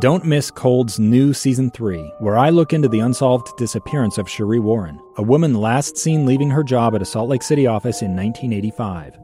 Don't 0.00 0.24
miss 0.24 0.50
Cold's 0.50 0.98
new 0.98 1.32
season 1.32 1.70
three, 1.70 2.12
where 2.18 2.36
I 2.36 2.50
look 2.50 2.72
into 2.72 2.88
the 2.88 2.98
unsolved 2.98 3.56
disappearance 3.56 4.18
of 4.18 4.26
Sheree 4.26 4.60
Warren, 4.60 4.98
a 5.18 5.22
woman 5.22 5.54
last 5.54 5.96
seen 5.96 6.26
leaving 6.26 6.50
her 6.50 6.64
job 6.64 6.96
at 6.96 7.02
a 7.02 7.04
Salt 7.04 7.28
Lake 7.28 7.44
City 7.44 7.68
office 7.68 8.02
in 8.02 8.16
1985. 8.16 9.23